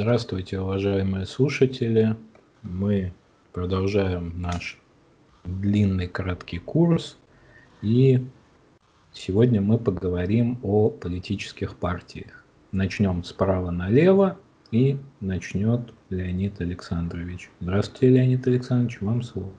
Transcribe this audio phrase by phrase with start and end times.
[0.00, 2.16] Здравствуйте, уважаемые слушатели.
[2.62, 3.12] Мы
[3.52, 4.80] продолжаем наш
[5.42, 7.16] длинный краткий курс.
[7.82, 8.24] И
[9.12, 12.44] сегодня мы поговорим о политических партиях.
[12.70, 14.38] Начнем справа налево
[14.70, 17.50] и начнет Леонид Александрович.
[17.58, 19.52] Здравствуйте, Леонид Александрович, вам слово.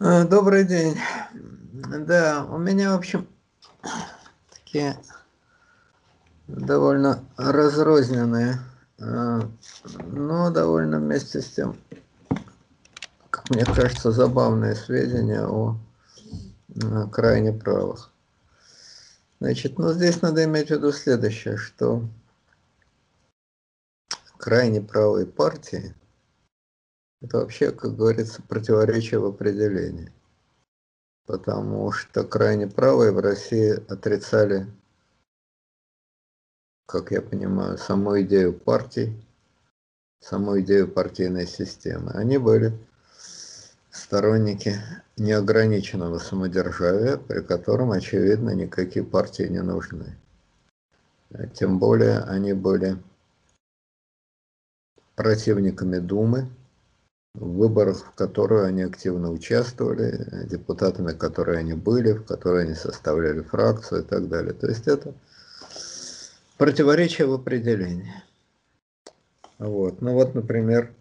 [0.00, 0.96] А, добрый день.
[1.72, 3.28] Да, у меня, в общем,
[4.52, 4.96] такие
[6.48, 8.58] довольно разрозненные,
[9.00, 11.76] но довольно вместе с тем,
[13.30, 15.78] как мне кажется, забавные сведения о
[17.10, 18.12] крайне правых.
[19.40, 22.04] Значит, ну здесь надо иметь в виду следующее, что
[24.36, 25.94] крайне правые партии–
[27.22, 30.12] это вообще, как говорится, противоречие в определении.
[31.26, 34.66] Потому что крайне правые в России отрицали,
[36.90, 39.14] как я понимаю, саму идею партий,
[40.20, 42.10] саму идею партийной системы.
[42.14, 42.76] Они были
[43.90, 44.76] сторонники
[45.16, 50.16] неограниченного самодержавия, при котором, очевидно, никакие партии не нужны.
[51.54, 52.96] Тем более они были
[55.14, 56.48] противниками Думы,
[57.34, 63.42] в выборах, в которые они активно участвовали, депутатами, которые они были, в которые они составляли
[63.42, 64.54] фракцию и так далее.
[64.54, 65.14] То есть это
[66.60, 68.12] противоречие в определении.
[69.58, 70.02] Вот.
[70.02, 70.92] Ну вот, например,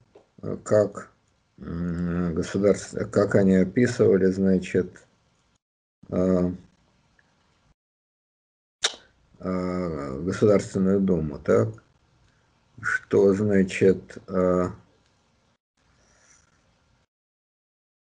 [0.63, 1.11] как
[1.57, 5.05] государство, как они описывали, значит,
[6.09, 6.53] а,
[9.39, 11.83] а, Государственную Думу, так?
[12.81, 14.69] что значит э,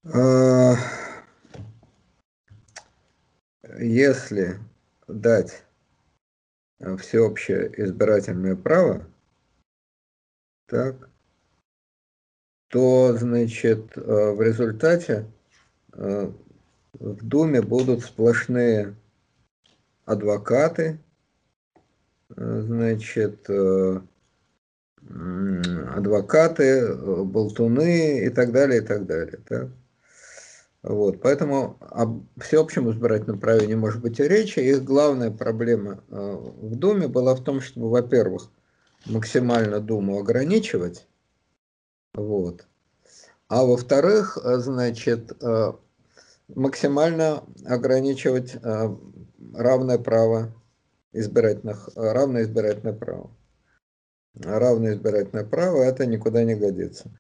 [0.05, 0.75] э,
[3.79, 4.59] если
[5.09, 5.66] дать
[6.99, 9.07] всеобщее избирательное право,
[10.67, 11.09] так,
[12.69, 14.01] то, значит, э,
[14.33, 15.27] в результате
[15.93, 16.33] э,
[16.95, 18.95] в Думе будут сплошные
[20.05, 20.99] адвокаты,
[22.37, 23.49] э, значит,
[25.09, 29.39] адвокаты, э, болтуны и так далее, и так далее.
[29.49, 29.69] Да?
[30.83, 34.61] Вот, поэтому о всеобщем избирательном праве не может быть и речи.
[34.61, 38.51] Их главная проблема э, в Думе была в том, чтобы, во-первых,
[39.07, 41.07] максимально Думу ограничивать,
[42.15, 42.67] вот,
[43.49, 45.33] а во-вторых, э, значит,
[46.49, 48.57] максимально ограничивать
[49.53, 50.55] равное право
[51.13, 53.31] избирательных, равное избирательное право
[54.43, 57.11] равное избирательное право, это никуда не годится.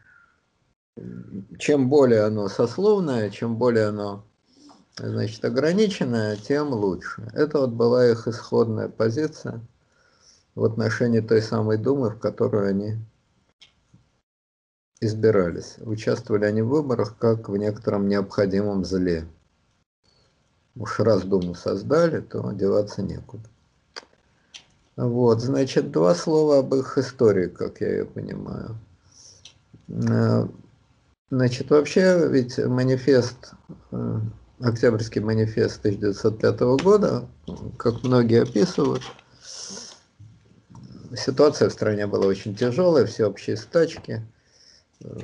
[1.58, 4.24] Чем более оно сословное, чем более оно
[4.96, 7.30] значит, ограниченное, тем лучше.
[7.34, 9.60] Это вот была их исходная позиция
[10.54, 12.96] в отношении той самой Думы, в которую они
[15.00, 15.76] избирались.
[15.80, 19.26] Участвовали они в выборах как в некотором необходимом зле.
[20.74, 23.48] Уж раз Думу создали, то деваться некуда.
[24.96, 28.78] Вот, значит, два слова об их истории, как я ее понимаю.
[31.30, 33.52] Э, значит, вообще ведь манифест,
[33.92, 34.20] э,
[34.60, 37.28] Октябрьский манифест 1905 года,
[37.78, 39.02] как многие описывают,
[41.14, 44.22] ситуация в стране была очень тяжелая, всеобщие стачки,
[45.02, 45.18] э,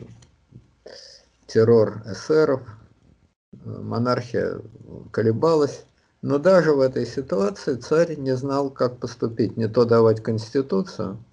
[1.47, 2.63] террор эсеров,
[3.65, 4.61] монархия
[5.11, 5.85] колебалась.
[6.21, 9.57] Но даже в этой ситуации царь не знал, как поступить.
[9.57, 11.25] Не то давать конституцию,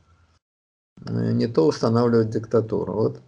[1.06, 2.94] э, не то устанавливать диктатуру.
[2.94, 3.22] Вот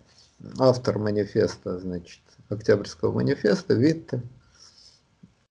[0.57, 4.22] автор манифеста, значит, Октябрьского манифеста, Витте,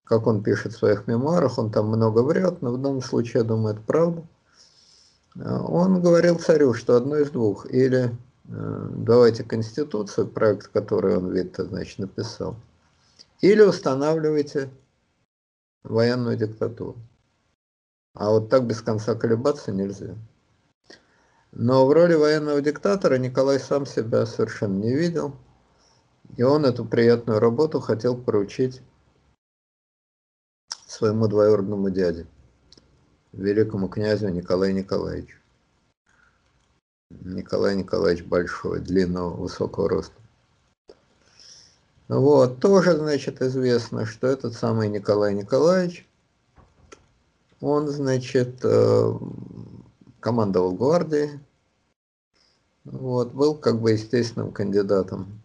[0.04, 3.44] как он пишет в своих мемуарах, он там много врет, но в данном случае, я
[3.44, 4.26] думаю, это правда.
[5.36, 8.16] Он говорил царю, что одно из двух, или
[8.48, 12.56] э, давайте конституцию, проект, который он, Витте, значит, написал,
[13.40, 14.70] или устанавливайте
[15.84, 16.96] военную диктатуру.
[18.14, 20.16] А вот так без конца колебаться нельзя.
[21.52, 25.34] Но в роли военного диктатора Николай сам себя совершенно не видел.
[26.36, 28.82] И он эту приятную работу хотел поручить
[30.86, 32.26] своему двоюродному дяде,
[33.32, 35.38] великому князю Николаю Николаевичу.
[37.10, 40.14] Николай Николаевич большой, длинного, высокого роста.
[42.08, 46.08] Вот, тоже, значит, известно, что этот самый Николай Николаевич,
[47.60, 49.12] он, значит, э,
[50.20, 51.40] командовал гвардией,
[52.84, 55.40] вот, был как бы естественным кандидатом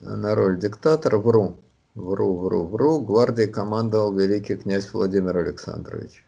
[0.00, 1.56] на роль диктатора, вру,
[1.94, 6.24] вру, вру, вру, гвардией командовал великий князь Владимир Александрович,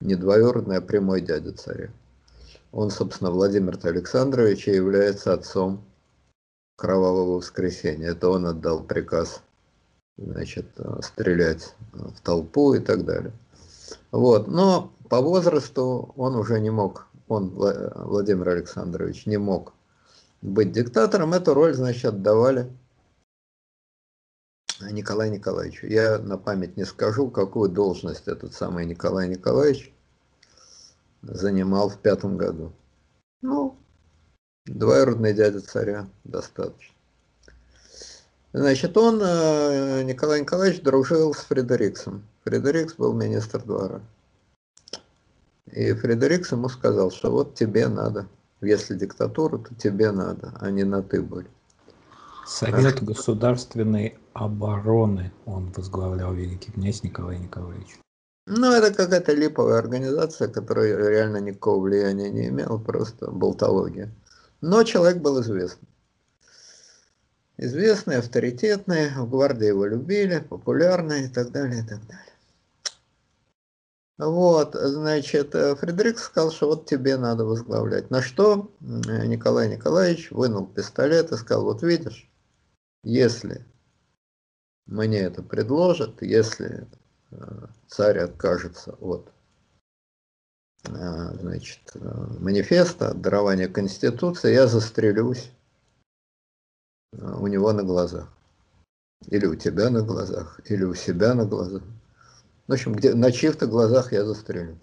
[0.00, 1.90] не двоюродный, а прямой дядя царя.
[2.72, 5.84] Он, собственно, Владимир Александрович и является отцом
[6.76, 8.12] Кровавого воскресенья.
[8.12, 9.42] Это он отдал приказ
[10.16, 10.66] значит,
[11.02, 13.32] стрелять в толпу и так далее.
[14.12, 14.46] Вот.
[14.46, 19.72] Но по возрасту он уже не мог, он, Владимир Александрович, не мог
[20.42, 21.32] быть диктатором.
[21.32, 22.70] Эту роль, значит, отдавали
[24.90, 25.86] Николаю Николаевичу.
[25.86, 29.92] Я на память не скажу, какую должность этот самый Николай Николаевич
[31.22, 32.72] занимал в пятом году.
[33.42, 33.76] Ну,
[34.66, 36.91] двоюродный дядя царя достаточно.
[38.52, 42.22] Значит, он, э, Николай Николаевич, дружил с Фредериксом.
[42.44, 44.02] Фредерикс был министр двора.
[45.70, 48.28] И Фредерикс ему сказал, что вот тебе надо,
[48.60, 51.48] если диктатура, то тебе надо, а не на ты были.
[52.46, 53.04] Совет а?
[53.04, 57.98] государственной обороны он возглавлял великий князь Николай Николаевич.
[58.46, 64.10] Ну, это какая-то липовая организация, которая реально никакого влияния не имела, просто болтология.
[64.60, 65.88] Но человек был известный
[67.64, 72.26] известный, авторитетный, в гвардии его любили, популярный и так далее, и так далее.
[74.18, 78.10] Вот, значит, Фредерик сказал, что вот тебе надо возглавлять.
[78.10, 82.30] На что Николай Николаевич вынул пистолет и сказал, вот видишь,
[83.02, 83.66] если
[84.86, 86.86] мне это предложат, если
[87.30, 89.32] э, царь откажется от
[90.84, 91.98] э, значит, э,
[92.38, 95.50] манифеста, от дарования Конституции, я застрелюсь
[97.12, 98.28] у него на глазах.
[99.28, 101.82] Или у тебя на глазах, или у себя на глазах.
[102.66, 104.78] В общем, где, на чьих-то глазах я застрелю.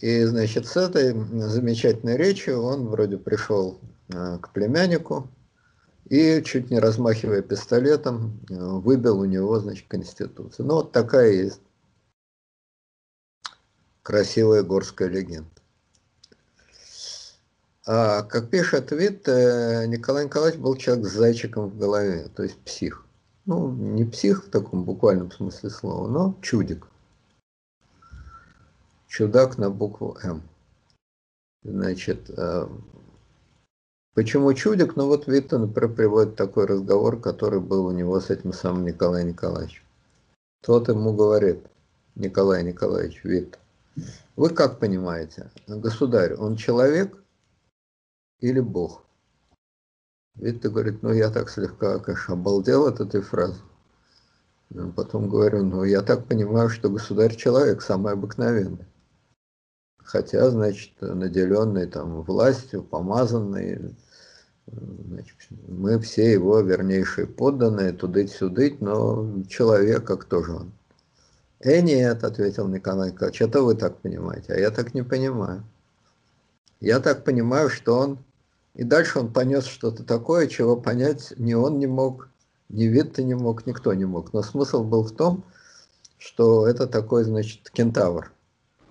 [0.00, 1.12] И, значит, с этой
[1.48, 5.28] замечательной речью он вроде пришел э, к племяннику
[6.10, 10.66] и, чуть не размахивая пистолетом, э, выбил у него, значит, Конституцию.
[10.66, 11.60] Ну, вот такая есть
[14.02, 15.55] красивая горская легенда.
[17.88, 22.58] А, как пишет Вит, э, Николай Николаевич был человек с зайчиком в голове, то есть
[22.58, 23.04] псих.
[23.44, 26.88] Ну, не псих в таком буквальном смысле слова, но чудик.
[29.06, 30.42] Чудак на букву М.
[31.62, 32.66] Значит, э,
[34.14, 34.96] почему чудик?
[34.96, 39.28] Ну вот Витта, например, приводит такой разговор, который был у него с этим самым Николаем
[39.28, 39.84] Николаевичем.
[40.60, 41.64] Тот ему говорит,
[42.16, 43.60] Николай Николаевич, Вит,
[44.34, 47.16] вы как понимаете, государь, он человек–
[48.40, 49.04] или Бог.
[50.34, 53.60] Витте говорит, ну я так слегка, конечно, обалдел от этой фразы.
[54.70, 58.86] Но потом говорю, ну я так понимаю, что государь человек самый обыкновенный.
[59.98, 63.96] Хотя, значит, наделенный там властью, помазанный,
[64.66, 65.36] значит,
[65.66, 70.72] мы все его вернейшие подданные, тудыть-сюдыть, но человек, как тоже он.
[71.60, 75.64] Э, нет, ответил Николай Николаевич, это вы так понимаете, а я так не понимаю.
[76.80, 78.18] Я так понимаю, что он
[78.76, 82.28] и дальше он понес что-то такое, чего понять ни он не мог,
[82.68, 84.34] ни Витте не мог, никто не мог.
[84.34, 85.44] Но смысл был в том,
[86.18, 88.32] что это такой, значит, кентавр.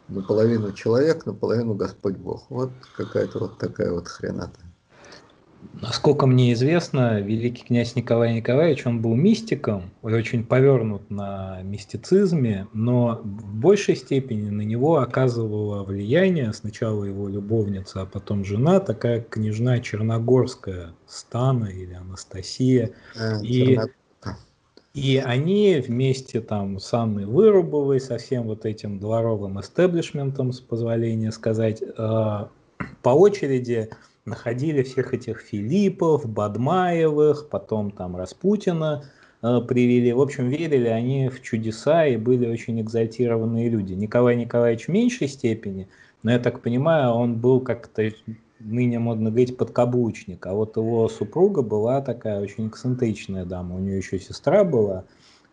[0.07, 2.45] Наполовину человек, наполовину Господь Бог.
[2.49, 4.59] Вот какая-то вот такая вот хрената.
[5.81, 13.21] Насколько мне известно, великий князь Николай Николаевич, он был мистиком, очень повернут на мистицизме, но
[13.23, 19.79] в большей степени на него оказывала влияние сначала его любовница, а потом жена, такая княжна
[19.79, 22.91] Черногорская, Стана или Анастасия.
[23.17, 23.79] А, и,
[24.93, 31.31] и они вместе там с Анной Вырубовой, со всем вот этим дворовым эстеблишментом, с позволения
[31.31, 32.45] сказать, э,
[33.01, 33.89] по очереди
[34.25, 39.05] находили всех этих Филиппов, Бадмаевых, потом там Распутина
[39.41, 40.11] э, привели.
[40.13, 43.93] В общем, верили они в чудеса и были очень экзальтированные люди.
[43.93, 45.87] Николай Николаевич в меньшей степени,
[46.23, 48.11] но я так понимаю, он был как-то
[48.59, 53.97] ныне модно говорить подкаблучник, а вот его супруга была такая очень эксцентричная дама, у нее
[53.97, 55.05] еще сестра была,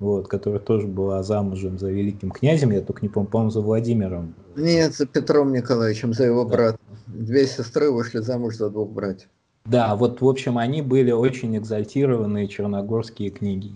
[0.03, 4.35] вот, которая тоже была замужем за великим князем, я только не помню, по-моему, за Владимиром.
[4.57, 6.51] Нет, за Петром Николаевичем, за его да.
[6.51, 6.79] брата.
[7.07, 9.29] Две сестры вышли замуж за двух братьев.
[9.65, 13.73] Да, вот, в общем, они были очень экзальтированные черногорские книги.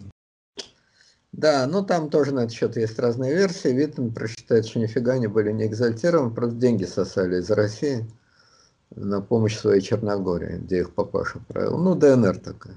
[1.32, 3.68] Да, ну там тоже на этот счет есть разные версии.
[3.68, 8.06] Виттен просчитает, что нифига они были не экзальтированы, просто деньги сосали из России
[8.94, 11.76] на помощь своей Черногории, где их папаша правил.
[11.76, 12.74] Ну, ДНР такая.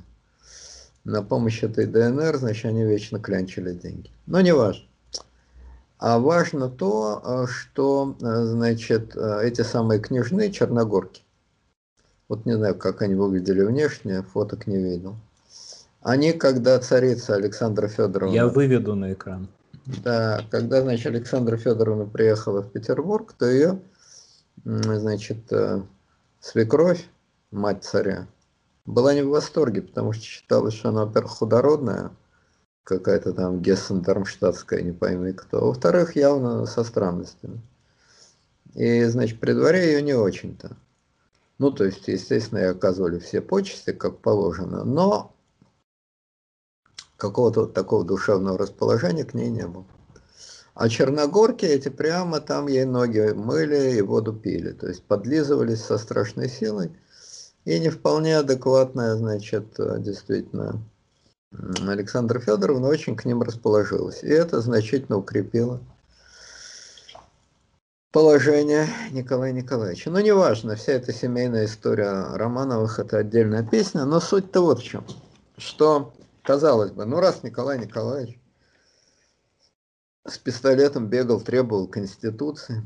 [1.09, 4.11] На помощь этой ДНР, значит, они вечно клянчили деньги.
[4.27, 4.85] Но не важно.
[5.97, 11.23] А важно то, э, что, э, значит, э, эти самые княжны черногорки,
[12.27, 15.15] вот не знаю, как они выглядели внешне, фоток не видел.
[16.03, 18.33] Они, когда царица Александра Федоровна...
[18.33, 19.47] Я выведу на экран.
[20.03, 23.79] Да, когда, значит, Александра Федоровна приехала в Петербург, то ее
[24.63, 25.51] значит,
[26.39, 27.03] свекровь,
[27.49, 28.27] мать царя,
[28.89, 32.11] была не в восторге, потому что считалось, что она, во-первых, худородная,
[32.83, 35.67] какая-то там Гессен-Дармштадтская, не пойми кто.
[35.67, 37.61] Во-вторых, явно со странностями.
[38.73, 40.75] И, значит, при дворе ее не очень-то.
[41.59, 45.35] Ну, то есть, естественно, ей оказывали все почести, как положено, но
[47.17, 49.85] какого-то вот такого душевного расположения к ней не было.
[50.73, 55.97] А черногорки эти прямо там ей ноги мыли и воду пили, то есть подлизывались со
[55.97, 56.91] страшной силой.
[57.65, 60.81] И не вполне адекватная, значит, действительно,
[61.51, 64.23] Александра Федоровна очень к ним расположилась.
[64.23, 65.81] И это значительно укрепило
[68.11, 70.09] положение Николая Николаевича.
[70.09, 75.05] Но неважно, вся эта семейная история Романовых– это отдельная песня, но суть-то вот в чем,
[75.57, 76.13] что,
[76.43, 78.39] казалось бы, ну раз Николай Николаевич
[80.27, 82.85] с пистолетом бегал, требовал Конституции,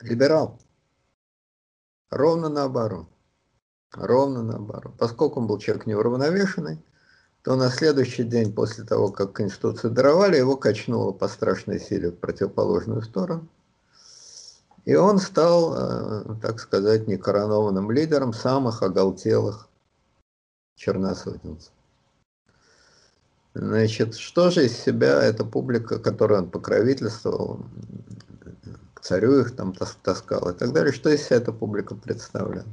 [0.00, 0.58] либерал,
[2.10, 3.06] ровно наоборот,
[3.92, 4.94] ровно наоборот.
[4.98, 6.78] Поскольку он был человек неуравновешенный,
[7.42, 12.16] то на следующий день после того, как Конституцию даровали, его качнуло по страшной силе в
[12.16, 13.48] противоположную сторону.
[14.84, 19.68] И он стал, э, так сказать, некоронованным лидером самых оголтелых
[20.76, 21.72] черносотенцев.
[23.54, 27.60] Значит, что же из себя эта публика, которую он покровительствовал,
[28.98, 32.66] к царю их там таскал и так далее, что из себя эта публика представляла?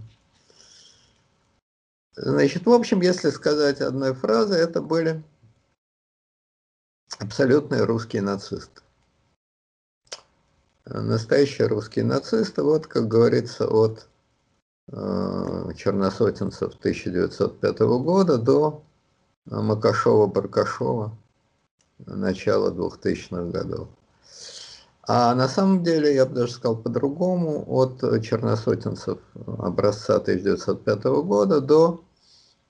[2.16, 5.24] Значит, в общем, если сказать одной фразой, это были
[7.20, 8.82] абсолютные русские нацисты.
[10.86, 14.08] Настоящие русские нацисты, вот, как говорится, от
[14.88, 18.84] э, черносотенцев 1905 года до
[19.46, 21.12] Макашова-Баркашова
[22.00, 23.90] начала 2000-х годов.
[25.08, 32.04] А на самом деле, я бы даже сказал по-другому, от черносотенцев образца 1905 года до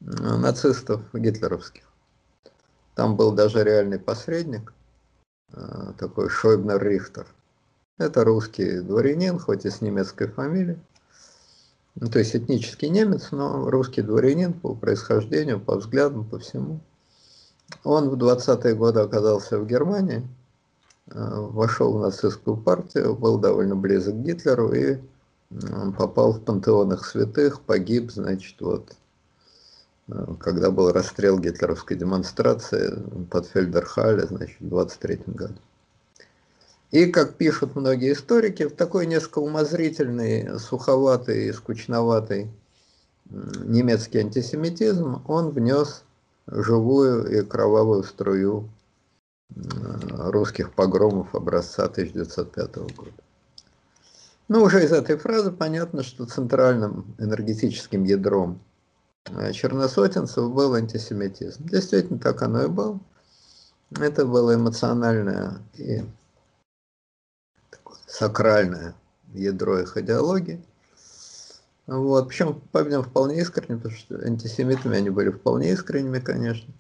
[0.01, 1.83] нацистов гитлеровских.
[2.95, 4.73] Там был даже реальный посредник,
[5.53, 7.27] э, такой Шойбнер Рихтер.
[7.97, 10.79] Это русский дворянин, хоть и с немецкой фамилией.
[11.95, 16.81] Ну, то есть этнический немец, но русский дворянин по происхождению, по взглядам, по всему.
[17.85, 20.44] Он в 20-е годы оказался в Германии, э,
[21.07, 24.97] вошел в нацистскую партию, был довольно близок к Гитлеру и
[25.97, 28.95] попал в пантеон их святых, погиб, значит, вот
[30.39, 32.99] когда был расстрел гитлеровской демонстрации
[33.31, 35.55] под Фельдерхале, значит, в 23 году.
[36.91, 42.51] И, как пишут многие историки, в такой несколько умозрительный, суховатый, скучноватый
[43.29, 46.03] немецкий антисемитизм он внес
[46.47, 48.69] живую и кровавую струю
[49.51, 53.11] русских погромов образца 1905 года.
[54.47, 58.59] Ну, уже из этой фразы понятно, что центральным энергетическим ядром
[59.27, 61.67] Э, черносотенцев был антисемитизм.
[61.67, 62.99] Действительно, так оно и было.
[63.91, 66.03] Это было эмоциональное и
[68.07, 68.95] сакральное
[69.33, 70.63] ядро их идеологии.
[71.87, 72.27] Вот.
[72.29, 76.71] Причем, по-видимому, вполне искренне, потому что антисемитами они были вполне искренними, конечно.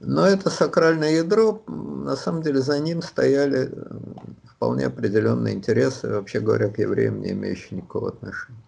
[0.00, 3.98] Но это сакральное ядро, на самом деле, за ним стояли э,
[4.44, 8.62] вполне определенные интересы, вообще говоря, к евреям, не имеющие никакого отношения.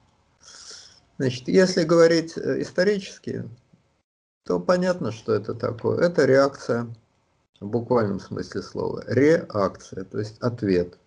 [1.16, 3.48] Значит, если говорить э, исторически,
[4.44, 6.00] то понятно, что это такое.
[6.00, 6.94] Это реакция,
[7.60, 10.98] в буквальном смысле слова, реакция, то есть ответ.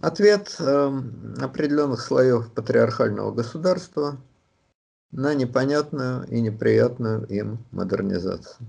[0.00, 1.02] Ответ э,
[1.38, 4.16] определенных слоев патриархального государства
[5.14, 8.66] на непонятную и неприятную им модернизацию.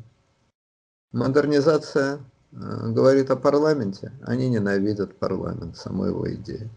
[1.12, 2.20] Модернизация
[2.52, 6.70] э, говорит о парламенте, они ненавидят парламент, саму его идею.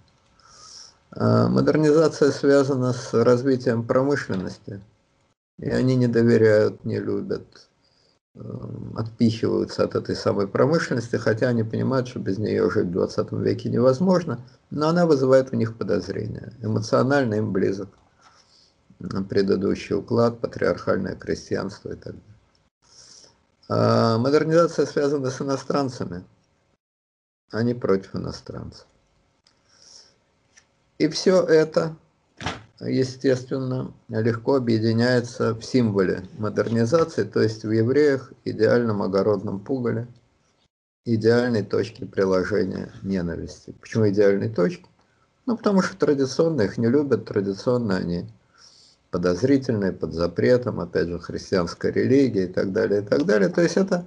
[1.11, 4.81] А, модернизация связана с развитием промышленности,
[5.59, 7.69] и они не доверяют, не любят,
[8.37, 13.33] эм, отпихиваются от этой самой промышленности, хотя они понимают, что без нее жить в 20
[13.33, 16.53] веке невозможно, но она вызывает у них подозрения.
[16.63, 17.89] Эмоционально им близок
[18.99, 22.23] предыдущий уклад, патриархальное крестьянство и так далее.
[23.69, 26.25] А модернизация связана с иностранцами,
[27.51, 28.87] они против иностранцев.
[30.99, 31.95] И все это,
[32.81, 40.09] естественно, легко объединяется в символе модернизации, то есть в евреях идеальном огородном пугале,
[41.05, 43.75] идеальной точке приложения ненависти.
[43.81, 44.87] Почему идеальной точки?
[45.47, 48.29] Ну, потому что традиционно их не любят, традиционно они
[49.11, 53.49] подозрительные, под запретом, опять же, христианская религия и так далее, и так далее.
[53.49, 54.07] То есть это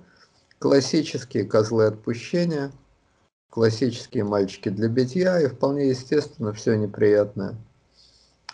[0.60, 2.72] классические козлы отпущения,
[3.50, 7.56] классические мальчики для битья, и вполне естественно все неприятное,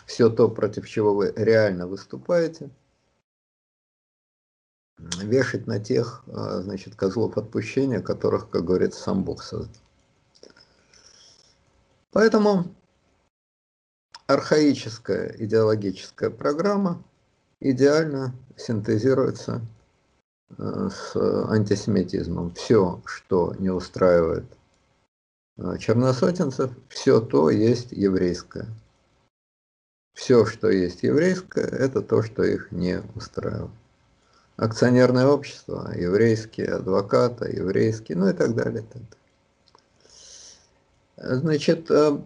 [0.06, 2.70] все то, против чего вы реально выступаете,
[4.98, 9.82] вешать на тех, а, значит, козлов отпущения, которых, как говорится, сам Бог создал.
[12.10, 12.74] Поэтому
[14.28, 17.02] архаическая идеологическая программа
[17.60, 19.62] идеально синтезируется
[20.56, 21.16] э, с
[21.50, 22.52] антисемитизмом.
[22.54, 24.44] Все, что не устраивает
[25.56, 28.66] э, черносотенцев, все то есть еврейское.
[30.12, 33.70] Все, что есть еврейское, это то, что их не устраивает.
[34.56, 38.84] Акционерное общество, еврейские адвокаты, еврейские, ну и так далее.
[41.16, 42.18] Значит, э,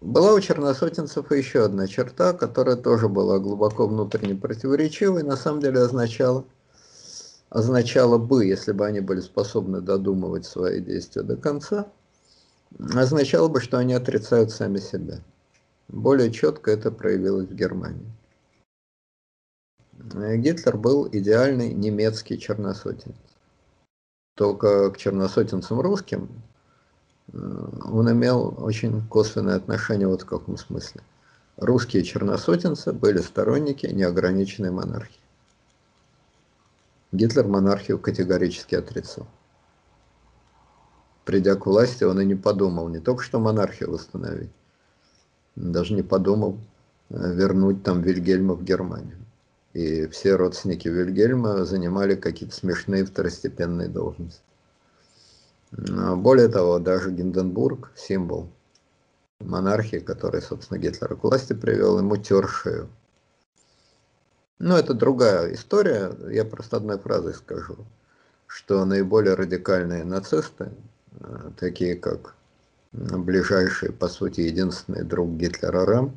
[0.00, 5.80] была у черносотенцев еще одна черта, которая тоже была глубоко внутренне противоречивой, на самом деле
[5.80, 6.44] означала,
[7.50, 11.86] означала бы, если бы они были способны додумывать свои действия до конца,
[12.94, 15.20] означало бы, что они отрицают сами себя.
[15.88, 18.10] Более четко это проявилось в Германии.
[20.36, 23.16] Гитлер был идеальный немецкий черносотенец.
[24.34, 26.49] Только к черносотенцам русским Э,
[27.32, 31.02] он имел очень косвенное отношение вот в каком смысле.
[31.56, 35.20] Русские черносотенцы были сторонники неограниченной монархии.
[37.12, 39.26] Гитлер монархию категорически отрицал.
[41.24, 44.50] Придя к власти, он и не подумал не только что монархию восстановить,
[45.54, 46.58] даже не подумал
[47.10, 49.18] э, вернуть там Вильгельма в Германию.
[49.72, 54.42] И все родственники Вильгельма занимали какие-то смешные второстепенные должности.
[55.72, 58.50] Более того, даже Гинденбург, символ
[59.38, 62.48] монархии, который, собственно, Гитлер к власти привел, ему тер.
[64.58, 67.78] Но это другая история, я просто одной фразой скажу,
[68.46, 70.70] что наиболее радикальные нацисты,
[71.18, 72.34] э, такие как
[72.92, 76.12] ближайший, по сути, единственный друг Гитлера Рэм,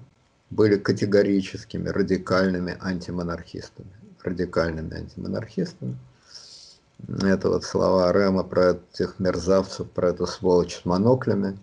[0.49, 3.91] были категорическими, радикальными антимонархистами.
[4.23, 5.97] Радикальными антимонархистами–
[7.07, 11.57] это вот слова Рэма про этих мерзавцев, про эту сволочь с моноклями.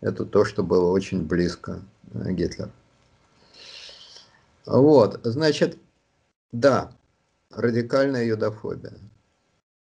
[0.00, 1.80] Это то, что было очень близко
[2.14, 2.70] э, Гитлеру.
[4.66, 5.78] Вот, значит,
[6.52, 6.92] да,
[7.50, 8.94] радикальная юдофобия.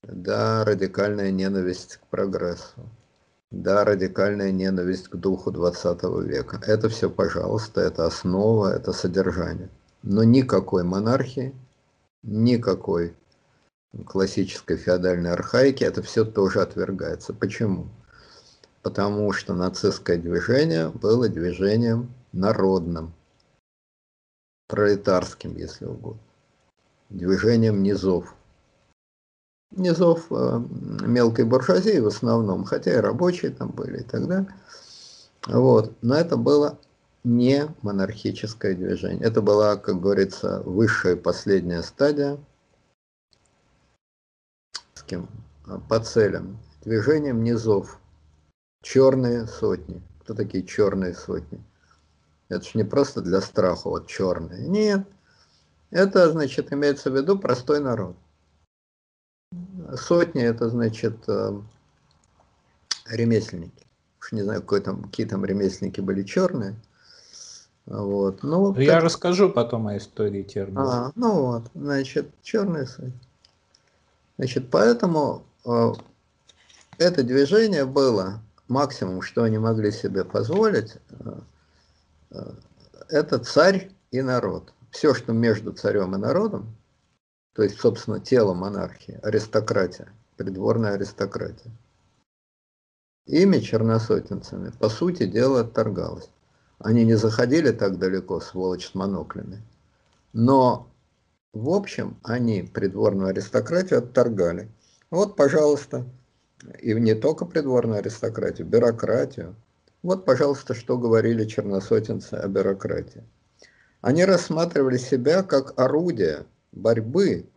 [0.04, 2.90] Да, радикальная ненависть к прогрессу.
[3.52, 6.62] Да, радикальная ненависть к духу 20 века.
[6.66, 9.70] Это все, пожалуйста, это основа, это содержание.
[10.04, 11.54] Но никакой монархии,
[12.24, 13.16] никакой
[14.06, 17.34] классической феодальной архаики, это все тоже отвергается.
[17.34, 17.88] Почему?
[18.82, 23.14] Потому что нацистское движение было движением народным,
[24.68, 26.22] пролетарским, если угодно,
[27.10, 28.36] движением низов.
[29.72, 30.62] Низов э,
[31.06, 34.56] мелкой буржуазии в основном, хотя и рабочие там были и так далее.
[35.46, 35.94] Вот.
[36.02, 36.80] Но это было
[37.24, 39.22] не монархическое движение.
[39.22, 42.40] Это была, как говорится, высшая последняя стадия
[45.10, 45.30] коротким
[45.66, 48.00] а, по целям, движением низов.
[48.82, 50.02] Черные сотни.
[50.22, 51.62] Кто такие черные сотни?
[52.48, 54.68] Это же не просто для страха, вот черные.
[54.68, 55.06] Нет.
[55.92, 58.16] Это, значит, имеется в виду простой народ.
[59.96, 61.60] Сотни это, значит, э,
[63.10, 63.86] ремесленники.
[64.22, 66.76] Уж не знаю, какой там, какие там ремесленники были черные.
[67.86, 68.44] Вот.
[68.44, 69.04] Ну, Я так...
[69.04, 71.08] расскажу потом о истории термина.
[71.08, 73.20] А, ну вот, значит, черные сотни.
[74.40, 75.92] Значит, поэтому э,
[76.98, 81.40] это движение было максимум, что они могли себе позволить, э,
[82.32, 82.52] э,
[83.10, 84.72] это царь и народ.
[84.92, 86.74] Все, что между царем и народом,
[87.54, 91.72] то есть, собственно, тело монархии, аристократия, придворная аристократия,
[93.26, 96.30] ими черносотенцами, по сути дела, отторгалось.
[96.78, 99.62] Они не заходили так далеко, сволочь с моноклями.
[100.32, 100.89] Но
[101.54, 104.70] в общем, они придворную аристократию отторгали.
[105.10, 106.06] Вот, пожалуйста,
[106.80, 109.56] и не только придворную аристократию, бюрократию.
[110.04, 113.24] Вот, пожалуйста, что говорили черносотенцы о бюрократии.
[114.02, 117.50] Они рассматривали себя как орудие борьбы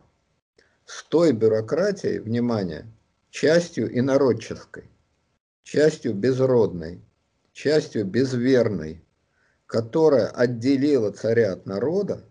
[0.85, 2.91] с той бюрократией, внимание,
[3.29, 4.89] частью инородческой,
[5.63, 7.01] частью безродной,
[7.53, 9.05] частью безверной,
[9.67, 12.25] которая отделила царя от народа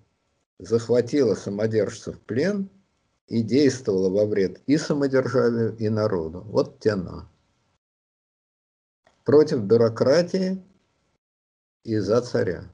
[0.65, 2.69] захватила самодержцев в плен
[3.27, 6.43] и действовала во вред и самодержавию, и народу.
[6.47, 7.29] Вот тяна.
[9.25, 10.63] Против бюрократии
[11.85, 12.65] и за царя.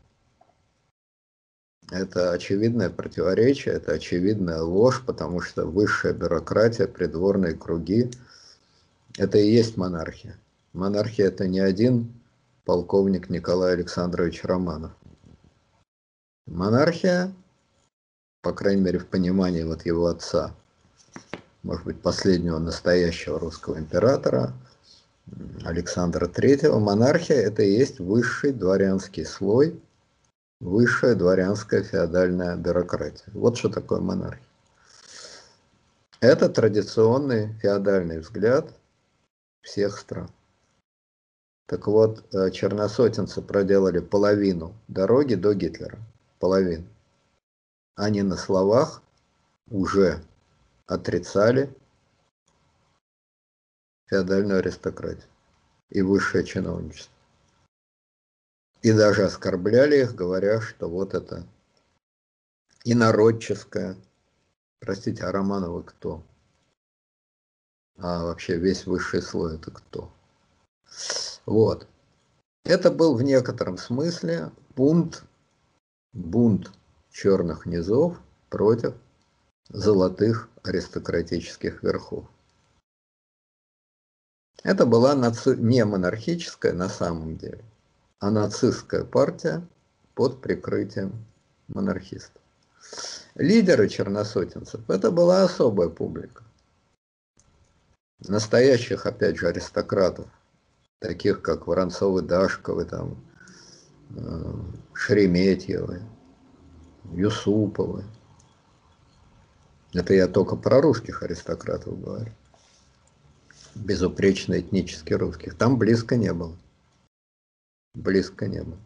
[1.90, 8.10] Это очевидное противоречие, это очевидная ложь, потому что высшая бюрократия, придворные круги,
[9.16, 10.38] Это и есть монархия.
[10.72, 12.12] Монархия это не один
[12.64, 14.92] полковник Николай Александрович Романов.
[16.46, 17.32] Монархия,
[18.42, 20.54] по крайней мере в понимании вот его отца,
[21.62, 24.52] может быть последнего настоящего русского императора,
[25.64, 29.80] Александра III, монархия это и есть высший дворянский слой,
[30.60, 33.30] высшая дворянская феодальная бюрократия.
[33.32, 34.46] Вот что такое монархия.
[36.20, 38.72] Это традиционный феодальный взгляд
[39.62, 40.30] всех стран.
[41.66, 45.98] Так вот, э, черносотенцы проделали половину дороги до Гитлера.
[46.38, 46.86] Половину.
[47.98, 49.02] Они на словах
[49.70, 50.24] уже
[50.86, 51.76] отрицали
[54.06, 55.28] феодальную аристократию
[55.90, 57.12] и высшее чиновничество.
[58.82, 61.44] И даже оскорбляли их, говоря, что вот это
[62.84, 63.96] инородческое.
[64.78, 66.22] Простите, а Романовы кто?
[67.96, 70.08] А вообще весь высший слой это кто?
[71.46, 71.88] Вот.
[72.62, 75.24] Это был в некотором смысле бунт,
[76.12, 76.77] бунт
[77.18, 78.16] черных низов
[78.48, 78.94] против
[79.68, 82.26] золотых аристократических верхов.
[84.62, 85.56] Это была наци...
[85.56, 87.64] не монархическая на самом деле,
[88.20, 89.66] а нацистская партия
[90.14, 91.12] под прикрытием
[91.66, 92.40] монархистов.
[93.34, 96.44] Лидеры черносотенцев– это была особая публика.
[98.28, 100.28] Настоящих, опять же, аристократов,
[101.00, 103.24] таких как Воронцовы, Дашковы, там,
[104.16, 104.54] э,
[104.92, 106.02] Шереметьевы,
[107.12, 108.04] Юсуповы.
[109.94, 112.32] Это я только про русских аристократов говорю.
[113.74, 115.56] Безупречно этнически русских.
[115.56, 116.56] Там близко не было.
[117.94, 118.78] Близко не было.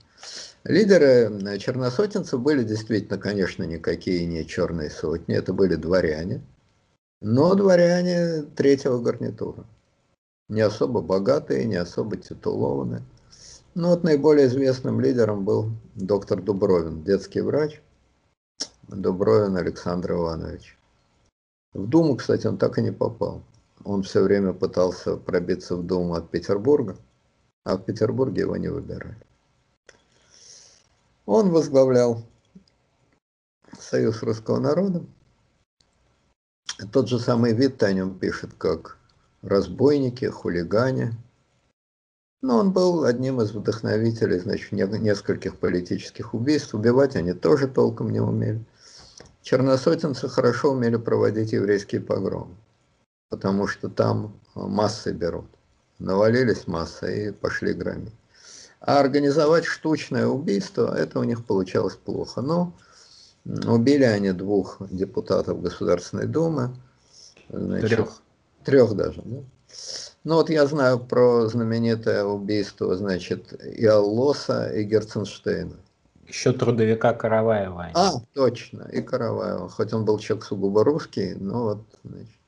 [0.65, 6.41] Лидеры э, черносотенцев были действительно, конечно, никакие не черные сотни, это были дворяне,
[7.21, 9.65] но дворяне третьего гарнитура.
[10.49, 13.03] Не особо богатые, не особо титулованные.
[13.75, 17.81] Ну вот наиболее известным лидером был доктор Дубровин, детский врач,
[18.89, 20.77] Дубровин Александр Иванович.
[21.73, 23.43] В Думу, кстати, он так и не попал.
[23.85, 26.97] Он все время пытался пробиться в Думу от Петербурга,
[27.65, 29.17] а в Петербурге его не выбирали.
[31.27, 32.23] Он возглавлял
[33.79, 35.05] Союз русского народа.
[36.93, 38.99] Тот же самый вид о нем пишет, как
[39.41, 41.15] разбойники, хулигане.
[42.43, 46.75] Но он был одним из вдохновителей значит, нескольких политических убийств.
[46.75, 48.65] Убивать они тоже толком не умели.
[49.43, 52.55] Черносотенцы хорошо умели проводить еврейские погромы,
[53.29, 55.47] потому что там массы берут.
[55.99, 58.15] Навалились массы и пошли громить.
[58.81, 62.41] А организовать штучное убийство, это у них получалось плохо.
[62.41, 62.73] Но
[63.45, 66.77] убили они двух депутатов Государственной Думы.
[67.49, 68.23] Значит, трех.
[68.65, 69.39] Трех даже, да?
[70.25, 75.77] Ну вот я знаю про знаменитое убийство, значит, и Аллоса, и Герценштейна.
[76.33, 77.91] Еще трудовика Караваева.
[77.93, 79.69] А, точно, и Караваева.
[79.69, 82.41] Хоть он был человек сугубо русский, но вот, значит.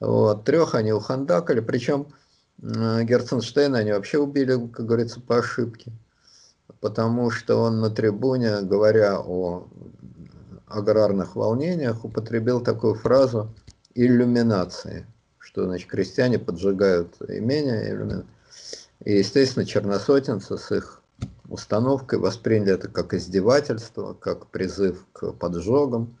[0.00, 2.06] Вот, трех они ухандакали, причем
[2.58, 5.92] Герценштейна они вообще убили, как говорится, по ошибке.
[6.80, 9.68] Потому что он на трибуне, говоря о
[10.66, 13.54] аграрных волнениях, употребил такую фразу
[13.94, 15.06] «иллюминации»,
[15.38, 18.24] что, значит, крестьяне поджигают имения,
[19.04, 21.01] и, естественно, черносотенцы с их
[21.48, 26.16] установкой восприняли это как издевательство, как призыв к поджогам.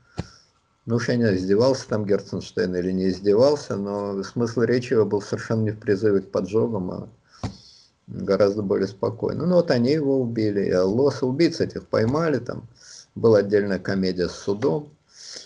[0.84, 5.22] Ну уж я не издевался там Герценштейн или не издевался, но смысл речи его был
[5.22, 7.08] совершенно не в призыве к поджогам, а
[8.08, 9.46] гораздо более спокойно.
[9.46, 12.68] Ну вот они его убили, и Аллоса, убийц этих поймали, там
[13.14, 14.90] была отдельная комедия с судом.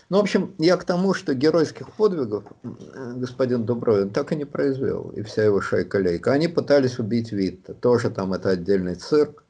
[0.09, 5.11] Ну, в общем, я к тому, что геройских подвигов господин Дубровин так и не произвел,
[5.11, 6.33] и вся его шайка-лейка.
[6.33, 9.45] Они пытались убить Витта, тоже там это отдельный цирк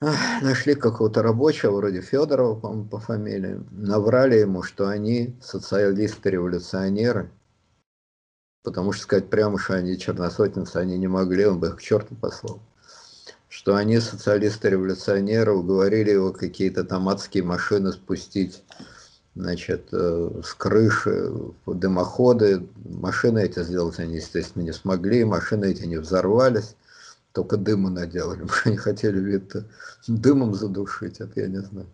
[0.00, 7.30] нашли какого-то рабочего, вроде Федорова, по, по фамилии, наврали ему, что они социалисты-революционеры,
[8.62, 12.14] потому что сказать прямо, что они черносотенцы, они не могли, он бы их к черту
[12.14, 12.60] послал.
[13.48, 18.64] Что они социалисты-революционеры, уговорили его какие-то там адские машины спустить
[19.36, 21.32] значит, э, с крыши,
[21.66, 22.66] дымоходы.
[22.84, 26.74] Машины эти сделать они, естественно, не смогли, машины эти не взорвались
[27.34, 29.52] только дыма наделали, они хотели вид
[30.06, 31.88] дымом задушить, это я не знаю.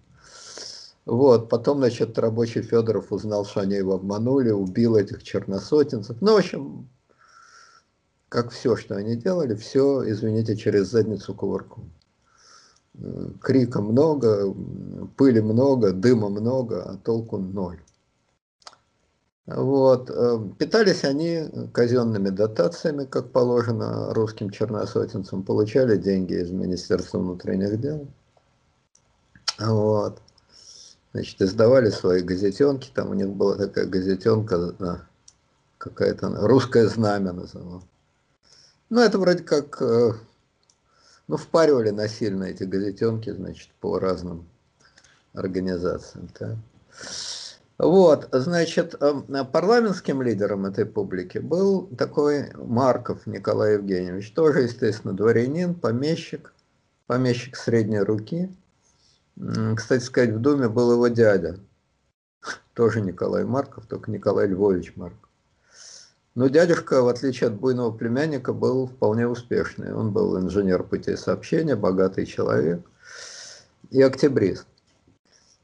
[1.07, 6.19] Вот, потом, значит, рабочий Федоров узнал, что они его обманули, убил этих черносотенцев.
[6.21, 6.89] Ну, в общем,
[8.29, 11.91] как все, что они делали, все, извините, через задницу кувырком.
[13.41, 14.55] Крика много,
[15.17, 17.81] пыли много, дыма много, а толку ноль.
[19.51, 20.11] Вот.
[20.11, 28.07] Э, питались они казенными дотациями, как положено русским черносотенцам, получали деньги из Министерства внутренних дел.
[29.59, 30.23] Вот.
[31.13, 35.09] Значит, издавали свои газетенки, там у них была такая газетенка,
[35.79, 37.83] какая-то русское знамя называла.
[38.89, 40.13] Ну, это вроде как, э,
[41.27, 44.49] ну, впаривали насильно эти газетенки, значит, по разным
[45.35, 46.29] организациям.
[46.39, 46.57] Да.
[47.83, 55.75] Вот, значит, эм, парламентским лидером этой публики был такой Марков Николай Евгеньевич, тоже, естественно, дворянин,
[55.75, 56.53] помещик,
[57.07, 58.55] помещик средней руки.
[59.77, 61.59] Кстати сказать, в Думе был его дядя,
[62.75, 65.31] тоже Николай Марков, только Николай Львович Марков.
[66.35, 69.95] Но дядюшка, в отличие от буйного племянника, был вполне успешный.
[69.95, 72.83] Он был инженер путей сообщения, богатый человек
[73.91, 74.67] и октябрист.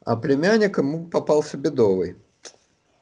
[0.07, 2.17] А племянник ему попался бедовый.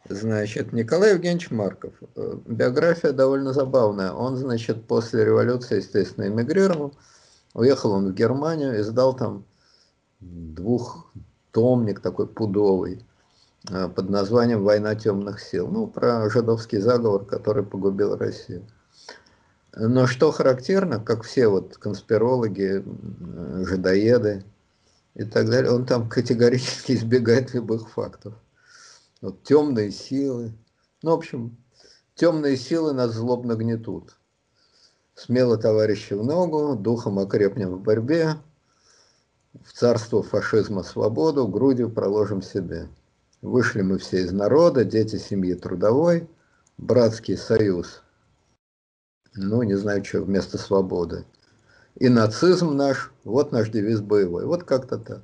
[0.09, 1.93] Значит, Николай Евгеньевич Марков.
[2.17, 4.11] Э, биография довольно забавная.
[4.11, 6.95] Он, значит, после революции, естественно, эмигрировал.
[7.53, 9.45] Уехал он в Германию, издал там
[10.21, 13.05] двухтомник такой пудовый
[13.71, 15.69] э, под названием «Война темных сил».
[15.69, 18.65] Ну, про жидовский заговор, который погубил Россию.
[19.77, 24.43] Но что характерно, как все вот конспирологи, э, жидоеды,
[25.15, 28.35] и так далее, он там категорически избегает любых фактов.
[29.21, 30.53] Вот темные силы.
[31.03, 31.57] Ну, в общем,
[32.15, 34.17] темные силы нас злобно гнетут.
[35.15, 38.35] Смело, товарищи, в ногу, духом окрепнем в борьбе,
[39.65, 42.89] в царство фашизма свободу грудью проложим себе.
[43.41, 46.29] Вышли мы все из народа, дети семьи трудовой,
[46.77, 48.03] братский союз.
[49.35, 51.25] Ну, не знаю, что вместо свободы
[51.97, 54.45] и нацизм наш, вот наш девиз боевой.
[54.47, 55.23] Вот как-то так.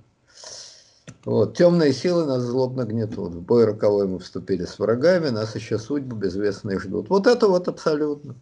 [1.24, 1.56] Вот.
[1.56, 3.34] Темные силы нас злобно гнетут.
[3.34, 7.10] В бой роковой мы вступили с врагами, нас еще судьбы безвестные ждут.
[7.10, 8.36] Вот это вот абсолютно.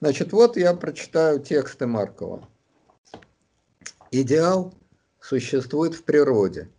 [0.00, 2.46] Значит, вот я прочитаю тексты Маркова.
[4.10, 4.74] Идеал
[5.20, 6.70] существует в природе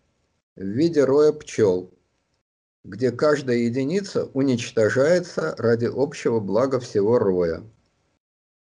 [0.55, 1.91] в виде роя пчел,
[2.83, 7.61] где каждая единица уничтожается ради общего блага всего роя,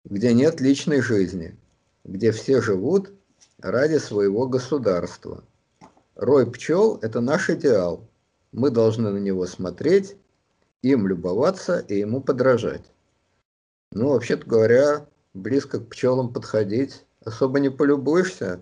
[0.04, 1.56] где нет личной жизни–
[2.04, 3.12] где все живут
[3.58, 5.44] ради своего государства.
[6.16, 8.06] Рой пчел– это наш идеал.
[8.52, 10.16] Мы должны на него смотреть,
[10.82, 12.84] им любоваться и ему подражать.
[13.92, 18.60] Ну, вообще-то говоря, близко к пчелам подходить особо не полюбуешься.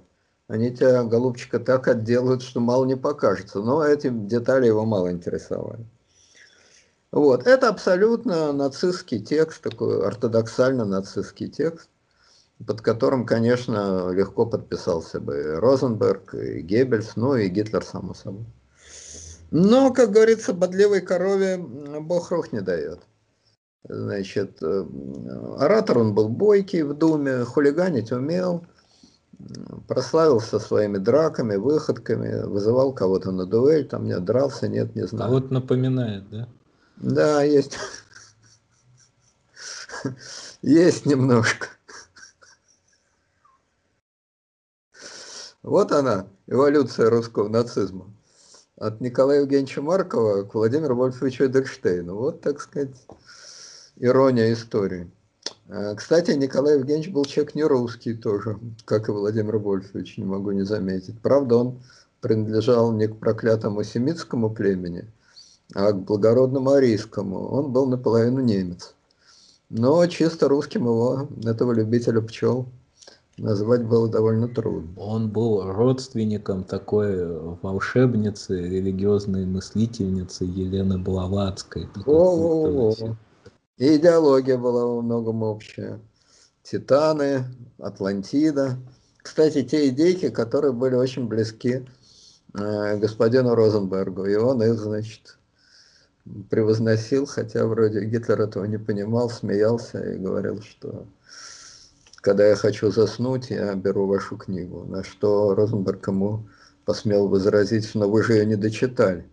[0.48, 3.60] Они тебя, голубчика, так отделают, что мало не покажется.
[3.60, 5.84] Но эти детали его мало интересовали.
[7.12, 7.46] Вот.
[7.46, 11.88] Это абсолютно нацистский текст, такой ортодоксально нацистский текст
[12.66, 18.46] под которым, конечно, легко подписался бы Розенберг, и Геббельс, ну и Гитлер, само собой.
[19.50, 23.00] Но, как говорится, бодливой корове бог рух не дает.
[23.88, 24.84] Значит, э,
[25.58, 28.66] оратор он был бойкий в Думе, хулиганить умел,
[29.86, 35.30] прославился своими драками, выходками, вызывал кого-то на дуэль, там не дрался, нет, не знаю.
[35.30, 36.48] А вот напоминает, да?
[36.96, 37.78] Да, есть.
[40.62, 41.68] Есть немножко.
[45.62, 48.06] Вот она, эволюция русского нацизма.
[48.76, 52.14] От Николая Евгеньевича Маркова к Владимиру Вольфовичу Эдельштейну.
[52.14, 52.94] Вот, так сказать,
[53.96, 55.10] ирония истории.
[55.68, 60.52] А, кстати, Николай Евгеньевич был человек не русский тоже, как и Владимир Вольфович, не могу
[60.52, 61.20] не заметить.
[61.20, 61.82] Правда, он
[62.20, 65.10] принадлежал не к проклятому семитскому племени,
[65.74, 67.48] а к благородному арийскому.
[67.48, 68.94] Он был наполовину немец.
[69.70, 72.66] Но чисто русским его, этого любителя пчел,
[73.38, 74.90] назвать было довольно трудно.
[74.96, 77.26] Он был родственником такой
[77.62, 81.88] волшебницы, религиозной мыслительницы Елены Блаватской.
[82.06, 82.92] О,
[83.78, 86.00] И идеология была во многом общая.
[86.62, 87.44] Титаны,
[87.78, 88.78] Атлантида.
[89.18, 91.86] Кстати, те идейки, которые были очень близки
[92.54, 95.38] э, господину Розенбергу, и он их, значит,
[96.50, 101.06] превозносил, хотя вроде Гитлер этого не понимал, смеялся и говорил, что
[102.28, 104.84] когда я хочу заснуть, я беру вашу книгу.
[104.84, 106.46] На что Розенберг ему
[106.84, 109.26] посмел возразить, но вы же ее не дочитали.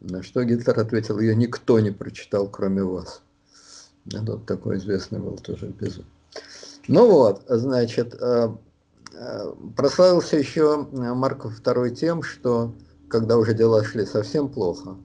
[0.00, 3.20] На что Гитлер ответил, ее никто не прочитал, кроме вас.
[4.06, 6.06] Это вот такой известный был тоже эпизод.
[6.88, 8.56] Ну вот, значит, э,
[9.12, 12.72] э, прославился еще Марков II тем, что
[13.10, 14.96] когда уже дела шли совсем плохо,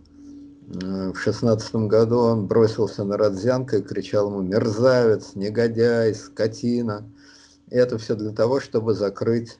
[0.70, 7.10] в шестнадцатом году он бросился на Родзянко и кричал ему «мерзавец», «негодяй», «скотина».
[7.72, 9.58] И это все для того, чтобы закрыть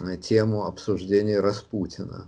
[0.00, 2.26] э, тему обсуждения Распутина.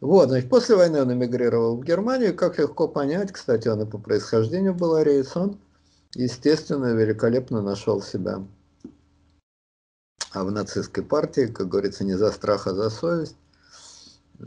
[0.00, 3.98] Вот, значит, после войны он эмигрировал в Германию, как легко понять, кстати, он и по
[3.98, 5.60] происхождению был ариец, он,
[6.14, 8.44] естественно, великолепно нашел себя
[10.36, 13.36] а в нацистской партии, как говорится, не за страх, а за совесть.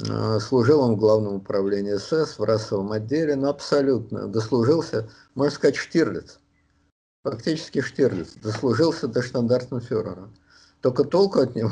[0.09, 5.75] А, служил он в главном управлении СС, в расовом отделе, но абсолютно дослужился, можно сказать,
[5.75, 6.39] Штирлиц.
[7.23, 8.33] Фактически Штирлиц.
[8.41, 10.29] Дослужился до штандартенфюрера.
[10.81, 11.71] Только толку от него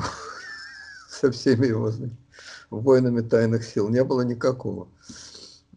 [1.10, 1.92] со всеми его
[2.70, 4.90] воинами тайных сил не было никакого.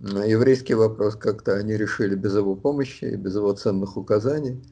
[0.01, 4.63] Еврейский вопрос как-то они решили без его помощи и без его ценных указаний.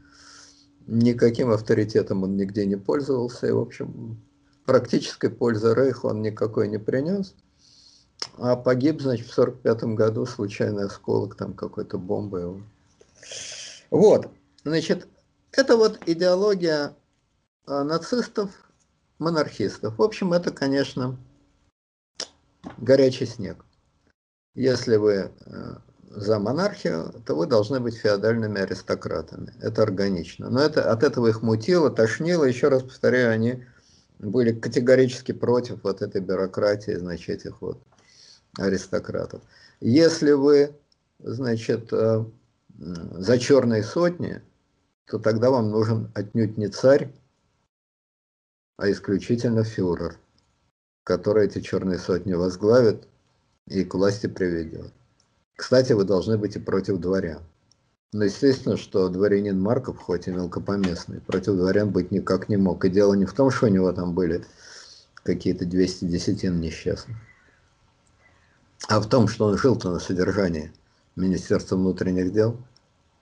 [0.87, 4.19] Никаким авторитетом он нигде не пользовался, и, в общем,
[4.65, 7.35] практической пользы Рейху он никакой не принес.
[8.37, 12.61] А погиб, значит, в 1945 году случайный осколок там какой-то бомбы его.
[13.91, 14.31] Вот,
[14.65, 15.09] значит,
[15.53, 16.95] это вот идеология
[17.67, 18.51] а, нацистов,
[19.19, 19.99] монархистов.
[19.99, 21.17] В общем, это, конечно,
[22.77, 23.65] горячий снег.
[24.55, 25.31] Если вы э,
[26.11, 29.53] за монархию, то вы должны быть феодальными аристократами.
[29.61, 30.51] Это органично.
[30.51, 32.45] Но это, от этого их мутило, тошнило.
[32.45, 33.65] Еще раз повторяю, они
[34.19, 37.81] были категорически против вот этой бюрократии, значит, этих вот
[38.57, 39.43] аристократов.
[39.81, 40.75] Если вы,
[41.19, 42.25] значит, э,
[42.79, 44.41] за черные сотни,
[45.07, 47.13] то тогда вам нужен отнюдь не царь,
[48.77, 50.19] а исключительно фюрер,
[51.05, 53.09] который эти черные сотни возглавит
[53.67, 54.93] и к власти приведет.
[55.57, 57.43] Кстати, вы должны быть и против дворян.
[58.13, 62.85] Но естественно, что дворянин Марков, хоть и мелкопоместный, против дворян быть никак не мог.
[62.85, 64.45] И дело не в том, что у него там были
[65.25, 67.19] какие-то 200 десятин несчастных,
[68.87, 70.73] а в том, что он жил-то на содержании
[71.17, 72.57] Министерства внутренних дел.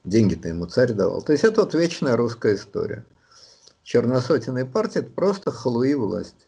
[0.04, 1.22] Деньги-то ему царь давал.
[1.22, 3.04] То есть это вот вечная русская история.
[3.82, 6.46] Черносотенная партия– это просто халуи власти.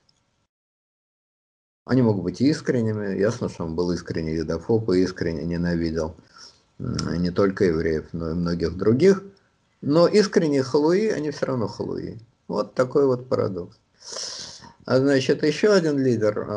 [1.85, 3.19] Они могут быть искренними.
[3.19, 6.15] Ясно, что он был искренне юдофоб и искренне ненавидел
[6.79, 9.25] не только евреев, но и многих других.
[9.81, 12.21] Но искренние халуи, они все равно халуи.
[12.47, 13.79] Вот такой вот парадокс.
[14.89, 16.49] А значит, еще один лидер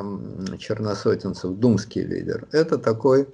[0.57, 3.27] черносотенцев, думский лидер, это такой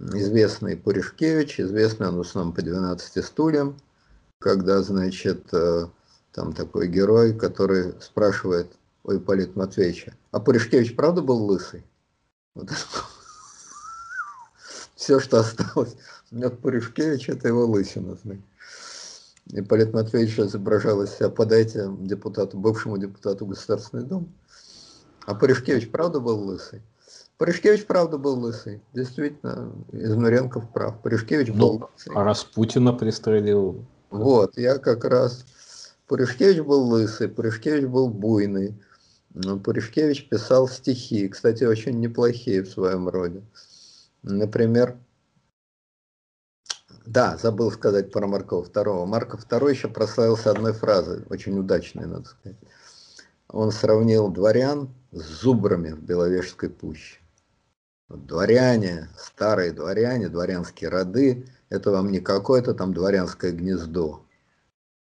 [0.00, 3.76] известный Пуришкевич, известный он в основном по 12 стульям,
[4.40, 5.86] когда, значит, э,
[6.32, 8.66] там такой герой, который спрашивает,
[9.04, 10.16] у Ипполита Матвеевича.
[10.32, 11.84] А Пуришкевич правда был лысый?
[12.56, 12.68] Вот.
[14.96, 15.94] Все, что осталось
[16.32, 18.18] от Пуришкевича, это его лысина.
[19.52, 24.28] Ипполит Матвеевич изображал из себя, подайте депутату, бывшему депутату Государственной Думы.
[25.24, 26.82] А Пуришкевич правда был лысый?
[27.38, 28.80] Пуришкевич правда был лысый.
[28.92, 31.00] Действительно, Изнуренков прав.
[31.02, 32.12] Пуришкевич был ну, лысый.
[32.14, 33.84] А Распутина пристрелил.
[34.10, 35.44] Вот, я как раз...
[36.06, 38.74] Пуришкевич был лысый, Пуришкевич был буйный.
[39.34, 43.42] Ну, Пуришкевич писал стихи, кстати, очень неплохие в своем роде.
[44.22, 44.96] Например,
[47.06, 49.06] да, забыл сказать про Маркова II.
[49.06, 52.58] Марков II еще прославился одной фразой, очень удачной, надо сказать.
[53.48, 57.20] Он сравнил дворян с зубрами в Беловежской пуще.
[58.08, 64.24] Дворяне, старые дворяне, дворянские роды, это вам не какое-то там дворянское гнездо,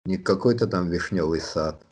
[0.05, 1.83] не какой-то там вишневый сад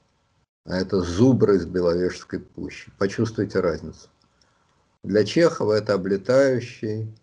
[0.66, 2.92] а это зубры из Беловежской пущи.
[2.98, 4.10] Почувствуйте разницу.
[5.04, 7.16] Для Чехова это облетающий,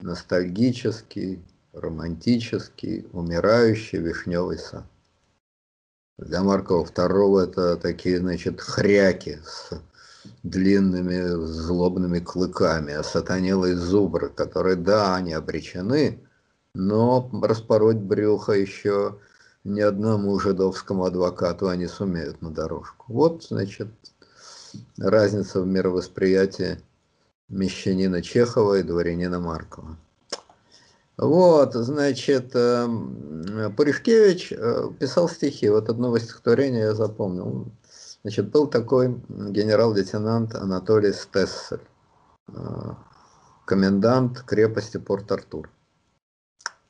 [0.00, 1.42] ностальгический,
[1.76, 4.84] романтический, умирающий вишневый сад.
[6.18, 9.70] Для Маркова II это такие, значит, хряки с
[10.42, 16.18] длинными злобными клыками, а сатанелые зубры, которые, да, они обречены,
[16.74, 19.18] но распороть брюхо еще
[19.64, 23.12] ни одному жидовскому адвокату они сумеют на дорожку.
[23.12, 23.88] Вот, значит,
[24.96, 26.80] разница в мировосприятии
[27.48, 29.96] мещанина Чехова и дворянина Маркова.
[31.16, 35.68] Вот, значит, эм, Пуришкевич э, писал стихи.
[35.70, 37.72] Вот одно стихотворение я запомнил.
[38.22, 41.80] Значит, был такой генерал-лейтенант Анатолий Стессель,
[42.48, 42.52] э,
[43.64, 45.70] комендант крепости Порт-Артур.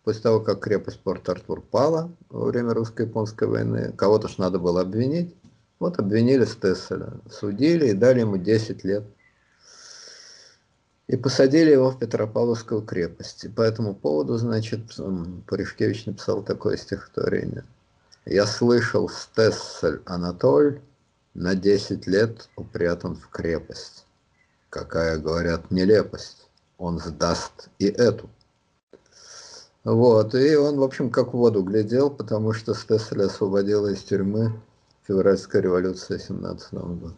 [0.03, 5.37] После того, как крепость Порт-Артур пала во время русско-японской войны, кого-то ж надо было обвинить.
[5.79, 9.05] Вот обвинили Стесселя, судили и дали ему 10 лет.
[11.09, 13.45] И посадили его в Петропавловскую крепость.
[13.45, 14.81] И по этому поводу, значит,
[15.47, 17.65] Пуришкевич написал такое стихотворение.
[18.25, 20.81] «Я слышал, Стессель Анатоль
[21.35, 24.05] на 10 лет упрятан в крепость.
[24.69, 26.49] Какая, говорят, нелепость.
[26.79, 28.29] Он сдаст и эту.
[29.85, 34.61] Вот, и он, в общем, как в воду глядел, потому что Стесселя освободила из тюрьмы
[35.07, 37.15] февральская революция 17 года.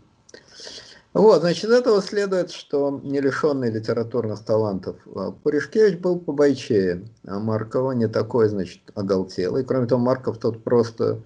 [1.19, 7.41] Вот, значит, из этого следует, что не лишенный литературных талантов а, Пуришкевич был побойчее, а
[7.41, 9.65] Маркова не такой, значит, оголтелый.
[9.65, 11.21] Кроме того, Марков тот просто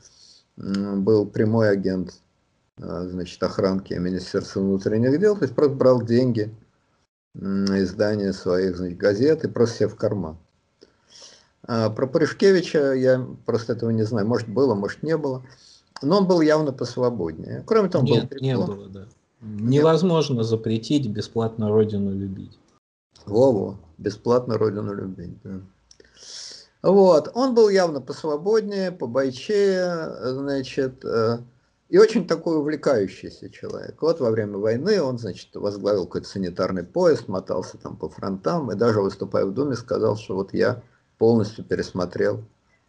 [0.57, 2.15] был прямой агент,
[2.81, 6.51] а, значит, охранки Министерства внутренних дел, то есть просто брал деньги
[7.35, 10.39] на издание своих, значит, газет и просто себе в карман.
[11.65, 14.27] А про Пуришкевича я просто этого не знаю.
[14.27, 15.45] Может, было, может, не было.
[16.01, 17.63] Но он был явно посвободнее.
[17.67, 19.07] Кроме того, он Нет, был не было, да.
[19.43, 22.59] Невозможно запретить бесплатно Родину любить.
[23.27, 25.61] Вову, бесплатно Родину любить, да.
[26.83, 31.39] Вот, он был явно посвободнее, побойчее, значит, э,
[31.89, 34.01] и очень такой увлекающийся человек.
[34.01, 38.75] Вот во время войны он, значит, возглавил какой-то санитарный поезд, мотался там по фронтам, и
[38.75, 40.83] даже выступая в Думе сказал, что вот я
[41.19, 42.43] полностью пересмотрел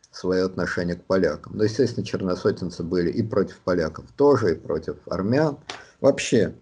[0.09, 1.57] свое отношение к полякам.
[1.57, 5.57] Но, естественно, черносотенцы были и против поляков тоже, и против армян.
[6.03, 6.53] Вообще,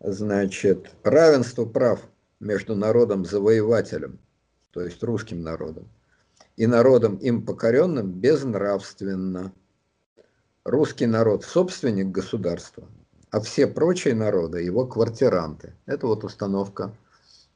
[0.00, 2.00] значит, равенство прав
[2.40, 4.18] между народом-завоевателем,
[4.70, 5.90] то есть русским народом,
[6.56, 9.52] и народом им покоренным безнравственно.
[10.64, 12.88] Русский народ– собственник государства,
[13.30, 15.74] а все прочие народы– его квартиранты.
[15.84, 16.96] Это вот установка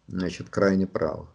[0.07, 1.31] значит, крайне правых.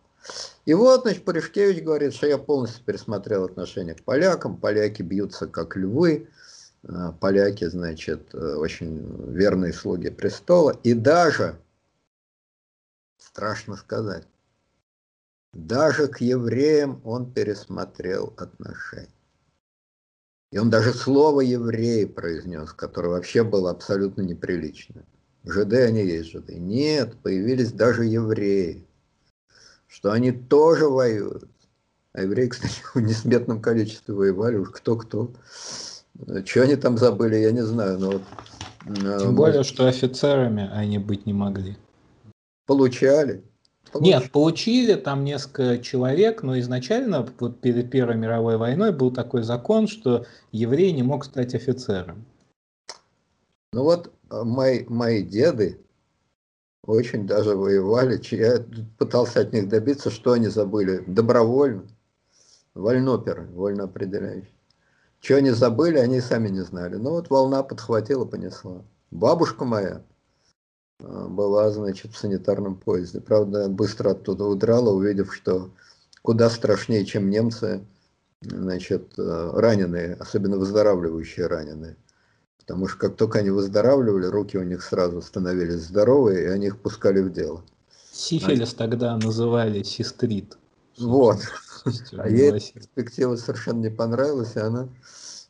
[0.66, 5.76] И вот, значит, Пуришкевич говорит, что я полностью пересмотрел отношение к полякам, поляки бьются как
[5.76, 6.28] львы,
[7.20, 11.60] поляки, значит, э, очень верные слуги престола, и даже,
[13.18, 14.28] страшно сказать,
[15.54, 19.10] даже к евреям он пересмотрел отношения.
[20.52, 25.06] И он даже слово «еврей» произнес, которое вообще было абсолютно неприлично.
[25.44, 26.56] Жиды они есть жиды.
[26.56, 28.86] Нет, появились даже евреи
[29.96, 31.50] что они тоже воюют.
[32.12, 35.32] А евреи, кстати, в несметном количестве воевали, уж кто-кто.
[36.46, 38.00] Что они там забыли, я не знаю.
[38.00, 38.22] Но вот,
[38.86, 41.78] э, Тем более, что офицерами они быть не могли.
[42.66, 43.44] Получали.
[43.92, 44.06] Получ...
[44.06, 49.88] Нет, получили там несколько человек, но изначально вот перед Первой мировой войной был такой закон,
[49.88, 52.26] что еврей не мог стать офицером.
[53.74, 55.80] Ну вот э, мои, мои деды,
[56.86, 58.20] очень даже воевали.
[58.32, 58.64] Я
[58.98, 61.04] пытался от них добиться, что они забыли.
[61.08, 61.84] Добровольно.
[62.74, 64.55] Вольноперы, вольно определяющие.
[65.26, 66.98] Что они забыли, они сами не знали.
[66.98, 68.84] Ну вот волна подхватила, понесла.
[69.10, 70.04] Бабушка моя
[71.00, 73.22] а, была, значит, в санитарном поезде.
[73.22, 75.72] Правда, быстро оттуда удрала, увидев, что
[76.22, 77.84] куда страшнее, чем немцы,
[78.44, 81.98] значит, э, раненые, особенно выздоравливающие раненые.
[82.60, 86.80] Потому что как только они выздоравливали, руки у них сразу становились здоровые, и они их
[86.80, 87.64] пускали в дело.
[88.12, 88.78] Сифилис а...
[88.78, 90.56] тогда называли сестрит.
[90.98, 91.40] Вот.
[92.18, 94.90] А ей эта перспектива совершенно не понравилась, и она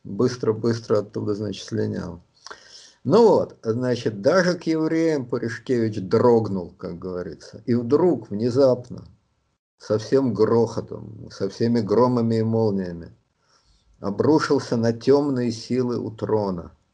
[0.03, 2.21] быстро-быстро оттуда, значит, слиняла.
[3.03, 7.61] Ну вот, значит, даже к евреям Пуришкевич дрогнул, как говорится.
[7.65, 9.05] И вдруг, внезапно,
[9.77, 13.13] со всем грохотом, со всеми громами и молниями,
[13.99, 16.71] обрушился на темные силы у трона–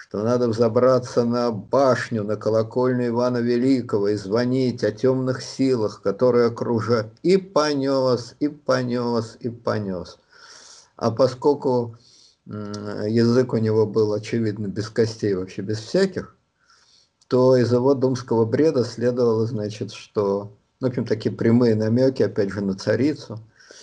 [0.00, 6.46] что надо взобраться на башню, на колокольню Ивана Великого и звонить о темных силах, которые
[6.46, 7.08] окружают.
[7.24, 10.18] И понес, и понес, и понес.
[10.96, 11.96] А поскольку
[12.46, 16.36] язык у него был, очевидно, без костей, вообще без всяких,
[17.26, 22.50] то из его думского бреда следовало, значит, что, ну, в общем, такие прямые намеки, опять
[22.50, 23.40] же, на царицу.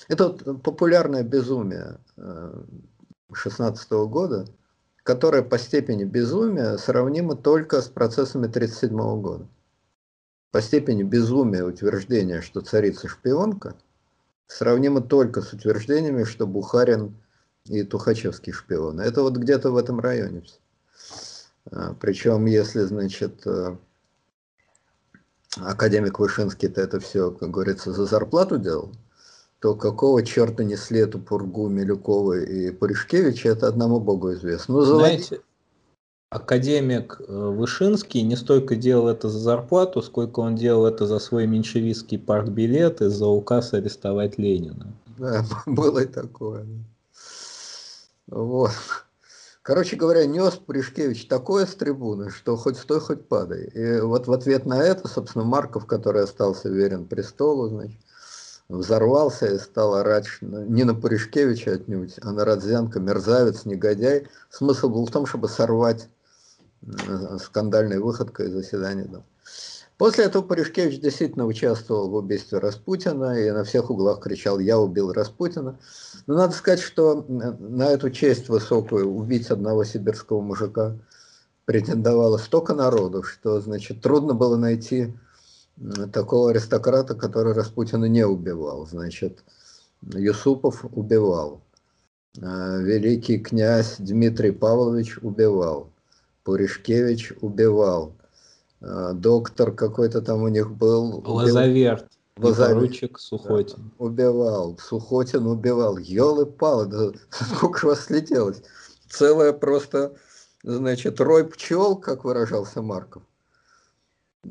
[0.07, 1.97] Это вот популярное безумие
[3.33, 4.45] 16 э, года–
[5.05, 9.47] которая по степени безумия сравнима только с процессами 1937 года.
[10.51, 13.75] По степени безумия утверждения, что царица шпионка,
[14.47, 17.15] сравнимо только с утверждениями, что Бухарин
[17.65, 19.01] и Тухачевский шпионы.
[19.01, 20.43] Это вот где-то в этом районе.
[21.71, 23.77] А, Причем, если, значит, э,
[25.57, 28.91] академик Вышинский-то это все, как говорится, за зарплату делал,
[29.65, 34.75] то какого черта несли эту пургу Милюкова и Пуришкевича, это одному богу известно.
[34.75, 35.41] Ну, Знаете,
[36.29, 41.47] академик э, Вышинский не столько делал это за зарплату, сколько он делал это за свой
[41.47, 44.93] меньшевистский партбилет и за указ арестовать Ленина.
[45.17, 46.67] Да, было и такое.
[48.27, 48.69] Вот.
[49.63, 53.65] Короче говоря, нес Пуришкевич такое с трибуны, что хоть стой, хоть падай.
[53.73, 57.99] И вот в ответ на это, собственно, Марков, который остался верен престолу, значит,
[58.69, 64.27] взорвался и стал орать не на Пуришкевича отнюдь, а на Родзянко, мерзавец, негодяй.
[64.49, 66.09] Смысл был в том, чтобы сорвать
[66.81, 69.05] э, скандальной выходкой заседание.
[69.05, 69.23] Да.
[69.97, 75.13] После этого Пуришкевич действительно участвовал в убийстве Распутина и на всех углах кричал «Я убил
[75.13, 75.79] Распутина».
[76.27, 80.97] Но надо сказать, что на эту честь высокую убить одного сибирского мужика
[81.63, 85.13] претендовало столько народу, что, значит, трудно было найти
[86.11, 88.85] такого аристократа, который Распутина не убивал.
[88.87, 89.43] Значит,
[90.01, 91.61] Юсупов убивал,
[92.37, 95.91] э, великий князь Дмитрий Павлович убивал,
[96.43, 98.15] Пуришкевич убивал,
[98.81, 101.23] э, доктор какой-то там у них был.
[101.25, 102.07] Лазаверт.
[102.37, 103.93] Лазаручик Сухотин.
[103.97, 105.97] Да, убивал, Сухотин убивал.
[105.97, 108.61] Елы-палы, да сколько вас слетелось.
[109.09, 110.15] Целая просто,
[110.63, 113.23] значит, рой пчел, как выражался Марков.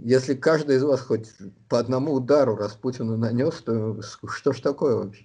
[0.02, 1.28] Если каждый из вас хоть
[1.68, 5.24] по одному удару Распутину нанес, то что ж такое вообще?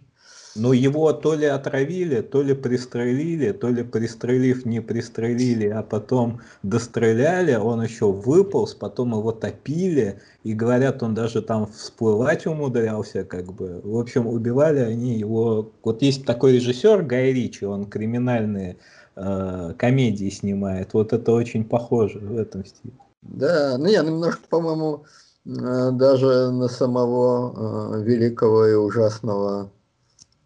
[0.56, 6.42] Ну, его то ли отравили, то ли пристрелили, то ли пристрелив не пристрелили, а потом
[6.64, 13.54] достреляли, он еще выполз, потом его топили, и говорят, он даже там всплывать умудрялся, как
[13.54, 13.80] бы.
[13.84, 15.72] В общем, убивали они его...
[15.84, 18.78] Вот есть такой режиссер Гай Ричи, он криминальные
[19.16, 22.94] э, комедии снимает, вот это очень похоже в этом стиле.
[23.22, 25.06] Да, ну я немножко, по-моему,
[25.46, 29.72] э, даже на самого э, великого и ужасного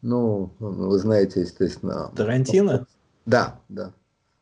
[0.04, 2.12] ну, вы знаете, естественно.
[2.16, 2.86] Тарантино?
[3.26, 3.94] Да, да.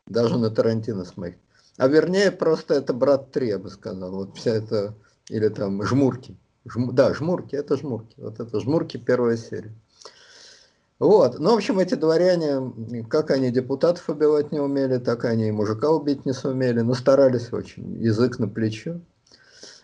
[0.08, 1.38] Даже на Тарантино смотреть.
[1.78, 4.10] А вернее, просто это брат 3, я бы сказал.
[4.10, 4.94] Вот вся эта,
[5.28, 6.36] или там жмурки.
[6.64, 8.14] Жм, да, жмурки, это жмурки.
[8.18, 9.72] Вот это жмурки первая серия.
[11.02, 15.50] Вот, ну, в общем, эти дворяне, как они депутатов убивать не умели, так они и
[15.50, 19.00] мужика убить не сумели, но старались очень, язык на плечо.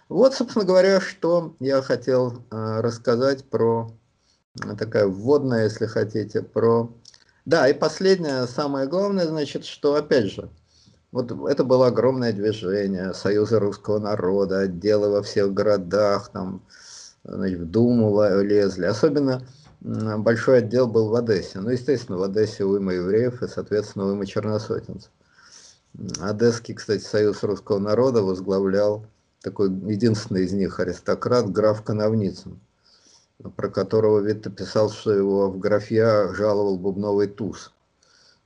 [0.08, 3.90] Вот, собственно говоря, что я хотел э, рассказать про
[4.78, 6.88] такая вводная, если хотите, про...
[7.44, 10.48] Да, и последнее, самое главное, значит, что, опять же,
[11.10, 16.62] вот это было огромное движение Союза русского народа, отделы во всех городах, там,
[17.24, 18.84] значит, в Думу лезли.
[18.84, 19.42] Особенно
[19.80, 21.60] большой отдел был в Одессе.
[21.60, 25.10] Ну, естественно, в Одессе уйма евреев и, соответственно, уйма черносотенцев.
[26.20, 29.06] Одесский, кстати, Союз русского народа возглавлял
[29.42, 32.58] такой единственный из них аристократ, граф Коновницын
[33.56, 37.72] про которого Витте писал, что его в графья жаловал бубновый туз.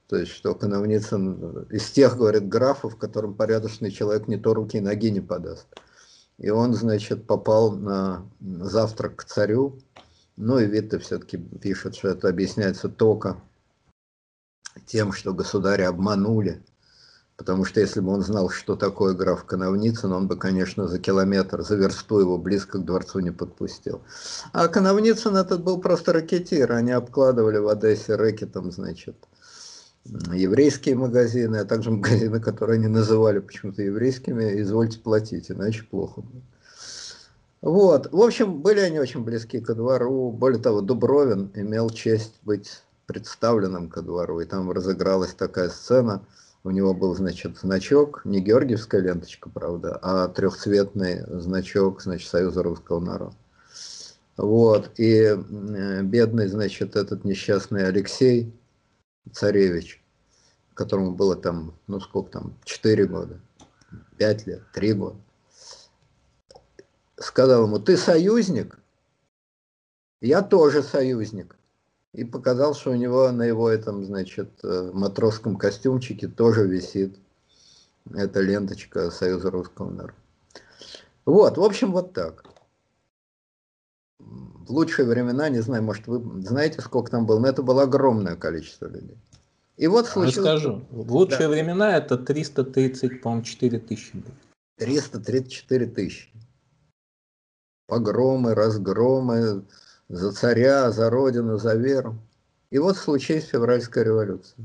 [0.09, 5.11] То есть, что Коновницын из тех, говорит, графов, которым порядочный человек не то руки, ноги
[5.11, 5.67] не подаст.
[6.39, 9.79] И он, значит, попал на завтрак к царю.
[10.45, 13.41] Ну и Витте все-таки пишет, что это объясняется только
[14.87, 16.61] тем, что государя обманули
[17.37, 21.63] Потому что если бы он знал, что такое граф Коновницын, он бы, конечно, за километр,
[21.63, 24.03] за версту его близко к дворцу не подпустил.
[24.53, 26.73] А Коновницын этот был просто ракетир.
[26.73, 29.17] Они обкладывали в Одессе рэкетом, значит,
[30.05, 36.52] еврейские магазины, а также магазины, которые они называли почему-то еврейскими, извольте платить, иначе плохо будет.
[37.63, 40.31] Вот, в общем, были они очень близки ко двору.
[40.31, 46.27] Более того, Дубровин имел честь быть представленным ко двору, и там разыгралась такая сцена–
[46.65, 53.01] у него был, значит, значок, не георгиевская ленточка, правда, а трехцветный значок, значит, Союза русского
[53.01, 53.35] народа.
[54.37, 55.37] Вот, и
[56.03, 58.55] бедный, значит, этот несчастный Алексей
[59.33, 60.03] Царевич,
[60.75, 63.41] которому было там, ну сколько там, 4 года,
[64.19, 65.17] 5 лет, 3 года,
[67.23, 68.79] сказал ему, ты союзник?
[70.21, 71.57] Я тоже союзник
[72.13, 77.17] и показал, что у него на его этом, значит, э, матросском костюмчике тоже висит
[78.15, 80.15] эта ленточка Союза русского народа.
[81.25, 82.45] Вот, в общем, вот так.
[84.19, 88.37] В лучшие времена, не знаю, может, вы знаете, сколько там было, но это было огромное
[88.37, 89.17] количество людей.
[89.77, 90.37] И вот случилось...
[90.37, 90.85] Расскажу.
[90.91, 91.49] В лучшие да.
[91.49, 94.35] времена это 330, по-моему, 4 тысячи было.
[94.77, 96.32] 334 тысячи.
[97.93, 99.67] Погромы, разгромы,
[100.09, 102.19] за царя, за родину, за веру.
[102.71, 104.65] И вот случилась февральская революция.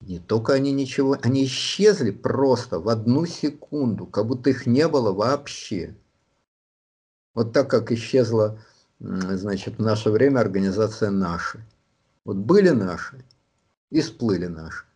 [0.00, 5.12] Не только они ничего, они исчезли просто в одну секунду, как будто их не было
[5.12, 5.94] вообще.
[7.36, 8.58] Вот так как исчезла,
[8.98, 11.64] значит, в наше время организация «Наши».
[12.24, 13.24] Вот были наши
[13.90, 14.86] и сплыли наши.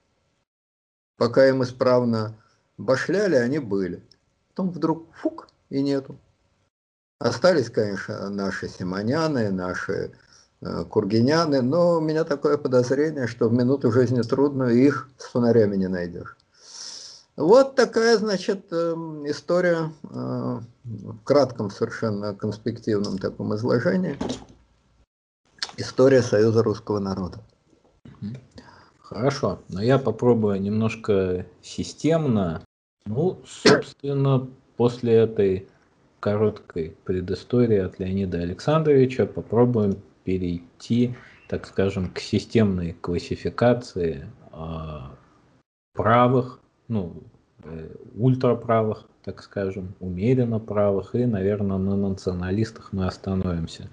[1.17, 2.35] Пока им исправно
[2.79, 4.03] башляли, они были.
[4.49, 6.19] Потом вдруг фук и нету.
[7.21, 10.11] Остались, конечно, наши симоняны, наши
[10.63, 15.77] э, кургиняны, но у меня такое подозрение, что в минуту жизни трудную их с фонарями
[15.77, 16.35] не найдешь.
[17.37, 24.17] Вот такая, значит, эм, история э, в кратком совершенно конспективном таком изложении.
[25.77, 27.43] История Союза русского народа.
[28.99, 32.63] Хорошо, но я попробую немножко системно.
[33.05, 34.49] Ну, собственно,
[34.79, 35.69] после этой
[36.21, 41.15] короткой предыстории от Леонида Александровича попробуем перейти,
[41.49, 44.99] так скажем, к системной классификации э,
[45.95, 47.15] правых, ну,
[47.65, 53.89] э, ультраправых, так скажем, умеренно правых, и, наверное, на националистах мы остановимся.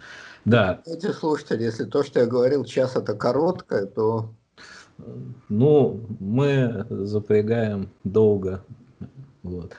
[0.46, 0.82] Да.
[0.86, 4.30] Эти слушатели, если то, что я говорил, час это короткое, то...
[5.48, 8.64] Ну, мы запрягаем долго.
[9.44, 9.74] Вот.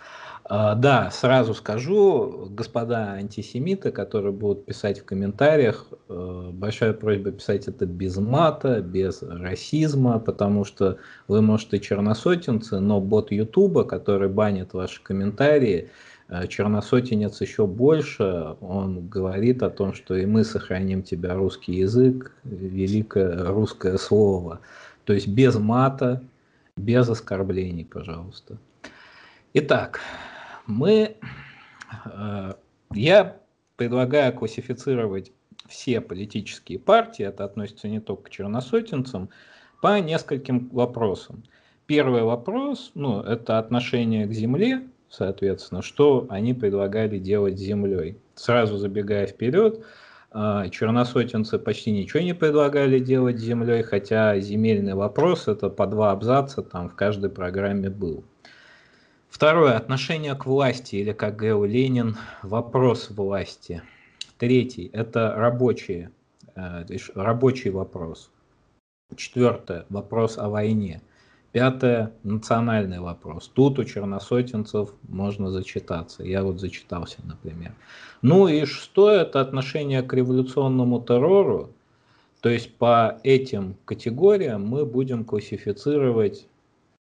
[0.51, 7.68] А, да, сразу скажу, господа антисемиты, которые будут писать в комментариях, э, большая просьба писать
[7.68, 10.96] это без мата, без расизма, потому что
[11.26, 15.90] вы, может, и черносотенцы, но бот Ютуба, который банит ваши комментарии,
[16.28, 22.32] э, черносотенец еще больше, он говорит о том, что и мы сохраним тебя русский язык,
[22.44, 24.61] великое русское слово.
[25.05, 26.22] То есть без мата,
[26.78, 28.57] без оскорблений, пожалуйста.
[29.53, 30.01] Итак,
[30.69, 31.16] мы,
[32.05, 32.53] э,
[32.93, 33.37] я
[33.77, 35.33] предлагаю классифицировать
[35.66, 39.31] все политические партии, это относится не только к черносотенцам,
[39.83, 41.43] по нескольким вопросам.
[41.87, 48.19] Первый вопрос, ну, это отношение к земле, соответственно, что они предлагали делать с землей.
[48.35, 49.85] Сразу забегая вперед,
[50.33, 56.11] э, черносотенцы почти ничего не предлагали делать с землей, хотя земельный вопрос, это по два
[56.11, 58.25] абзаца там в каждой программе был.
[59.39, 59.76] Второе.
[59.76, 63.82] Отношение к власти, или, как говорил Ленин, вопрос власти.
[64.36, 64.91] Третий.
[64.93, 66.11] Это рабочие,
[66.57, 66.84] э,
[67.14, 68.32] рабочий вопрос.
[69.14, 69.86] Четвертое.
[69.91, 71.03] Вопрос о войне.
[71.53, 72.12] Пятое.
[72.24, 73.47] Национальный вопрос.
[73.55, 76.24] Тут у черносотенцев можно зачитаться.
[76.24, 77.76] Я вот зачитался, например.
[78.22, 79.20] Ну и шестое.
[79.20, 81.70] Это отношение к революционному террору.
[82.41, 86.47] То есть по этим категориям мы будем классифицировать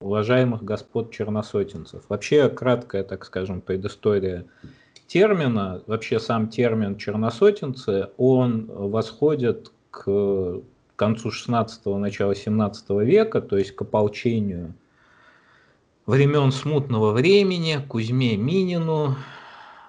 [0.00, 2.02] уважаемых господ черносотенцев.
[2.08, 4.46] Вообще краткая, так скажем, предыстория
[5.06, 10.62] термина, вообще сам термин черносотенцы, он восходит к
[10.96, 14.74] концу 16-го, начала 17 века, то есть к ополчению
[16.06, 19.16] времен смутного времени, Кузьме Минину,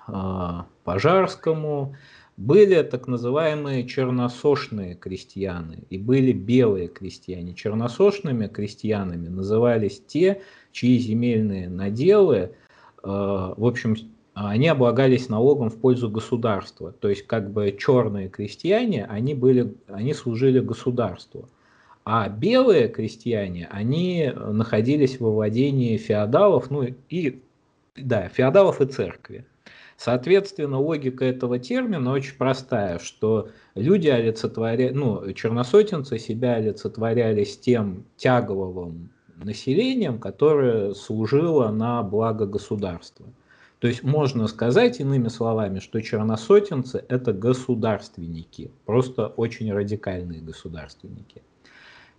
[0.07, 1.95] а, Пожарскому,
[2.41, 7.53] были так называемые черносошные крестьяне и были белые крестьяне.
[7.53, 12.49] Черносошными крестьянами назывались те, чьи земельные наделы, э,
[13.03, 13.95] в общем,
[14.33, 16.91] они облагались налогом в пользу государства.
[16.91, 21.47] То есть как бы черные крестьяне, они, были, они служили государству.
[22.05, 27.39] А белые крестьяне, они находились во владении феодалов, ну и
[27.95, 29.45] да, феодалов и церкви.
[30.03, 38.05] Соответственно, логика этого термина очень простая, что люди олицетворяли, ну, черносотенцы себя олицетворяли с тем
[38.17, 43.27] тяговым населением, которое служило на благо государства.
[43.77, 51.43] То есть можно сказать иными словами, что черносотенцы это государственники, просто очень радикальные государственники.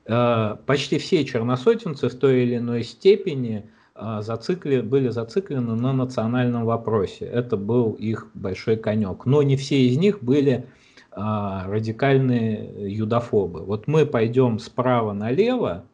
[0.06, 7.26] Э, почти все черносотенцы в той или иной степени зацикли, были зациклены на национальном вопросе.
[7.26, 9.26] Это был их большой конек.
[9.26, 10.66] Но не все из них были
[11.10, 13.60] а, радикальные юдофобы.
[13.64, 15.84] Вот мы пойдем справа налево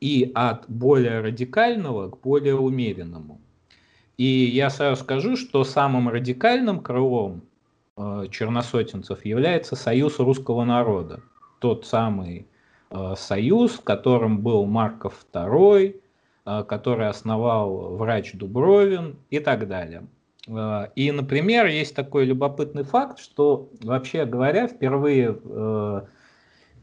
[0.00, 3.40] и от более радикального к более умеренному.
[4.16, 7.42] И я сразу скажу, что самым радикальным крылом
[7.96, 11.20] э, черносотенцев является Союз русского народа.
[11.58, 12.46] Тот самый
[13.16, 16.00] союз, в котором был Марков II,
[16.66, 20.06] который основал врач Дубровин и так далее.
[20.46, 26.00] Э, и, например, есть такой любопытный факт, что, вообще говоря, впервые э,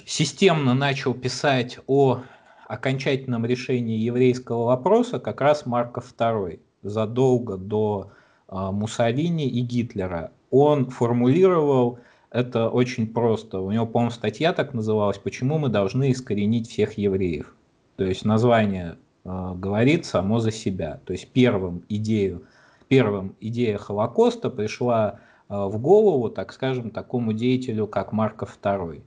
[0.05, 2.21] системно начал писать о
[2.67, 8.11] окончательном решении еврейского вопроса как раз Марков II, задолго до
[8.49, 10.31] Муссолини и Гитлера.
[10.49, 11.99] Он формулировал
[12.31, 13.59] это очень просто.
[13.59, 17.55] У него, по-моему, статья так называлась «Почему мы должны искоренить всех евреев?».
[17.97, 21.01] То есть название Э, говорит само за себя.
[21.05, 22.45] То есть первым идею,
[22.87, 25.19] первым идея Холокоста пришла
[25.49, 29.01] э, в голову, так скажем, такому деятелю, как Марков II.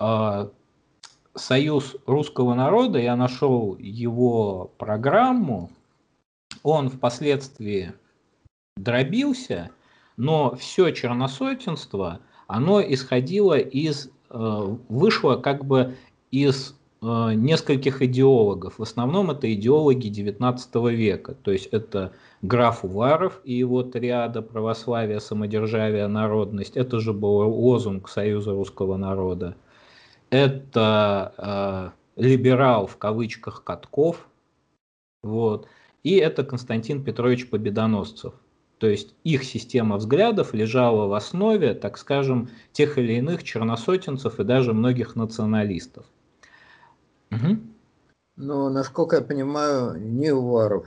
[0.00, 0.48] Э,
[1.34, 5.70] Союз русского народа, я нашел его программу,
[6.64, 7.92] он впоследствии
[8.76, 9.70] дробился,
[10.16, 15.96] но все черносотенство, оно исходило из, вышло как бы
[16.32, 18.78] из нескольких идеологов.
[18.78, 21.34] В основном это идеологи XIX века.
[21.34, 26.76] То есть это граф Уваров и его триада православие, самодержавие, народность.
[26.76, 29.56] Это же был лозунг Союза русского народа.
[30.30, 34.26] Это э, либерал в кавычках Катков.
[35.22, 35.68] Вот.
[36.02, 38.34] И это Константин Петрович Победоносцев.
[38.78, 44.44] То есть их система взглядов лежала в основе, так скажем, тех или иных черносотенцев и
[44.44, 46.06] даже многих националистов.
[47.30, 47.58] Угу.
[48.36, 50.86] Но, насколько я понимаю, ни Уваров,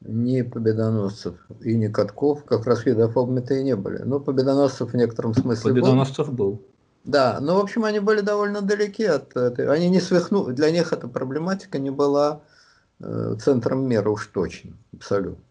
[0.00, 3.98] ни победоносцев и ни катков, как раз юдофобами-то и не были.
[3.98, 6.52] Но ну, победоносцев в некотором смысле Победоносцев был.
[6.52, 6.62] был.
[7.04, 9.68] Да, но в общем они были довольно далеки от этой.
[9.68, 12.42] Они не свихну, для них эта проблематика не была
[12.98, 15.42] э, центром мира уж точно, абсолютно.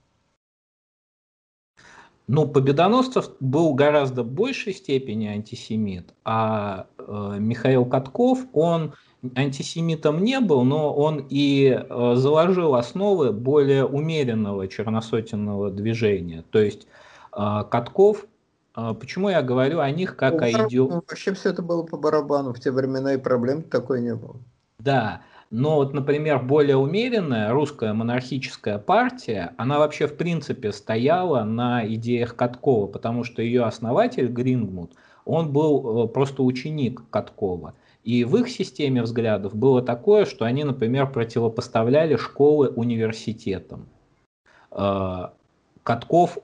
[2.28, 8.94] Ну, Победоносцев был гораздо большей степени антисемит, а э, Михаил Катков, он
[9.36, 16.44] антисемитом не был, но он и э, заложил основы более умеренного черносотенного движения.
[16.50, 16.88] То есть
[17.36, 18.26] э, Катков,
[18.76, 21.04] э, почему я говорю о них как ну, о идеологии?
[21.10, 24.38] Вообще все это было по барабану, в те времена и проблем такой не было.
[24.80, 31.86] Да, но вот, например, более умеренная русская монархическая партия, она вообще в принципе стояла на
[31.86, 34.94] идеях Каткова, потому что ее основатель Грингмут,
[35.26, 37.74] он был просто ученик Каткова.
[38.04, 43.88] И в их системе взглядов было такое, что они, например, противопоставляли школы университетам.
[44.72, 45.28] Э,
[45.84, 46.38] Катков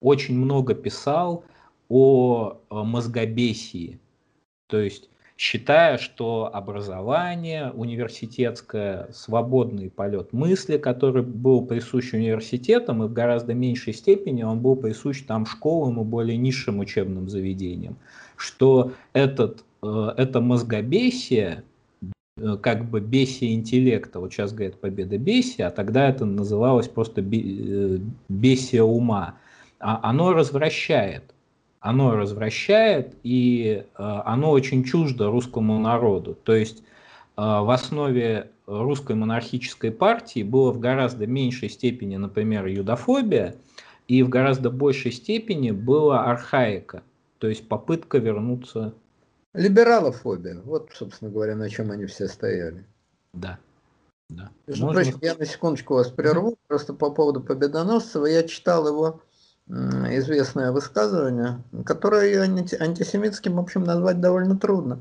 [0.00, 1.44] очень много писал
[1.88, 4.00] о мозгобесии,
[4.68, 13.12] то есть считая, что образование университетское, свободный полет мысли, который был присущ университетам, и в
[13.12, 17.96] гораздо меньшей степени он был присущ там школам и более низшим учебным заведениям,
[18.36, 21.64] что этот Э, это мозгобесие,
[22.38, 27.20] э, как бы бесие интеллекта, вот сейчас говорят победа бесия, а тогда это называлось просто
[27.20, 27.98] э,
[28.28, 29.36] бесие ума.
[29.78, 31.34] А оно развращает,
[31.80, 36.36] оно развращает, и оно очень чуждо русскому народу.
[36.44, 36.82] То есть
[37.36, 43.54] в основе русской монархической партии было в гораздо меньшей степени, например, юдофобия,
[44.08, 47.02] и в гораздо большей степени была архаика,
[47.38, 48.94] то есть попытка вернуться
[49.56, 50.60] Либералофобия.
[50.64, 52.84] Вот, собственно говоря, на чем они все стояли.
[53.32, 53.58] Да.
[54.28, 54.50] Да.
[54.66, 55.02] Между Можно...
[55.02, 56.58] прочим, я на секундочку вас прерву, mm-hmm.
[56.68, 58.26] просто по поводу Победоносцева.
[58.26, 59.22] Я читал его
[59.68, 65.00] известное высказывание, которое анти- антисемитским, в общем, назвать довольно трудно.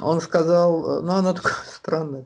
[0.00, 2.24] Он сказал, ну оно такое странное.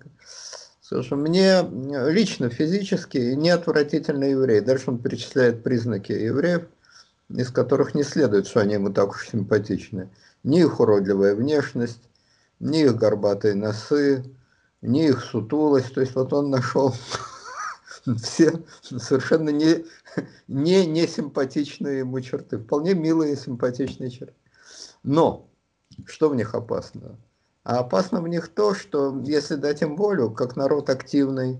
[0.81, 1.63] Слушай, мне
[2.09, 4.61] лично физически не отвратительно еврей.
[4.61, 6.67] Дальше он перечисляет признаки евреев,
[7.29, 10.11] из которых не следует, что они ему так уж симпатичны
[10.47, 12.09] ни их уродливая внешность,
[12.61, 14.24] ни их горбатые носы,
[14.80, 15.92] ни их сутулость.
[15.92, 16.94] То есть вот он нашел
[18.22, 19.84] все совершенно не,
[20.47, 24.34] не, не симпатичные ему черты, вполне милые симпатичные черты.
[25.03, 25.49] Но
[26.05, 27.18] что в них опасно?
[27.64, 31.59] А опасно в них то, что если дать им волю, как народ активный,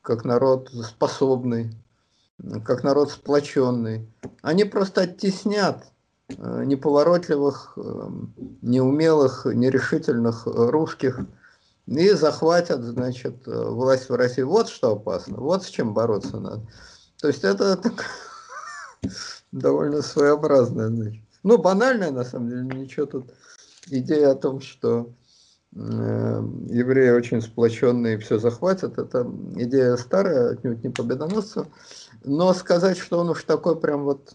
[0.00, 1.74] как народ способный,
[2.64, 4.08] как народ сплоченный,
[4.42, 5.84] они просто оттеснят
[6.36, 8.08] неповоротливых, э,
[8.62, 11.20] неумелых, нерешительных русских
[11.86, 14.42] и захватят, значит, власть в России.
[14.42, 16.62] Вот что опасно, вот с чем бороться надо.
[17.20, 18.04] То есть это так,
[19.52, 21.22] довольно своеобразное, значит.
[21.42, 23.32] Ну, банальное, на самом деле, ничего тут.
[23.86, 25.14] Идея о том, что
[25.74, 29.26] э, евреи очень сплоченные все захватят, это
[29.56, 31.66] идея старая, отнюдь не победоносца.
[32.24, 34.34] Но сказать, что он уж такой прям вот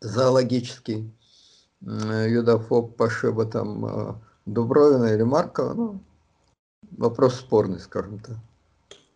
[0.00, 1.10] зоологический
[1.82, 4.14] юдофоб пошиба там э,
[4.46, 6.00] Дубровина или Маркова, ну,
[6.96, 8.36] вопрос спорный, скажем так.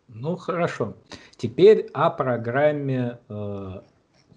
[0.07, 0.95] Ну, хорошо.
[1.37, 3.81] Теперь о программе, э,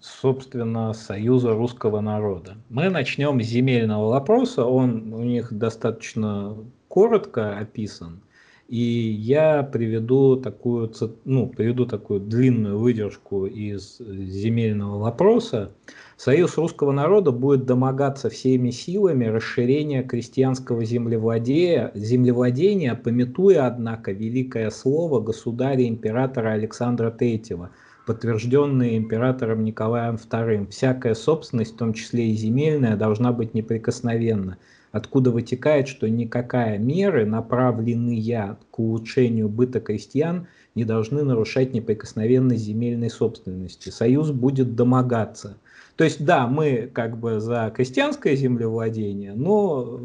[0.01, 2.57] собственно, Союза русского народа.
[2.69, 4.65] Мы начнем с земельного вопроса.
[4.65, 8.21] Он у них достаточно коротко описан.
[8.67, 10.91] И я приведу такую,
[11.25, 15.71] ну, приведу такую длинную выдержку из земельного вопроса.
[16.19, 25.21] Союз русского народа будет домогаться всеми силами расширения крестьянского землевладения, землевладения пометуя, однако, великое слово
[25.21, 27.69] государя-императора Александра III,
[28.05, 30.67] подтвержденное императором Николаем II.
[30.71, 34.57] Всякая собственность, в том числе и земельная, должна быть неприкосновенна
[34.91, 43.09] откуда вытекает, что никакая меры, направленные к улучшению быта крестьян, не должны нарушать неприкосновенность земельной
[43.09, 43.87] собственности.
[43.87, 45.55] Союз будет домогаться–
[45.99, 49.99] то есть, да, мы как бы за крестьянское землевладение, но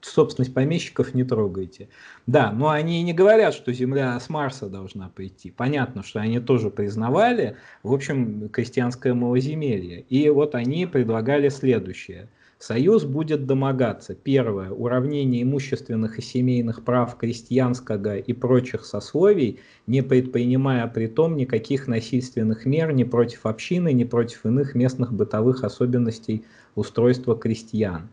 [0.00, 1.88] собственность помещиков не трогайте.
[2.28, 5.50] Да, но они не говорят, что Земля с Марса должна прийти.
[5.50, 10.02] Понятно, что они тоже признавали, в общем, крестьянское малоземелье.
[10.02, 12.28] И вот они предлагали следующее.
[12.58, 14.14] Союз будет домогаться.
[14.14, 14.70] Первое.
[14.70, 22.64] Уравнение имущественных и семейных прав крестьянского и прочих сословий, не предпринимая при том никаких насильственных
[22.64, 26.44] мер ни против общины, ни против иных местных бытовых особенностей
[26.74, 28.08] устройства крестьян.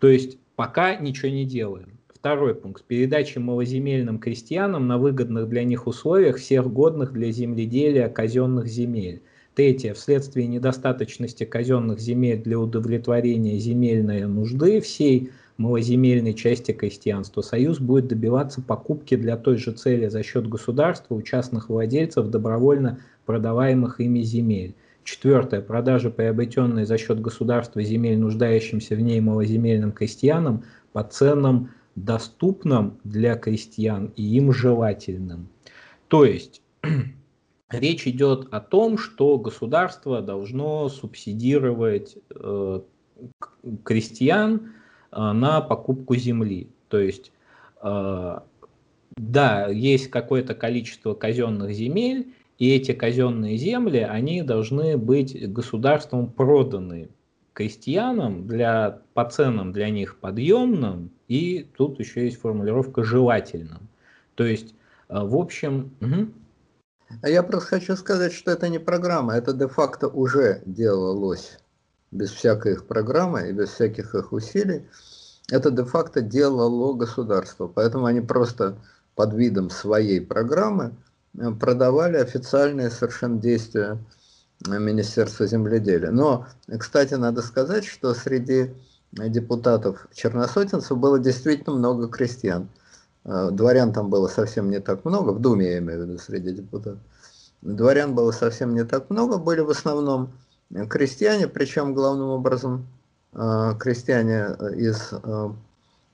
[0.00, 1.88] То есть пока ничего не делаем.
[2.08, 2.82] Второй пункт.
[2.84, 9.22] Передача малоземельным крестьянам на выгодных для них условиях всех годных для земледелия казенных земель.
[9.56, 9.94] Третье.
[9.94, 18.60] Вследствие недостаточности казенных земель для удовлетворения земельной нужды всей малоземельной части крестьянства, Союз будет добиваться
[18.60, 24.74] покупки для той же цели за счет государства у частных владельцев добровольно продаваемых ими земель.
[25.04, 25.62] Четвертое.
[25.62, 33.36] Продажа приобретенной за счет государства земель нуждающимся в ней малоземельным крестьянам по ценам, доступным для
[33.36, 35.48] крестьян и им желательным.
[36.08, 36.60] То есть
[37.70, 42.80] речь идет о том, что государство должно субсидировать э,
[43.84, 44.72] крестьян
[45.12, 46.70] э, на покупку земли.
[46.88, 47.32] То есть,
[47.82, 48.38] э,
[49.16, 57.10] да, есть какое-то количество казенных земель, и эти казенные земли, они должны быть государством проданы
[57.52, 63.88] крестьянам для, по ценам для них подъемным, и тут еще есть формулировка желательным.
[64.36, 64.74] То есть,
[65.08, 65.90] э, в общем...
[66.00, 66.28] Угу.
[67.22, 71.58] А я просто хочу сказать, что это не программа, это де-факто уже делалось
[72.10, 74.88] без всякой их программы и без всяких их усилий.
[75.50, 78.78] Это де-факто делало государство, поэтому они просто
[79.14, 80.96] под видом своей программы
[81.38, 83.98] Э, продавали официальные совершенно действия
[84.66, 86.10] Министерства земледелия.
[86.10, 86.46] Но,
[86.78, 88.74] кстати, надо сказать, что среди
[89.12, 92.68] депутатов черносотенцев было действительно много крестьян.
[93.26, 96.52] Э, дворян там было совсем не так много, в Думе я имею в виду среди
[96.52, 97.00] депутатов.
[97.60, 100.32] Дворян было совсем не так много, были в основном
[100.88, 102.86] крестьяне, причем главным образом
[103.34, 105.12] э, крестьяне из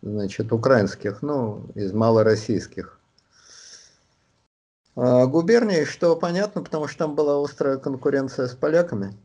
[0.02, 2.98] значит, украинских, ну, из малороссийских
[4.94, 9.16] а, губернии, что понятно, потому что там была острая конкуренция с поляками.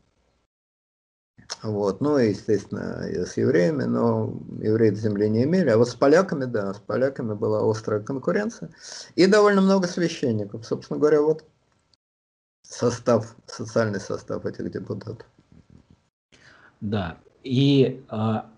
[1.62, 5.70] Вот, ну и, естественно, и с евреями, но евреи земли не имели.
[5.70, 8.70] А вот с поляками, да, с поляками была острая конкуренция.
[9.16, 10.64] И довольно много священников.
[10.64, 11.44] Собственно говоря, вот
[12.62, 15.26] состав, социальный состав этих депутатов.
[16.80, 18.48] Да, и а,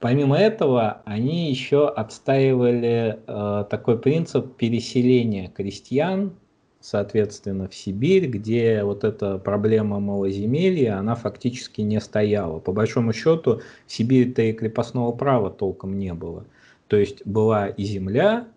[0.00, 6.34] помимо этого они еще отстаивали а, такой принцип переселения крестьян
[6.80, 12.58] соответственно, в Сибирь, где вот эта проблема малоземелья, она фактически не стояла.
[12.58, 16.44] По большому счету, в Сибири-то и крепостного права толком не было.
[16.88, 18.48] То есть была и земля,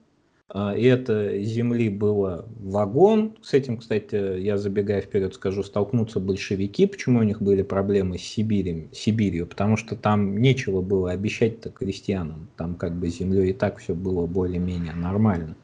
[0.50, 3.36] а, и это земли было вагон.
[3.42, 6.88] С этим, кстати, я забегая вперед скажу, столкнутся большевики.
[6.88, 8.90] Почему у них были проблемы с Сибирью?
[8.92, 9.48] Сибирью?
[9.48, 12.48] Потому что там нечего было обещать-то крестьянам.
[12.56, 15.56] Там как бы землей и так все было более-менее нормально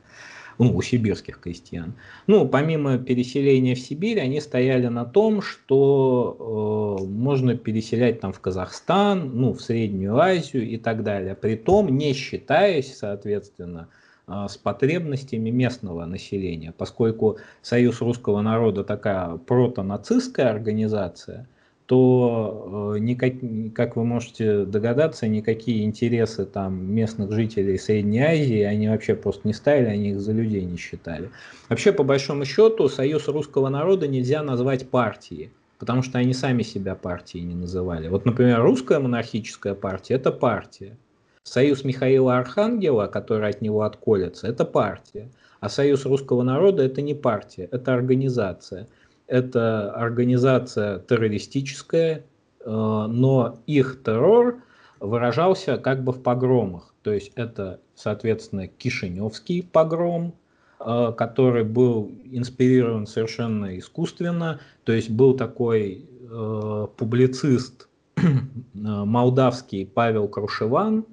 [0.59, 1.93] ну, у сибирских крестьян.
[2.27, 8.41] Ну, помимо переселения в Сибирь, они стояли на том, что э, можно переселять там в
[8.41, 11.33] Казахстан, ну, в Среднюю Азию и так далее.
[11.33, 13.87] Притом не считаясь, соответственно,
[14.27, 21.47] э, с потребностями местного населения, поскольку Союз русского народа такая протонацистская организация–
[21.89, 23.33] то э, никак,
[23.73, 29.55] как вы можете догадаться, никакие интересы там местных жителей Средней Азии они вообще просто не
[29.55, 31.31] ставили, они их за людей не считали.
[31.67, 36.93] Вообще, по большому счету, Союз русского народа нельзя назвать партией, потому что они сами себя
[36.93, 38.07] партией не называли.
[38.07, 40.95] Вот, например, русская монархическая партия– это партия.
[41.41, 45.31] Союз Михаила Архангела, который от него отколется, это партия.
[45.59, 48.87] А Союз русского народа– это не партия, это организация–
[49.29, 52.23] это организация террористическая, э,
[52.65, 54.57] но их террор
[54.99, 56.93] выражался как бы в погромах.
[57.03, 60.33] То есть это, соответственно, Кишиневский погром,
[60.79, 64.59] э, который был инспирирован совершенно искусственно.
[64.83, 67.87] То есть был такой э, публицист
[68.73, 71.05] молдавский Павел Крушеван,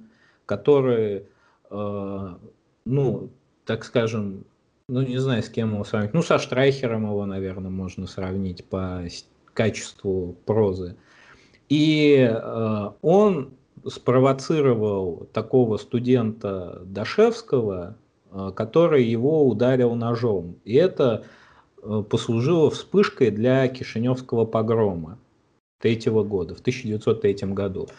[0.45, 1.25] который,
[1.69, 3.29] ну,
[3.65, 4.45] так скажем,
[4.89, 6.13] ну, не знаю, с кем его сравнить.
[6.13, 9.03] Ну, со Штрайхером его, наверное, можно сравнить по
[9.53, 10.95] качеству прозы.
[11.67, 13.51] И э, он
[13.85, 17.97] спровоцировал такого студента Дашевского,
[18.31, 20.55] э, который его ударил ножом.
[20.63, 21.25] И это
[21.83, 25.17] э, послужило вспышкой для Кишиневского погрома
[25.81, 27.89] третьего года, в 1903 году.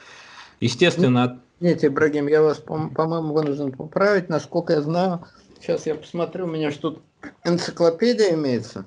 [0.60, 1.40] Естественно...
[1.60, 4.28] Нет, Ибрагим, я вас, по-моему, вынужден поправить.
[4.28, 5.24] Насколько я знаю,
[5.60, 7.02] Сейчас я посмотрю, у меня что тут
[7.44, 8.84] энциклопедия имеется.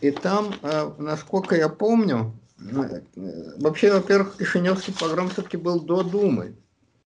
[0.00, 3.00] И там, э, насколько я помню, э,
[3.58, 6.56] вообще, во-первых, Кишиневский погром все-таки был до Думы.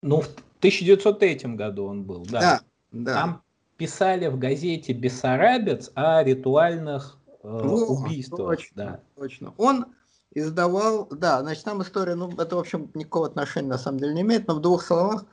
[0.02, 0.28] Ну, в
[0.60, 2.40] 1903 году он был, да.
[2.40, 3.14] Да, да.
[3.14, 3.44] Там
[3.78, 8.58] писали в газете «Бессарабец» о ритуальных э, Во, убийствах.
[8.58, 9.00] Точно, да.
[9.16, 9.54] точно.
[9.58, 9.86] Он
[10.34, 14.22] издавал, да, значит, там история, ну, это, в общем, никакого отношения на самом деле не
[14.22, 15.26] имеет, но в двух словах,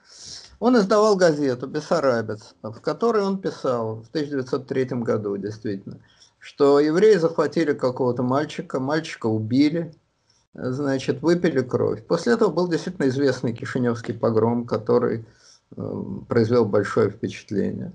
[0.61, 6.01] Он издавал газету «Бессарабец», в которой он писал в 1903 году, действительно,
[6.39, 9.95] что евреи захватили какого-то мальчика, мальчика убили,
[10.53, 12.07] значит, выпили кровь.
[12.07, 15.25] После этого был действительно известный Кишиневский погром, который
[15.77, 17.93] э, произвел большое впечатление.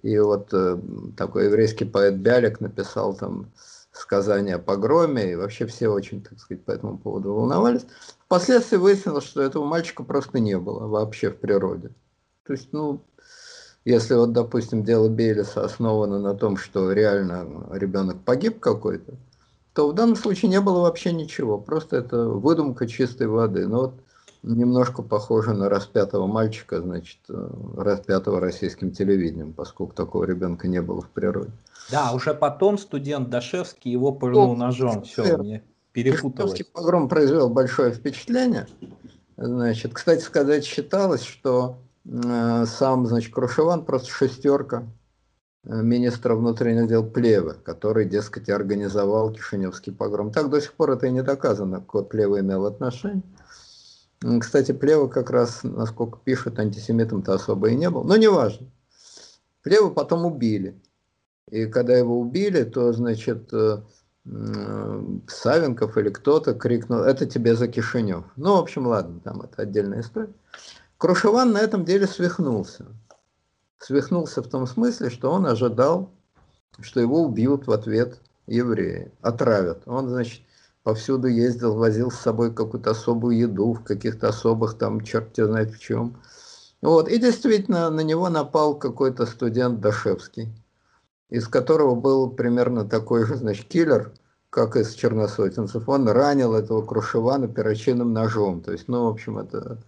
[0.00, 0.78] И вот э,
[1.18, 3.52] такой еврейский поэт Бялик написал там
[3.92, 7.86] сказания о погроме, и вообще все очень, так сказать, по этому поводу волновались.
[8.34, 11.90] Впоследствии выяснилось, что этого мальчика просто не было вообще в природе.
[12.44, 13.00] То есть, ну,
[13.84, 19.12] если вот, допустим, дело Бейлиса основано на том, что реально ребенок погиб какой-то,
[19.72, 23.68] то в данном случае не было вообще ничего, просто это выдумка чистой воды.
[23.68, 23.94] Но вот
[24.42, 31.10] немножко похоже на распятого мальчика, значит, распятого российским телевидением, поскольку такого ребенка не было в
[31.10, 31.52] природе.
[31.88, 35.02] Да, уже потом студент Дашевский его пырнул ножом.
[35.02, 35.62] Все, мне
[35.94, 36.60] перепуталось.
[36.72, 38.66] Погром произвел большое впечатление.
[39.36, 44.84] Значит, кстати сказать, считалось, что э, сам, значит, Крушеван просто шестерка
[45.64, 50.32] э, министра внутренних дел Плевы, который, дескать, организовал Кишиневский погром.
[50.32, 53.22] Так до сих пор это и не доказано, какое Плева имел отношение.
[54.40, 58.04] Кстати, Плева как раз, насколько пишут, антисемитом-то особо и не был.
[58.04, 58.66] Но неважно.
[59.62, 60.80] Плева потом убили.
[61.50, 63.82] И когда его убили, то, значит, э,
[64.24, 68.24] Савенков или кто-то крикнул, это тебе за Кишинев.
[68.36, 70.32] Ну, в общем, ладно, там это отдельная история.
[70.96, 72.86] Крушеван на этом деле свихнулся.
[73.78, 76.10] Свихнулся в том смысле, что он ожидал,
[76.80, 79.82] что его убьют в ответ евреи, отравят.
[79.86, 80.42] Он, значит,
[80.82, 85.78] повсюду ездил, возил с собой какую-то особую еду в каких-то особых там, черт знает в
[85.78, 86.16] чем.
[86.80, 87.08] Вот.
[87.08, 90.52] И действительно на него напал какой-то студент Дашевский,
[91.30, 94.12] из которого был примерно такой же, значит, киллер,
[94.50, 95.88] как из черносотенцев.
[95.88, 98.62] Он ранил этого Крушевана перочинным ножом.
[98.62, 99.78] То есть, ну, в общем, это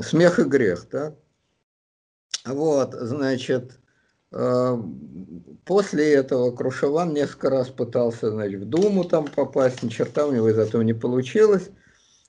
[0.00, 1.14] смех и грех, да?
[2.44, 3.78] Вот, значит,
[4.36, 4.76] Э,
[5.64, 10.48] после этого Крушеван несколько раз пытался значит, в Думу там попасть, ни черта у него
[10.48, 11.70] из этого не получилось.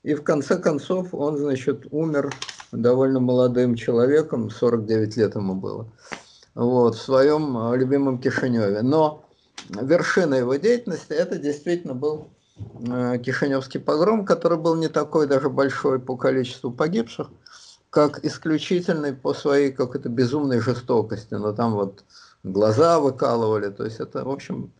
[0.03, 2.31] И в конце концов он, значит, умер
[2.71, 5.91] довольно молодым человеком, 49 лет ему было,
[6.55, 8.81] вот, в своем э, любимом Кишиневе.
[8.81, 9.25] Но
[9.69, 12.29] вершина его деятельности это действительно был
[12.87, 17.29] э, Кишиневский погром, который был не такой даже большой по количеству погибших,
[17.89, 22.03] как исключительный по своей какой-то безумной жестокости, но там вот
[22.43, 24.71] глаза выкалывали, то есть это, в общем,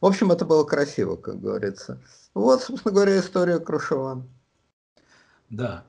[0.00, 1.98] в общем, это было красиво, как говорится.
[2.34, 4.28] Вот, собственно говоря, история Крушеван.
[5.48, 5.84] Да.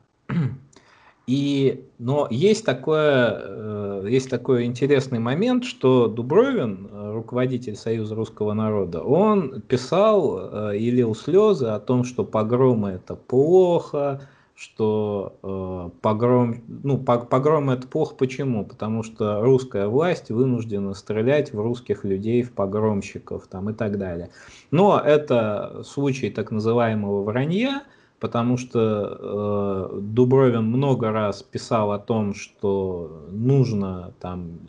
[1.27, 9.01] И, но есть, такое, э, есть такой интересный момент, что Дубровин, руководитель Союза русского народа,
[9.01, 14.21] он писал э, и лил слезы о том, что погромы это плохо,
[14.55, 18.65] что э, погром, ну, погром это плохо почему?
[18.65, 24.29] Потому что русская власть вынуждена стрелять в русских людей, в погромщиков там, и так далее.
[24.71, 27.83] Но это случай так называемого вранья,
[28.19, 34.59] потому что э, Дубровин много раз писал о том, что нужно там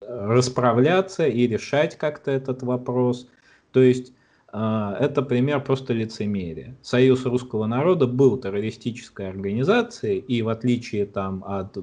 [0.00, 3.28] расправляться и решать как-то этот вопрос.
[3.72, 4.12] То есть
[4.56, 6.76] а, это пример просто лицемерия.
[6.80, 11.80] Союз русского народа был террористической организацией, и в отличие там, от э,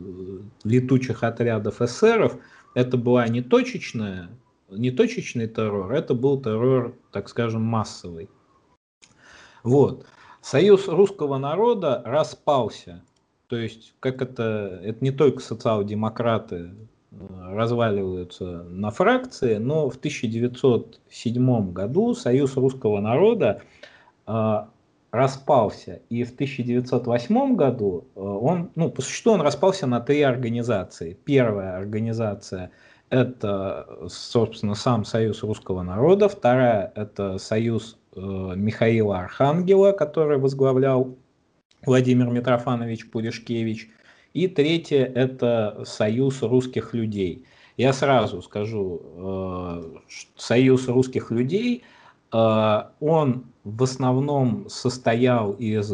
[0.64, 2.38] летучих отрядов эсеров,
[2.74, 4.30] это была не точечная,
[4.70, 8.30] не точечный террор, это был террор, так скажем, массовый.
[9.64, 10.06] Вот.
[10.42, 13.04] Союз русского народа распался.
[13.48, 16.72] То есть, как это, это не только социал-демократы
[17.12, 23.62] разваливаются на фракции, но в 1907 году Союз русского народа
[24.26, 24.58] э,
[25.12, 31.18] распался, и в 1908 году э, он, ну, по существу он распался на три организации.
[31.26, 32.72] Первая организация–
[33.10, 41.18] это, собственно, сам Союз русского народа, вторая– это Союз э, Михаила Архангела, который возглавлял
[41.86, 43.90] Владимир Митрофанович Пуришкевич–
[44.34, 47.46] и третье– это союз русских людей.
[47.78, 49.84] Я сразу скажу, э,
[50.38, 51.84] союз русских людей,
[52.32, 55.94] э, он в основном состоял из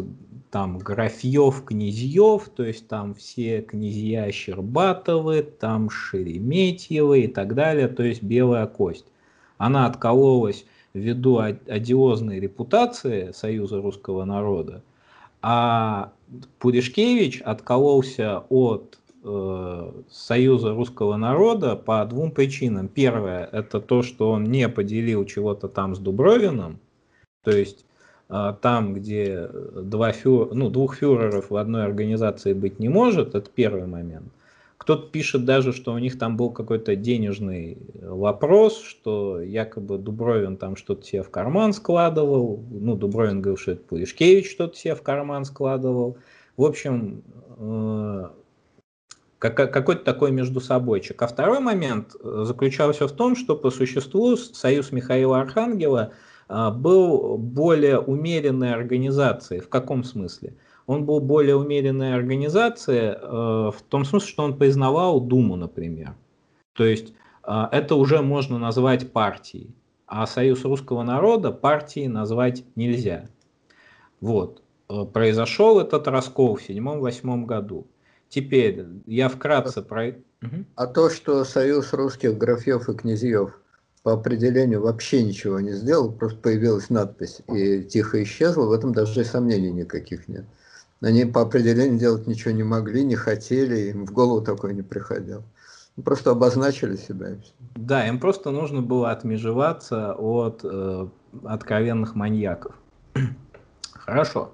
[0.50, 8.02] там графьев, князьев, то есть там все князья Щербатовы, там Шереметьевы и так далее, то
[8.02, 9.06] есть белая кость.
[9.58, 10.64] Она откололась
[10.94, 14.82] ввиду одиозной репутации Союза русского народа,
[15.42, 16.12] а
[16.58, 22.88] Пуришкевич откололся от э, Союза русского народа по двум причинам.
[22.88, 26.78] Первое, это то, что он не поделил чего-то там с Дубровиным,
[27.44, 27.84] то есть
[28.28, 30.54] а, там, где два фюр...
[30.54, 34.30] ну, двух фюреров в одной организации быть не может, это первый момент.
[34.88, 40.76] Кто-то пишет даже, что у них там был какой-то денежный вопрос, что якобы Дубровин там
[40.76, 42.64] что-то себе в карман складывал.
[42.70, 46.16] Ну, Дубровин говорил, что это Пулишкевич что-то себе в карман складывал.
[46.56, 47.22] В общем,
[47.58, 48.28] э,
[49.38, 51.20] какой-то такой между собойчик.
[51.20, 56.14] А второй момент э, заключался в том, что по существу Союз Михаила Архангела
[56.48, 59.60] э, был более умеренной организацией.
[59.60, 60.54] В каком смысле?
[60.88, 66.14] Он был более умеренной организацией э, в том смысле, что он признавал Думу, например.
[66.72, 67.12] То есть
[67.46, 69.74] э, это уже можно назвать партией,
[70.06, 73.26] а Союз русского народа партией назвать нельзя.
[74.22, 74.62] Вот.
[74.88, 77.86] Э, произошел этот раскол в седьмом-восьмом году.
[78.30, 80.14] Теперь я вкратце про...
[80.74, 83.60] А то, что Союз русских графьев и князьев
[84.02, 89.22] по определению вообще ничего не сделал, просто появилась надпись и тихо исчезла, в этом даже
[89.22, 90.46] сомнений никаких нет.
[91.00, 95.42] Они по определению делать ничего не могли, не хотели, им в голову такое не приходило.
[96.04, 97.36] Просто обозначили себя.
[97.74, 101.08] Да, им просто нужно было отмежеваться от э,
[101.44, 102.74] откровенных маньяков.
[103.92, 104.52] Хорошо.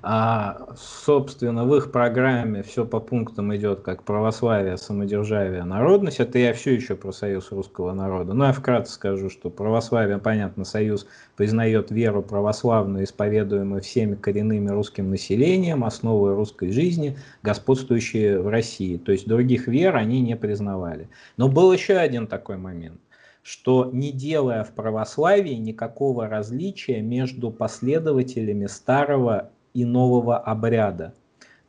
[0.00, 6.20] А, собственно, в их программе все по пунктам идет как православие, самодержавие, народность.
[6.20, 8.32] Это я все еще про союз русского народа.
[8.32, 15.10] Ну, я вкратце скажу, что православие, понятно, союз признает веру православную, исповедуемую всеми коренными русским
[15.10, 18.96] населением, основой русской жизни, господствующие в России.
[18.96, 21.08] То есть других вер они не признавали.
[21.36, 23.00] Но был еще один такой момент
[23.44, 31.14] что не делая в православии никакого различия между последователями старого и нового обряда.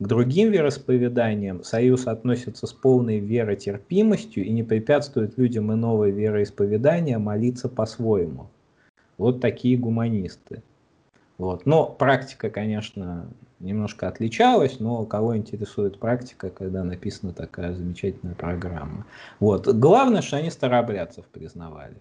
[0.00, 7.68] К другим вероисповеданиям Союз относится с полной веротерпимостью и не препятствует людям иного вероисповедания молиться
[7.68, 8.48] по-своему.
[9.18, 10.62] Вот такие гуманисты.
[11.38, 11.64] Вот.
[11.66, 13.28] Но практика, конечно,
[13.60, 19.06] немножко отличалась, но кого интересует практика, когда написана такая замечательная программа.
[19.40, 19.66] Вот.
[19.66, 21.96] Главное, что они старообрядцев признавали.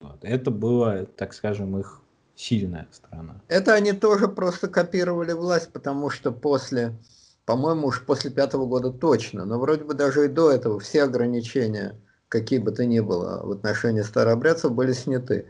[0.00, 0.18] Вот.
[0.22, 2.02] Это было, так скажем, их
[2.36, 3.40] сильная страна.
[3.48, 6.94] Это они тоже просто копировали власть, потому что после,
[7.44, 11.98] по-моему, уж после пятого года точно, но вроде бы даже и до этого все ограничения,
[12.28, 15.46] какие бы то ни было в отношении старообрядцев, были сняты.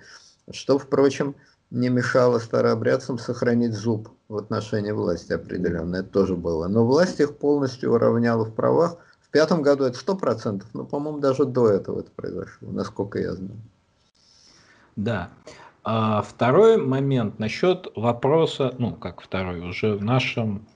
[0.51, 1.35] Что, впрочем,
[1.71, 5.97] не мешало старообрядцам сохранить зуб в отношении власти определенно.
[5.97, 6.69] Это тоже было.
[6.69, 8.99] Но власть их полностью уравняла в правах.
[9.21, 13.35] В пятом году это сто процентов, но, по-моему, даже до этого это произошло, насколько я
[13.35, 13.61] знаю.
[14.95, 15.31] Да.
[15.89, 20.67] А второй момент насчет вопроса, ну как второй, уже в нашем,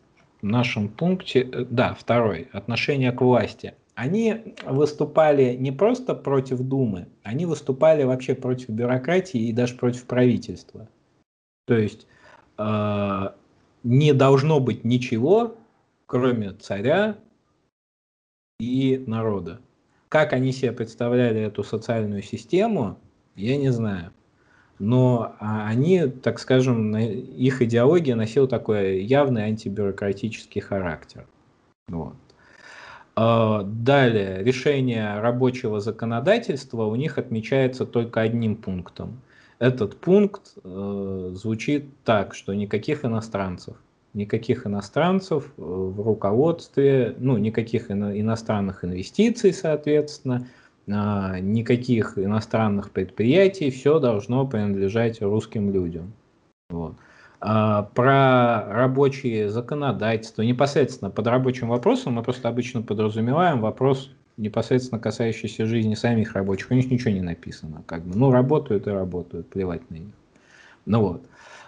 [0.41, 3.75] в нашем пункте, э, да, второй, отношение к власти.
[3.97, 10.89] Они выступали не просто против Думы, они выступали вообще против бюрократии и даже против правительства.
[11.67, 12.07] То есть
[12.59, 13.31] э,
[13.83, 15.57] не должно быть ничего,
[16.07, 17.17] кроме царя
[18.61, 19.61] и народа.
[20.09, 22.97] Как они себе представляли эту социальную систему,
[23.35, 24.13] я не знаю
[24.81, 31.27] но а, они, так скажем, их идеология носила такой явный антибюрократический характер.
[31.87, 32.15] Вот.
[33.15, 39.21] А, далее, решение рабочего законодательства у них отмечается только одним пунктом.
[39.59, 43.77] Этот пункт э, звучит так, что никаких иностранцев,
[44.15, 50.47] никаких иностранцев э, в руководстве, ну, никаких ино, иностранных инвестиций, соответственно,
[50.91, 56.13] никаких иностранных предприятий, все должно принадлежать русским людям.
[56.71, 56.95] Вот.
[57.41, 65.67] А, про рабочие законодательства, непосредственно под рабочим вопросом мы просто обычно подразумеваем вопрос непосредственно касающийся
[65.67, 66.71] жизни самих рабочих.
[66.71, 67.83] У них ничего не написано.
[67.87, 68.17] Как бы.
[68.17, 70.15] Ну, работают и работают, плевать на них.
[70.87, 71.23] Ну вот.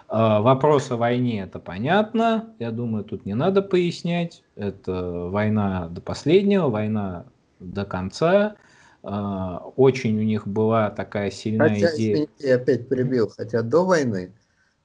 [0.09, 2.49] А, вопрос о войне это понятно.
[2.59, 4.43] Я думаю, тут не надо пояснять.
[4.55, 7.25] Это война до последнего, война
[7.59, 8.55] до конца.
[9.03, 12.13] А, очень у них была такая сильная хотя, идея.
[12.13, 14.33] Извините, я опять прибил, хотя до войны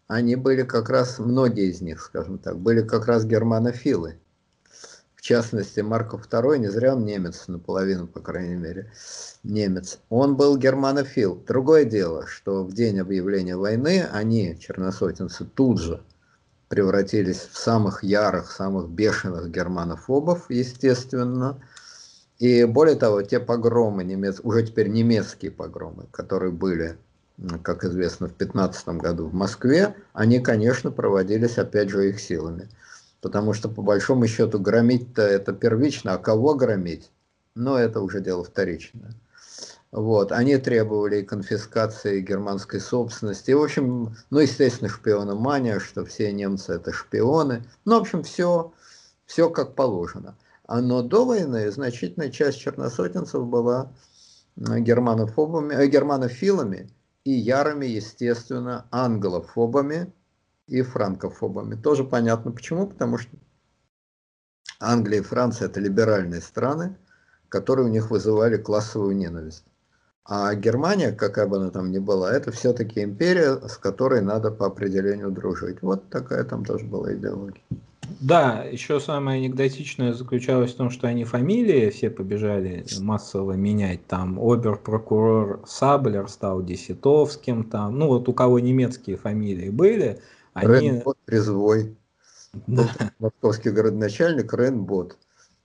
[0.09, 4.19] они были как раз, многие из них, скажем так, были как раз германофилы.
[5.15, 8.91] В частности, Марков II, не зря он немец, наполовину, по крайней мере,
[9.45, 9.99] немец.
[10.09, 11.43] Он был германофил.
[11.47, 16.03] Другое дело, что в день объявления войны они, черносотенцы, тут же
[16.69, 21.61] превратились в самых ярых, самых бешеных германофобов, естественно,
[22.39, 24.41] и более того, те погромы, немец...
[24.43, 26.97] уже теперь немецкие погромы, которые были,
[27.63, 32.69] как известно, в 15 году в Москве, они, конечно, проводились опять же их силами.
[33.21, 37.11] Потому что, по большому счету, громить-то это первично, а кого громить?
[37.57, 39.13] Но это уже дело вторичное.
[39.91, 43.51] Вот, они требовали конфискации германской собственности.
[43.51, 47.65] И, в общем, ну, естественно, шпиономания, что все немцы это шпионы.
[47.85, 48.73] Ну, в общем, все,
[49.27, 50.37] все как положено.
[50.69, 53.91] А Но до войны значительная часть черносотенцев была
[54.57, 56.91] германофобами, э, германофилами
[57.25, 60.13] и ярыми, естественно, англофобами
[60.67, 61.75] и франкофобами.
[61.75, 63.35] Тоже понятно почему, потому что
[64.79, 66.99] Англия и Франция это либеральные страны,
[67.49, 69.65] которые у них вызывали классовую ненависть.
[70.25, 74.67] А Германия, какая бы она там ни была, это все-таки империя, с которой надо по
[74.67, 75.81] определению дружить.
[75.81, 77.63] Вот такая там тоже была идеология.
[78.21, 84.07] Да, еще самое анекдотичное заключалось в том, что они фамилии все побежали массово менять.
[84.07, 90.21] Там обер-прокурор Саблер стал Десятовским, там, ну вот у кого немецкие фамилии были,
[90.55, 90.91] они...
[90.91, 91.97] Ренбот Резвой.
[92.67, 92.89] Да.
[93.19, 95.19] Московский городначальник Ренбот.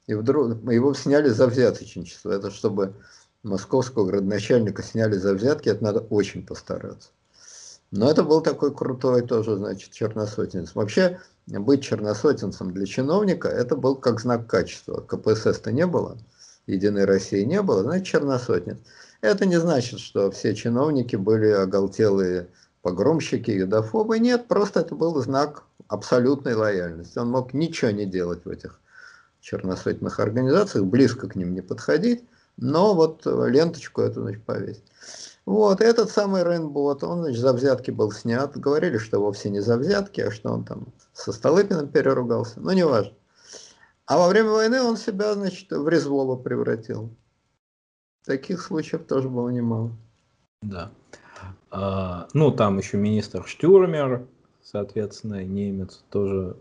[0.05, 2.31] И вдруг его сняли за взяточничество.
[2.31, 2.93] Это чтобы
[3.41, 7.09] московского градоначальника сняли за взятки, это надо очень постараться.
[7.91, 10.73] Но это был такой крутой тоже, значит, черносотенец.
[10.73, 15.01] Вообще, быть черносотенцем для чиновника, это был как знак качества.
[15.01, 16.17] КПСС-то не было,
[16.67, 18.77] Единой России не было, значит, черносотенец.
[19.21, 22.49] Это не значит, что все чиновники были оголтелые
[22.81, 24.19] погромщики, юдофобы.
[24.19, 27.17] Нет, просто это был знак абсолютной лояльности.
[27.17, 28.79] Он мог ничего не делать в этих
[29.41, 32.23] черносотенных организациях, близко к ним не подходить,
[32.57, 34.83] но вот ленточку эту значит, повесить.
[35.45, 38.55] Вот, этот самый Рейнбот, он, значит, за взятки был снят.
[38.57, 42.59] Говорили, что вовсе не за взятки, а что он там со Столыпиным переругался.
[42.59, 43.13] Но не важно.
[44.05, 47.09] А во время войны он себя, значит, в Резвола превратил.
[48.25, 49.91] Таких случаев тоже было немало.
[50.61, 50.91] Да.
[51.71, 54.25] А, ну, там еще министр Штюрмер,
[54.61, 56.55] соответственно, немец тоже,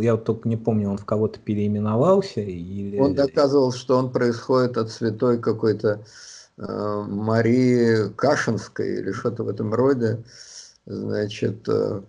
[0.00, 2.98] я вот только не помню, он в кого-то переименовался или...
[2.98, 6.04] Он доказывал, что он происходит от святой какой-то
[6.56, 10.22] э, Марии Кашинской или что-то в этом роде.
[10.86, 12.02] Значит, э,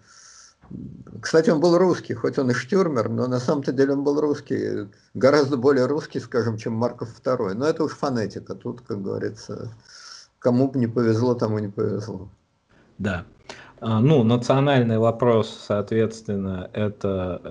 [1.22, 4.90] кстати, он был русский, хоть он и штюрмер, но на самом-то деле он был русский,
[5.14, 7.53] гораздо более русский, скажем, чем Марков II.
[7.53, 9.72] Но это уж фонетика, тут, как говорится,
[10.40, 12.30] кому бы не повезло, тому не повезло.
[12.98, 13.26] Да.
[13.80, 17.41] А, ну, национальный вопрос, соответственно, это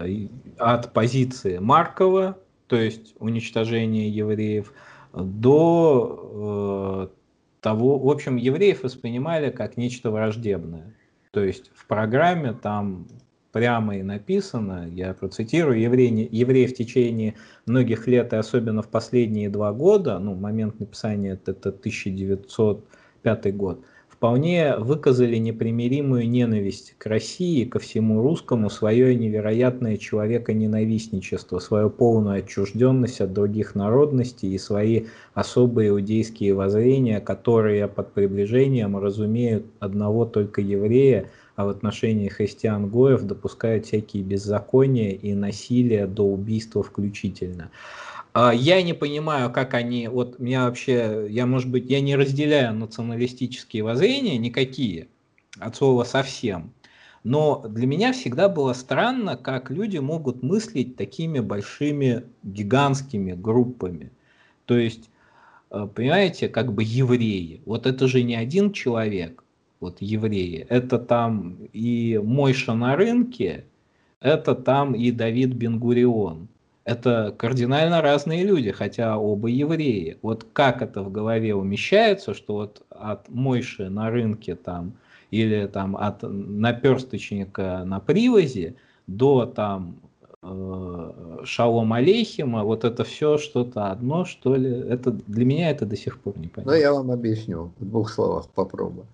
[0.58, 4.72] от позиции Маркова, то есть уничтожение евреев,
[5.12, 10.94] до э, того, в общем, евреев воспринимали как нечто враждебное.
[11.32, 13.08] То есть в программе там
[13.52, 17.34] прямо и написано, я процитирую, евреи, евреи в течение
[17.66, 23.84] многих лет, и особенно в последние два года, ну, момент написания это, это 1905 год,
[24.22, 33.20] вполне выказали непримиримую ненависть к России, ко всему русскому, свое невероятное человеконенавистничество, свою полную отчужденность
[33.20, 41.28] от других народностей и свои особые иудейские воззрения, которые под приближением разумеют одного только еврея,
[41.56, 47.70] а в отношении христиан-гоев допускают всякие беззакония и насилие до убийства включительно.
[48.34, 52.74] А, я не понимаю, как они, вот меня вообще, я, может быть, я не разделяю
[52.74, 55.08] националистические воззрения никакие,
[55.58, 56.72] от слова совсем.
[57.24, 64.10] Но для меня всегда было странно, как люди могут мыслить такими большими, гигантскими группами.
[64.64, 65.10] То есть,
[65.70, 67.60] э, понимаете, как бы евреи.
[67.66, 69.44] Вот это же не один человек,
[69.78, 70.66] вот евреи.
[70.70, 73.66] Это там и Мойша на рынке,
[74.20, 76.48] это там и Давид Бенгурион
[76.84, 80.18] это кардинально разные люди, хотя оба евреи.
[80.22, 84.94] Вот как это в голове умещается, что вот от Мойши на рынке там
[85.30, 88.74] или там от наперсточника на привозе
[89.06, 89.96] до там
[90.42, 95.96] э, Шалом Алейхима, вот это все что-то одно, что ли, это для меня это до
[95.96, 96.72] сих пор не понятно.
[96.72, 99.06] Ну, я вам объясню, в двух словах попробую.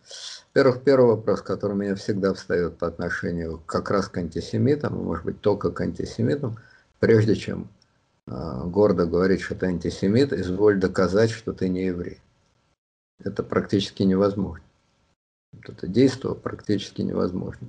[0.55, 5.25] Во-первых, первый вопрос, который у меня всегда встает по отношению как раз к антисемитам, может
[5.27, 6.57] быть, только к антисемитам–
[7.01, 7.69] прежде чем
[8.27, 12.21] а, гордо говорить, что ты антисемит, изволь доказать, что ты не еврей.
[13.23, 14.65] Это практически невозможно.
[15.67, 17.69] Это действие практически невозможно.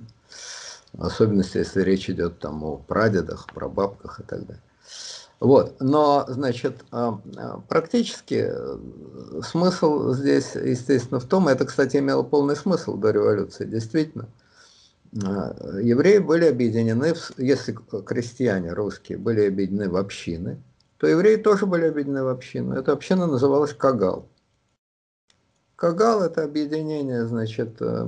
[0.94, 4.64] В особенности, если речь идет там о прадедах, прабабках и так далее.
[5.40, 12.24] Вот, но, значит, а, а, практически э, смысл здесь, естественно, в том, это, кстати, имело
[12.24, 14.28] полный смысл до революции, действительно,
[15.12, 17.74] евреи были объединены, если
[18.06, 20.62] крестьяне русские были объединены в общины,
[20.98, 22.76] то евреи тоже были объединены в общину.
[22.76, 24.28] Эта община называлась Кагал.
[25.76, 28.08] Кагал– это объединение, значит, э,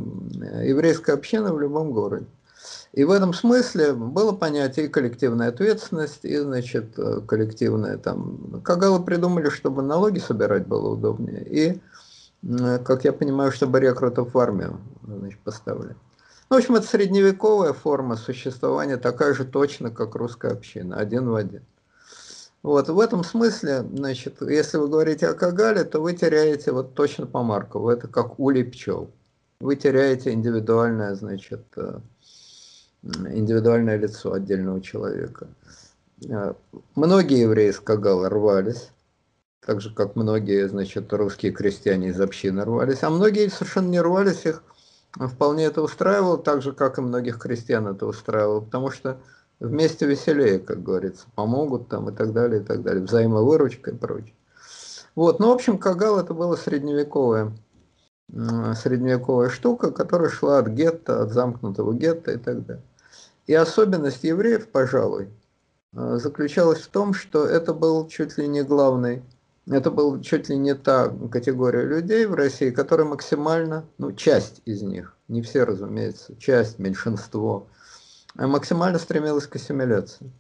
[0.66, 2.26] еврейской общины в любом городе.
[2.92, 6.96] И в этом смысле было понятие и коллективная ответственность, и, значит,
[7.26, 8.62] коллективная там...
[8.64, 11.82] Кагалы придумали, чтобы налоги собирать было удобнее, и
[12.84, 15.96] как я понимаю, чтобы рекрутов в армию значит, поставили.
[16.52, 21.36] Ну, в общем, это средневековая форма существования, такая же точно, как русская община, один в
[21.36, 21.64] один.
[22.62, 27.26] Вот, в этом смысле, значит, если вы говорите о Кагале, то вы теряете вот точно
[27.26, 29.10] по Маркову, это как улей пчел.
[29.62, 32.00] Вы теряете индивидуальное, значит, э,
[33.02, 35.48] индивидуальное лицо отдельного человека.
[36.28, 36.54] Э,
[36.96, 38.90] многие евреи из Кагала рвались,
[39.66, 44.46] так же, как многие, значит, русские крестьяне из общины рвались, а многие совершенно не рвались,
[44.46, 44.62] их
[45.14, 49.20] вполне это устраивало, так же, как и многих крестьян это устраивало, потому что
[49.60, 54.36] вместе веселее, как говорится, помогут там и так далее, и так далее, взаимовыручка и прочее.
[55.16, 57.52] Вот, ну, в общем, Кагал это была средневековая,
[58.30, 62.84] средневековая штука, которая шла от гетто, от замкнутого гетто и так далее.
[63.48, 65.30] И особенность евреев, пожалуй,
[65.94, 69.24] э, заключалась в том, что это был чуть ли не главный,
[69.68, 74.82] это был чуть ли не та категория людей в России, которая максимально, ну, часть из
[74.82, 77.68] них, не все, разумеется, часть, меньшинство–
[78.36, 80.32] максимально стремилась к ассимиляции.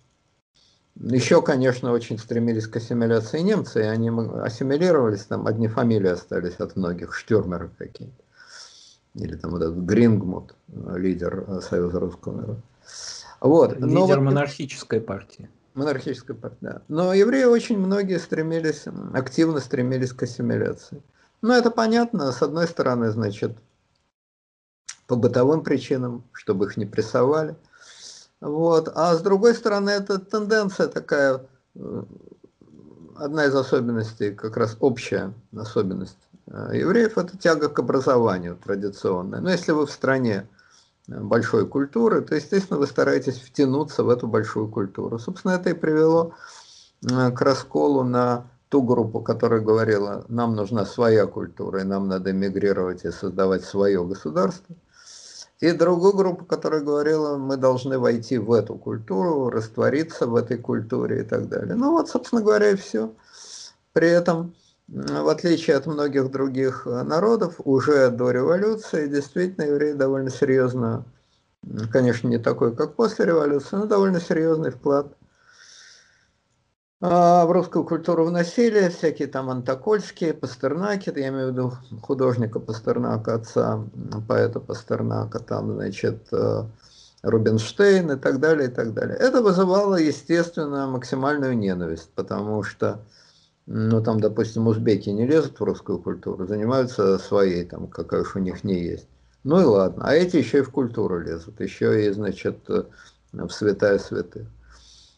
[0.95, 6.75] Еще, конечно, очень стремились к ассимиляции немцы, и они ассимилировались, там одни фамилии остались от
[6.75, 8.23] многих, штюрмеры какие-то.
[9.15, 12.61] Или там вот этот Грингмут, лидер э, Союза Русского народа.
[13.41, 13.73] Вот.
[13.73, 15.49] Лидер Но вот, монархической партии.
[15.73, 16.81] Монархической партии, да.
[16.87, 21.01] Но евреи очень многие стремились, активно стремились к ассимиляции.
[21.41, 23.57] Ну, это понятно, с одной стороны, значит,
[25.07, 27.55] по бытовым причинам, чтобы их не прессовали–
[28.41, 28.91] вот.
[28.95, 31.45] А с другой стороны, это тенденция такая,
[31.75, 32.03] э,
[33.15, 36.17] одна из особенностей, как раз общая особенность
[36.47, 39.41] э, евреев, это тяга к образованию традиционная.
[39.41, 40.47] Но если вы в стране
[41.07, 45.19] большой культуры, то, естественно, вы стараетесь втянуться в эту большую культуру.
[45.19, 46.33] Собственно, это и привело
[47.01, 53.03] к расколу на ту группу, которая говорила, нам нужна своя культура, и нам надо эмигрировать
[53.05, 54.75] и создавать свое государство–
[55.61, 61.21] и другую группу, которая говорила, мы должны войти в эту культуру, раствориться в этой культуре
[61.21, 61.75] и так далее.
[61.75, 63.13] Ну вот, собственно говоря, и все.
[63.93, 64.55] При этом,
[64.91, 71.05] в отличие от многих других народов, уже до революции действительно евреи довольно серьезно,
[71.91, 75.15] конечно, не такой, как после революции, но довольно серьезный вклад
[77.03, 81.73] а, в русскую культуру вносили всякие там антокольские, пастернаки, я имею в виду
[82.03, 83.83] художника Пастернака, отца
[84.27, 86.63] поэта Пастернака, там, значит, э,
[87.23, 89.17] Рубинштейн и так далее, и так далее.
[89.17, 92.99] Это вызывало, естественно, максимальную ненависть, потому что,
[93.73, 98.39] ну, там, допустим, узбеки не лезут в русскую культуру, занимаются своей, там, какая уж у
[98.39, 99.07] них не есть.
[99.43, 102.83] Ну и ладно, а эти еще и в культуру лезут, еще и, значит, э,
[103.31, 104.45] в святая святых.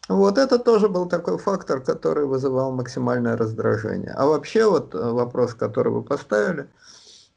[0.07, 4.11] Вот это тоже был такой фактор, который вызывал максимальное раздражение.
[4.11, 6.67] А вообще вот э, вопрос, который вы поставили,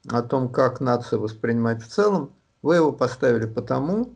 [0.09, 2.31] о том, как нацию воспринимать в целом,
[2.63, 4.15] вы его поставили потому,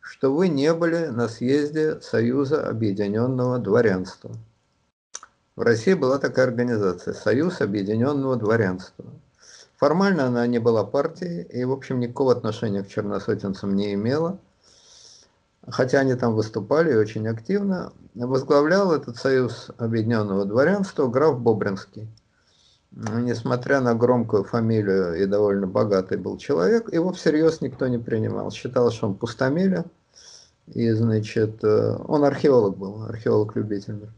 [0.00, 4.30] что вы не были на съезде Союза Объединенного Дворянства.
[5.56, 9.04] В России была такая организация Союз Объединенного Дворянства.
[9.76, 14.38] Формально она не была партией и, в общем, никакого отношения к черносотенцам не имела–
[15.68, 22.08] хотя они там выступали очень активно, возглавлял этот союз объединенного дворянства граф Бобринский.
[22.92, 28.52] Несмотря на громкую фамилию и довольно богатый был человек, его всерьез никто не принимал.
[28.52, 29.84] Считал, что он пустомеля,
[30.68, 34.08] и, значит, э, он археолог был, археолог-любитель.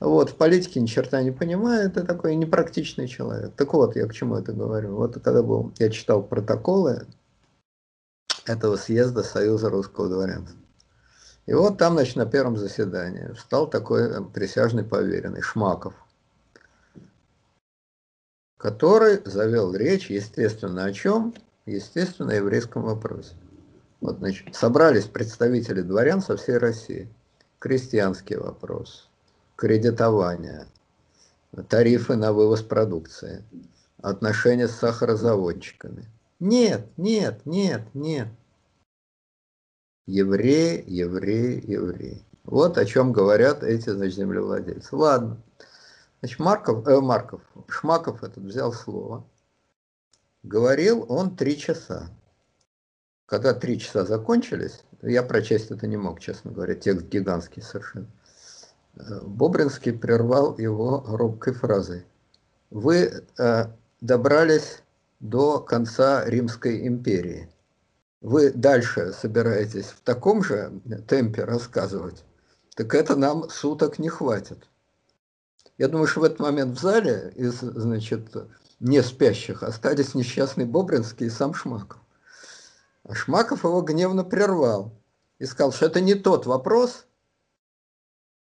[0.00, 3.52] Вот, в политике ни черта не понимает, это такой непрактичный человек.
[3.56, 4.96] Так вот, я к чему это говорю.
[4.96, 7.06] Вот когда был, я читал протоколы
[8.44, 10.58] этого съезда Союза русского дворянства.
[11.46, 15.94] И вот там, значит, на первом заседании стал такой э, присяжный поверенный Шмаков,
[18.56, 21.34] который завел речь, естественно, о чем?
[21.64, 23.34] Естественно, о еврейском вопросе.
[24.00, 27.08] Вот, значит, собрались представители дворян со всей России.
[27.60, 29.08] Крестьянский вопрос,
[29.56, 30.66] кредитование,
[31.68, 33.44] тарифы на вывоз продукции,
[34.02, 36.06] отношения с сахарозаводчиками–
[36.38, 38.28] нет, нет, нет, нет.
[40.06, 42.24] Евреи, евреи, евреи.
[42.44, 44.94] Вот о чем говорят эти значит, землевладельцы.
[44.94, 45.42] Ладно.
[46.20, 49.26] Значит, Марков, э, Марков, Шмаков этот взял слово.
[50.42, 52.10] Говорил он три часа.
[53.24, 58.06] Когда три часа закончились, я прочесть это не мог, честно говоря, текст гигантский совершенно.
[58.96, 62.06] Бобринский прервал его робкой фразой.
[62.70, 63.66] Вы э,
[64.00, 64.82] добрались
[65.20, 67.48] до конца Римской империи.
[68.20, 72.24] Вы дальше собираетесь в таком же темпе рассказывать,
[72.74, 74.68] так это нам суток не хватит.
[75.78, 78.34] Я думаю, что в этот момент в зале из, значит,
[78.80, 82.00] не спящих, остались несчастный Бобринский и сам Шмаков.
[83.04, 84.92] А Шмаков его гневно прервал
[85.38, 87.06] и сказал, что это не тот вопрос,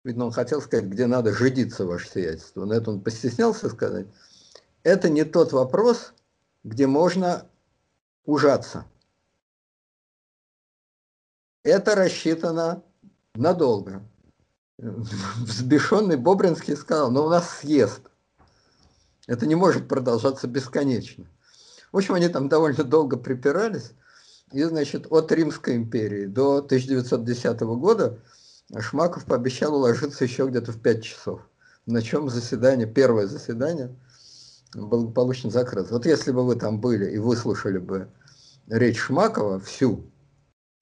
[0.03, 4.07] видно, он хотел сказать, где надо жидиться, ваше сиятельство, но это он постеснялся сказать,
[4.83, 6.13] это не тот вопрос,
[6.63, 7.49] где можно
[8.25, 8.85] ужаться.
[11.63, 12.83] Это рассчитано
[13.35, 14.03] надолго.
[14.77, 18.01] Взбешенный Бобринский сказал, но «Ну, у нас съезд.
[19.27, 21.25] Это не может продолжаться бесконечно.
[21.91, 23.91] В общем, они там довольно долго припирались.
[24.51, 28.19] И, значит, от Римской империи до 1910 года
[28.77, 31.41] Шмаков пообещал уложиться еще где-то в 5 часов.
[31.85, 33.95] На чем заседание, первое заседание,
[34.75, 35.93] благополучно закрыто.
[35.93, 38.07] Вот если бы вы там были и выслушали бы
[38.67, 40.03] речь Шмакова всю,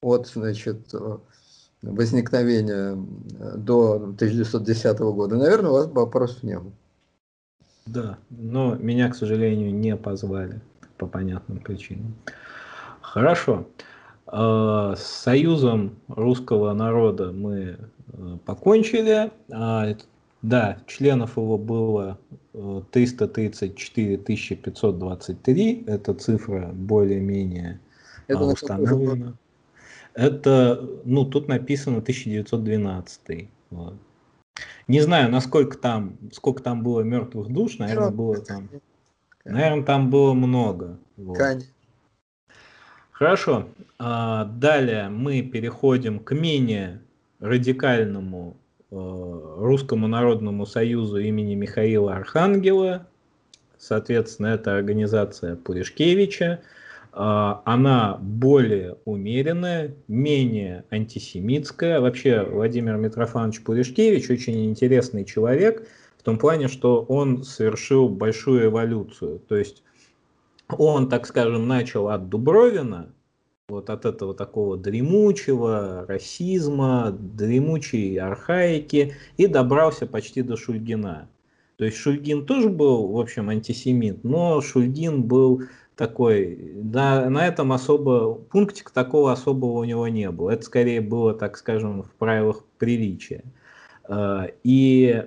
[0.01, 0.93] от, значит,
[1.81, 2.95] возникновения
[3.55, 6.73] до 1910 года, наверное, у вас бы вопросов не было.
[7.85, 10.59] Да, но меня, к сожалению, не позвали
[10.97, 12.15] по понятным причинам.
[13.01, 13.53] Хорошо.
[13.53, 13.65] А,
[14.31, 17.77] с Союзом русского народа мы
[18.13, 19.31] э, покончили.
[19.51, 19.95] А,
[20.41, 22.19] да, членов его было
[22.91, 25.83] 334 э, 523.
[25.87, 27.79] Эта цифра более-менее
[28.27, 29.33] Это установлена.
[30.13, 33.49] Это, ну, тут написано 1912.
[33.69, 33.93] Вот.
[34.87, 38.69] Не знаю, насколько там, сколько там было мертвых душ, наверное, было там,
[39.45, 40.97] наверное, там было много.
[41.17, 41.37] Вот.
[43.17, 43.65] Хорошо.
[43.97, 47.01] А, далее мы переходим к менее
[47.39, 48.55] радикальному
[48.91, 48.95] э,
[49.57, 53.07] Русскому народному союзу имени Михаила Архангела.
[53.79, 56.59] Соответственно, это организация Пуришкевича.
[57.11, 61.99] А, она более умеренная, менее антисемитская.
[61.99, 65.87] Вообще Владимир Митрофанович Пуришкевич очень интересный человек
[66.19, 69.39] в том плане, что он совершил большую эволюцию.
[69.39, 69.81] То есть
[70.69, 73.13] он, так скажем, начал от Дубровина,
[73.69, 81.27] вот от этого такого дремучего расизма, дремучей архаики и добрался почти до Шульгина.
[81.75, 85.63] То есть Шульгин тоже был, в общем, антисемит, но Шульгин был
[85.95, 90.51] такой, да, на этом особо, пунктик такого особого у него не было.
[90.51, 93.43] Это скорее было, так скажем, в правилах приличия.
[94.07, 95.25] Э, и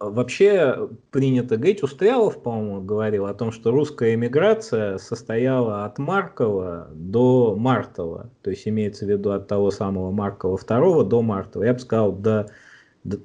[0.00, 7.56] вообще принято говорить, Устрялов, по-моему, говорил о том, что русская эмиграция состояла от Маркова до
[7.56, 8.30] Мартова.
[8.42, 11.64] То есть имеется в виду от того самого Маркова II до Мартова.
[11.64, 12.50] Я бы сказал, до,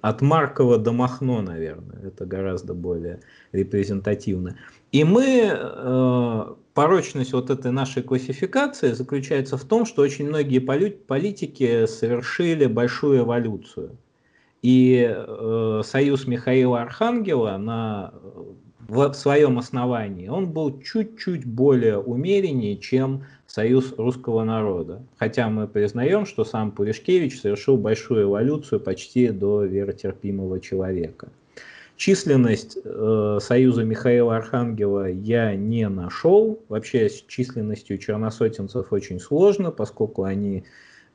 [0.01, 1.99] от Маркова до Махно, наверное.
[2.07, 3.21] Это гораздо более
[3.51, 4.57] репрезентативно.
[4.91, 11.85] И мы э, порочность вот этой нашей классификации заключается в том, что очень многие политики
[11.85, 13.97] совершили большую эволюцию.
[14.61, 18.13] И э, союз Михаила Архангела на,
[18.87, 25.01] в, в своем основании, он был чуть-чуть более умереннее, чем союз русского народа.
[25.17, 31.29] Хотя мы признаем, что сам Пуришкевич совершил большую эволюцию почти до веротерпимого человека.
[31.95, 36.63] Численность э, союза Михаила Архангела я не нашел.
[36.69, 40.63] Вообще с численностью черносотенцев очень сложно, поскольку они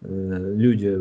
[0.03, 0.99] э, люди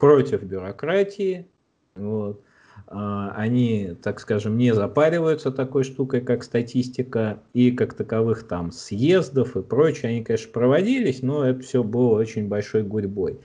[0.00, 1.46] против бюрократии.
[1.94, 2.42] Вот.
[2.88, 9.56] Э, они, так скажем, не запариваются такой штукой, как статистика, и как таковых там съездов
[9.56, 13.38] и прочее, они, конечно, проводились, но это все было очень большой гурьбой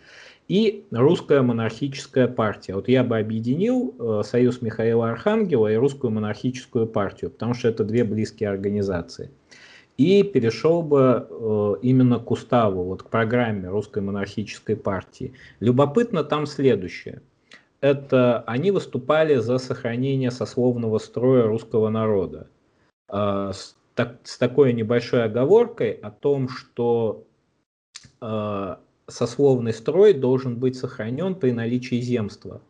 [0.47, 2.75] и русская монархическая партия.
[2.75, 7.83] Вот я бы объединил э, Союз Михаила Архангела и русскую монархическую партию, потому что это
[7.83, 9.31] две близкие организации.
[9.97, 15.33] И перешел бы э, именно к уставу, вот к программе русской монархической партии.
[15.61, 17.21] Любопытно там следующее.
[17.79, 22.47] Это они выступали за сохранение сословного строя русского народа.
[23.09, 27.25] Э, с, так, с такой небольшой оговоркой о том, что
[28.21, 28.75] э,
[29.07, 32.61] сословный строй должен быть сохранен при наличии земства.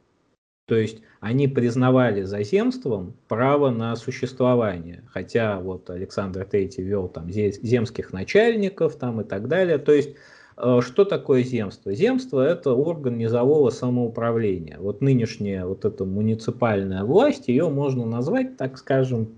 [0.67, 7.29] То есть они признавали за земством право на существование, хотя вот Александр III вел там
[7.29, 9.77] земских начальников там и так далее.
[9.77, 10.15] То есть
[10.57, 11.93] э, что такое земство?
[11.93, 14.77] Земство– это орган низового самоуправления.
[14.79, 19.37] Вот нынешняя вот эта муниципальная власть, ее можно назвать, так скажем,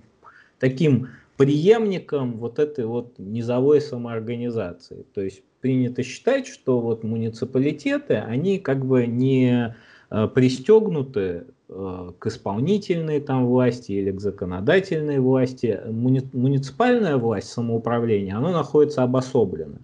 [0.59, 5.05] таким преемником вот этой вот низовой самоорганизации.
[5.13, 9.75] То есть принято считать, что вот муниципалитеты, они как бы не
[10.09, 15.79] пристегнуты э, к исполнительной там власти или к законодательной власти.
[15.85, 19.79] Муни, муниципальная власть, самоуправления, она находится обособленно.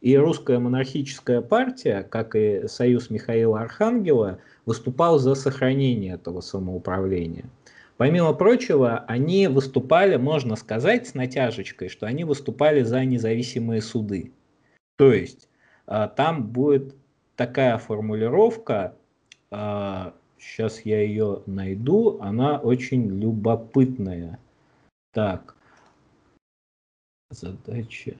[0.00, 7.44] И русская монархическая партия, как и союз Михаила Архангела, выступал за сохранение этого самоуправления.
[7.96, 14.32] Помимо прочего, они выступали, можно сказать, с натяжечкой, что они выступали за независимые суды.
[14.96, 15.48] То есть
[15.86, 16.94] а, там будет
[17.36, 18.94] такая формулировка,
[19.50, 24.38] сейчас я ее найду, она очень любопытная.
[25.12, 25.54] Так,
[27.30, 28.16] задача.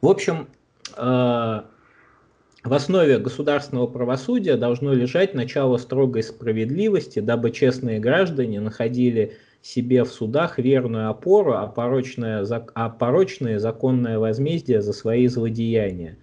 [0.00, 0.48] В общем,
[0.96, 10.08] в основе государственного правосудия должно лежать начало строгой справедливости, дабы честные граждане находили себе в
[10.08, 16.16] судах верную опору, а порочное, а порочное законное возмездие за свои злодеяния.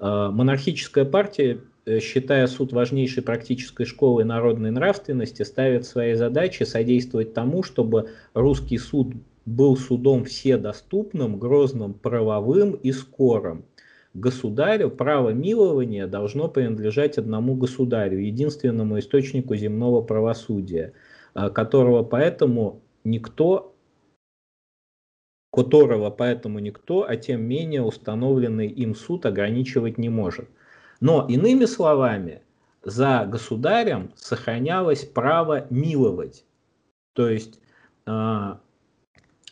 [0.00, 1.60] Э, монархическая партия,
[2.00, 9.14] считая суд важнейшей практической школой народной нравственности, ставит своей задачей содействовать тому, чтобы русский суд
[9.46, 13.64] был судом вседоступным, грозным, правовым и скорым
[14.14, 20.92] государю право милования должно принадлежать одному государю, единственному источнику земного правосудия,
[21.34, 23.74] а, которого поэтому никто
[25.50, 30.48] которого поэтому никто, а тем менее установленный им суд ограничивать не может.
[31.00, 32.42] Но иными словами,
[32.82, 36.44] за государем сохранялось право миловать.
[37.12, 37.60] То есть
[38.06, 38.54] э,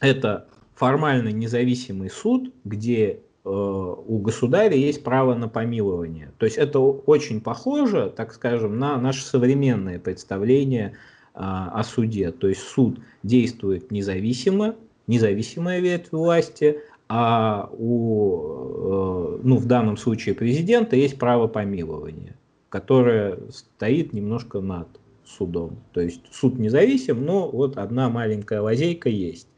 [0.01, 6.33] это формально независимый суд, где Э, у государя есть право на помилование.
[6.39, 10.97] То есть это очень похоже, так скажем, на наше современное представление
[11.33, 12.33] а, о суде.
[12.33, 14.75] То есть суд действует независимо,
[15.07, 22.37] независимая ветвь власти, а у, э, ну, в данном случае президента есть право помилования,
[22.69, 24.89] которое стоит немножко над
[25.25, 25.79] судом.
[25.93, 29.49] То есть суд независим, но вот одна маленькая лазейка есть.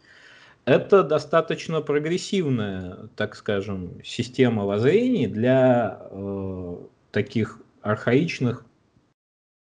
[0.64, 6.76] Это достаточно прогрессивная, так скажем, система воззрений для э,
[7.10, 8.66] таких архаичных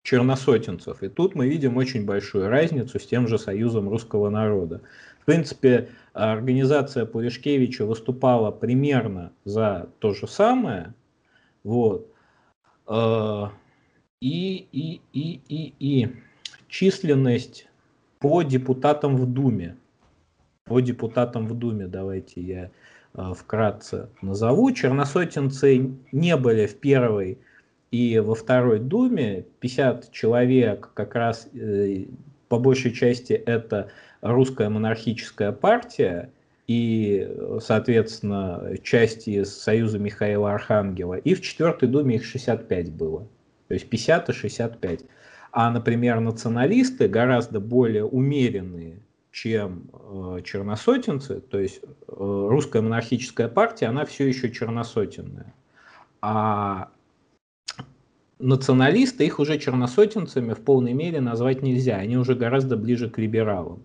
[0.03, 1.01] черносотенцев.
[1.03, 4.81] И тут мы видим очень большую разницу с тем же Союзом русского народа.
[5.21, 10.93] В принципе, организация Пуришкевича выступала примерно за то же самое.
[11.63, 12.11] Вот.
[12.87, 13.45] Э,
[14.19, 16.15] и, и, и, и, и
[16.67, 17.67] численность
[18.19, 19.77] по депутатам в Думе
[20.71, 22.71] по депутатам в Думе давайте я
[23.13, 24.71] э, вкратце назову.
[24.71, 27.39] Черносотенцы не были в первой
[27.91, 29.45] и во второй Думе.
[29.59, 32.05] 50 человек как раз э,
[32.51, 36.31] по большей части это русская монархическая партия
[36.67, 41.13] и, соответственно, части Союза Михаила Архангела.
[41.13, 43.25] И в четвертой Думе их 65 было.
[43.69, 44.99] То есть 50 и 65.
[45.53, 48.99] А, например, националисты гораздо более умеренные
[49.31, 55.53] чем э, черносотенцы, то есть э, русская монархическая партия, она все еще черносотенная.
[56.21, 56.89] А
[58.41, 63.83] националисты, их уже черносотенцами в полной мере назвать нельзя, они уже гораздо ближе к либералам.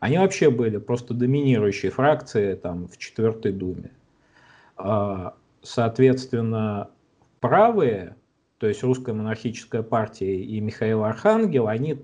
[0.00, 3.92] Они вообще были просто доминирующей фракцией там, в четвертой думе.
[4.76, 6.90] А, соответственно,
[7.40, 8.16] правые,
[8.58, 11.98] то есть русская монархическая партия и Михаил Архангел, они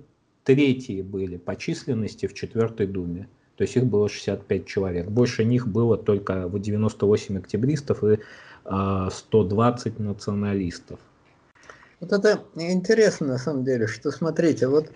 [0.45, 3.29] третьи были по численности в четвертой думе.
[3.57, 5.09] То есть их было 65 человек.
[5.09, 8.21] Больше них было только в 98 октябристов и
[8.65, 11.01] 120 а, националистов.
[12.01, 14.91] Вот это интересно на самом деле, что смотрите, вот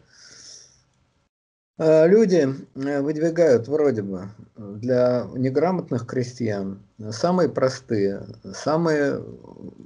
[1.79, 6.81] а, люди э, выдвигают вроде бы для неграмотных крестьян
[7.11, 8.25] самые простые,
[8.55, 9.21] самые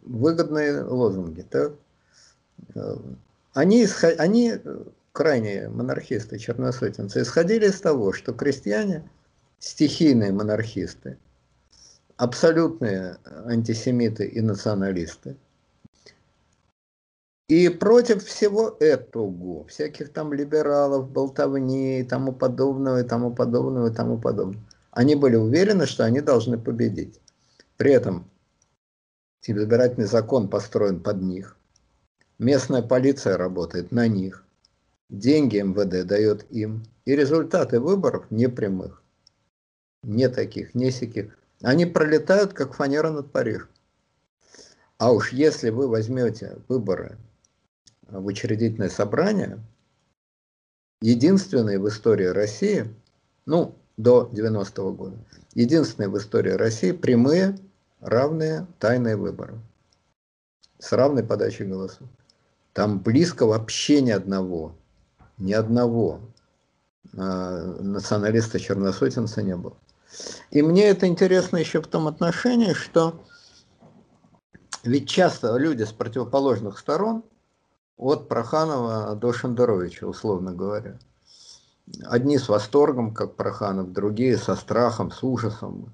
[0.02, 1.42] выгодные лозунги.
[1.42, 1.72] Так?
[2.74, 2.96] Э,
[3.54, 3.86] они,
[4.18, 4.54] они
[5.12, 9.08] крайние монархисты, черносотенцы, исходили из того, что крестьяне,
[9.58, 11.16] стихийные монархисты,
[12.18, 13.16] абсолютные
[13.46, 15.36] антисемиты и националисты,
[17.48, 23.94] и против всего этого, всяких там либералов, болтовни и тому подобного, и тому подобного, и
[23.94, 27.20] тому подобного, они были уверены, что они должны победить.
[27.76, 28.30] При этом
[29.42, 31.56] избирательный закон построен под них,
[32.38, 34.46] местная полиция работает на них,
[35.08, 39.04] Деньги МВД дает им, и результаты выборов не прямых,
[40.02, 41.38] не таких, не сяких.
[41.62, 43.68] Они пролетают, как фанера над Парижем.
[44.98, 47.18] А уж если вы возьмете выборы
[48.08, 49.58] в учредительное собрание,
[51.00, 52.94] единственные в истории России,
[53.44, 55.16] ну, до 90-го года,
[55.54, 57.58] единственные в истории России прямые,
[58.00, 59.58] равные, тайные выборы
[60.78, 62.08] с равной подачей голосов.
[62.72, 64.74] Там близко вообще ни одного
[65.38, 66.20] ни одного
[67.12, 69.76] э, националиста-черносотенца не было.
[70.50, 73.22] И мне это интересно еще в том отношении, что
[74.82, 77.24] ведь часто люди с противоположных сторон,
[77.96, 80.98] от Проханова до Шендеровича, условно говоря,
[82.04, 85.92] одни с восторгом, как Проханов, другие со страхом, с ужасом,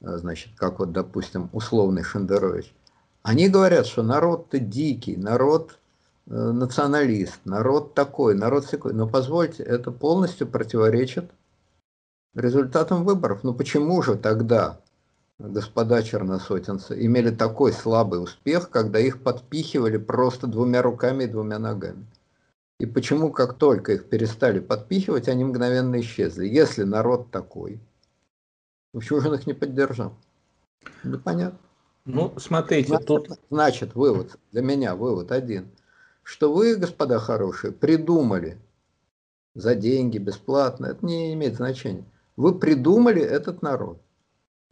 [0.00, 2.74] э, значит, как вот, допустим, условный Шендерович.
[3.22, 5.78] Они говорят, что народ-то дикий, народ
[6.26, 8.92] э, националист, народ такой, народ такой.
[8.92, 11.30] Но позвольте, это полностью противоречит
[12.34, 13.40] результатам выборов.
[13.42, 14.78] Ну почему же тогда
[15.38, 22.06] господа черносотенцы имели такой слабый успех, когда их подпихивали просто двумя руками и двумя ногами?
[22.80, 26.46] И почему, как только их перестали подпихивать, они мгновенно исчезли?
[26.46, 27.80] Если народ такой,
[28.92, 30.14] почему же он их не поддержал?
[31.02, 31.58] Непонятно.
[32.04, 33.28] Ну, смотрите, значит, тут...
[33.50, 35.70] Значит, вывод, для меня вывод один,
[36.22, 38.58] что вы, господа хорошие, придумали
[39.54, 42.04] за деньги, бесплатно, это не имеет значения.
[42.36, 44.03] Вы придумали этот народ.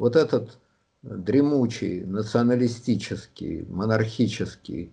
[0.03, 0.59] Вот этот
[1.03, 4.93] дремучий, националистический, монархический,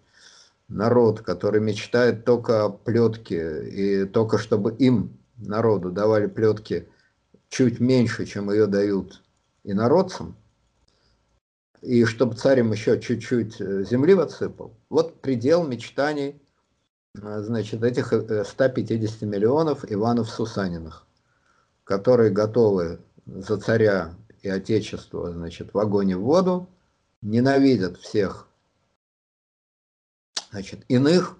[0.67, 6.87] народ, который мечтает только о плетке, и только чтобы им, народу, давали плетки
[7.49, 9.23] чуть меньше, чем ее дают
[9.63, 10.35] инородцам,
[11.81, 14.75] и чтобы царь им еще чуть-чуть э, земли отсыпал.
[14.89, 16.39] Вот предел мечтаний
[17.19, 18.13] э, значит, этих
[18.45, 21.07] 150 э, миллионов Иванов Сусаниных,
[21.83, 26.69] которые готовы за царя и отечество значит, в огонь и в воду,
[27.21, 28.47] ненавидят всех
[30.51, 31.37] значит, иных,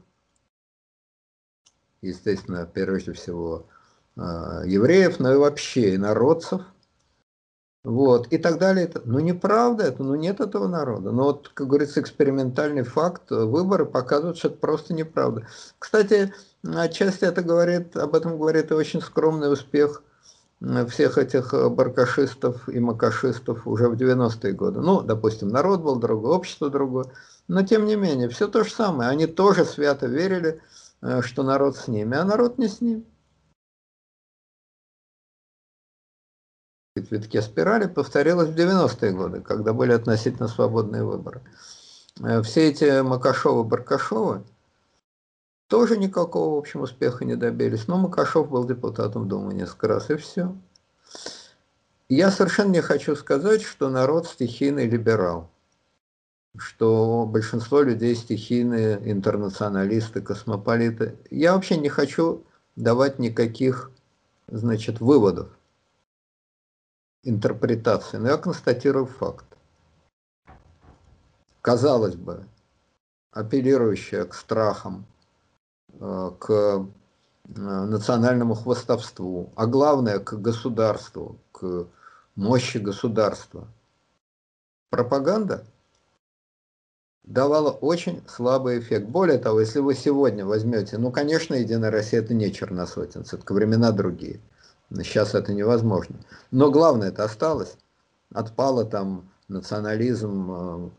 [2.02, 3.68] естественно, прежде всего
[4.16, 6.62] а, евреев, но и вообще инородцев,
[7.84, 8.92] вот, и так далее.
[9.06, 11.12] Ну, неправда это, ну, нет этого народа.
[11.12, 15.48] Но вот, как говорится, экспериментальный факт, выборы показывают, что это просто неправда.
[15.80, 20.04] Кстати, отчасти это говорит, об этом говорит и очень скромный успех
[20.90, 24.82] всех этих баркашистов и макашистов уже в 90-е годы.
[24.82, 27.06] Ну, допустим, народ был другой, общество другое.
[27.48, 29.10] Но тем не менее, все то же самое.
[29.10, 30.62] Они тоже свято верили,
[31.02, 33.06] э, что народ с ними, а народ не с ним.
[36.96, 41.42] Витке спирали повторилось в 90-е годы, когда были относительно свободные выборы.
[42.22, 44.44] Э, все эти Макашовы-Баркашовы
[45.70, 47.88] тоже никакого, в общем, успеха не добились.
[47.88, 50.54] Но Макашов был депутатом Думы несколько раз, и все.
[52.10, 55.50] Я совершенно не хочу сказать, что народ стихийный либерал
[56.58, 61.18] что большинство людей стихийные интернационалисты, космополиты.
[61.30, 62.44] Я вообще не хочу
[62.76, 63.92] давать никаких,
[64.48, 65.50] значит, выводов,
[67.24, 69.46] интерпретации, но я констатирую факт.
[71.62, 72.46] Казалось бы,
[73.32, 75.06] апеллирующая к страхам,
[75.98, 76.86] к э,
[77.46, 81.88] национальному хвостовству, а главное к государству, к
[82.36, 83.68] мощи государства.
[84.90, 85.66] Пропаганда–
[87.30, 89.08] давала очень слабый эффект.
[89.08, 93.92] Более того, если вы сегодня возьмете, ну, конечно, Единая Россия это не черносотенцы, это времена
[93.92, 94.40] другие.
[94.92, 96.16] Сейчас это невозможно.
[96.50, 97.78] Но главное это осталось.
[98.34, 100.90] Отпало там национализм, э,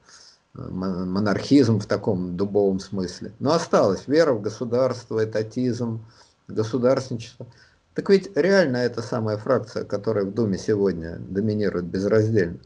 [0.54, 3.32] монархизм в таком дубовом смысле.
[3.38, 6.04] Но осталось вера в государство, этатизм,
[6.48, 7.46] государственничество.
[7.94, 12.58] Так ведь реально это самая фракция, которая в Думе сегодня доминирует безраздельно.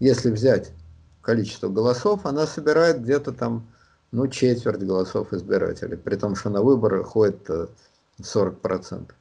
[0.00, 0.72] Если взять
[1.20, 3.66] количество голосов, она собирает где-то там,
[4.10, 7.48] ну, четверть голосов избирателей, при том, что на выборы ходит
[8.20, 9.10] 40%.
[9.10, 9.12] Э,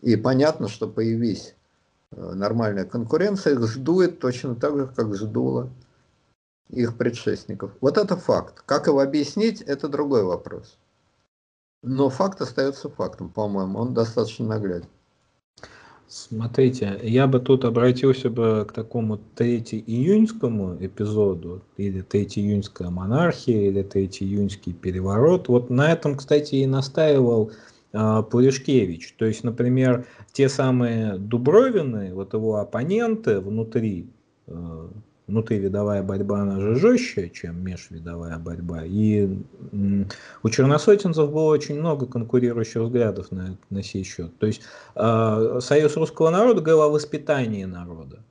[0.00, 1.54] И понятно, что появись
[2.12, 5.70] э, нормальная конкуренция, их ждует точно так же, как ждуло
[6.72, 7.70] их предшественников.
[7.80, 8.62] Вот это факт.
[8.66, 10.78] Как его объяснить, это другой вопрос.
[11.82, 14.88] Но факт остается фактом, по-моему, он достаточно нагляден.
[16.08, 23.68] Смотрите, я бы тут обратился бы к такому 3 июньскому эпизоду, или 3 июньская монархия,
[23.68, 25.48] или 3 июньский переворот.
[25.48, 27.50] Вот на этом, кстати, и настаивал
[27.92, 29.14] э, Пуришкевич.
[29.18, 34.06] То есть, например, те самые Дубровины, вот его оппоненты внутри
[34.48, 34.88] э,
[35.26, 38.84] внутривидовая борьба, она же жестче, чем межвидовая борьба.
[38.84, 39.28] И
[40.42, 44.36] у черносотенцев было очень много конкурирующих взглядов на, на сей счет.
[44.38, 44.62] То есть
[44.94, 48.24] э, Союз русского народа говорил о воспитании народа.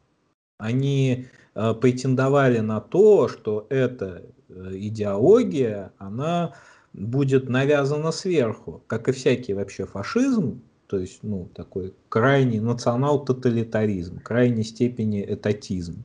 [0.57, 6.53] Они э, претендовали на то, что эта э, идеология, она
[6.93, 14.63] будет навязана сверху, как и всякий вообще фашизм, то есть ну, такой крайний национал-тоталитаризм, крайней
[14.63, 16.03] степени этатизм.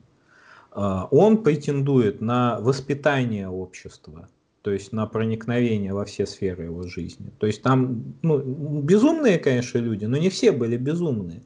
[0.77, 4.29] А, он претендует на воспитание общества,
[4.61, 7.31] то есть на проникновение во все сферы его жизни.
[7.39, 8.37] То есть там ну,
[8.83, 11.41] безумные, конечно, люди, но не все были безумные.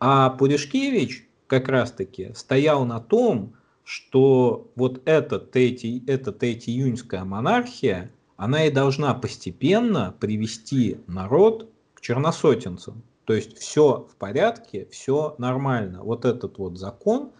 [0.00, 3.52] А Пуришкевич как раз-таки стоял на том,
[3.84, 13.02] что вот эта, третий, эта июньская монархия, она и должна постепенно привести народ к черносотенцам.
[13.26, 16.02] То есть все в порядке, все нормально.
[16.02, 17.32] Вот этот вот закон,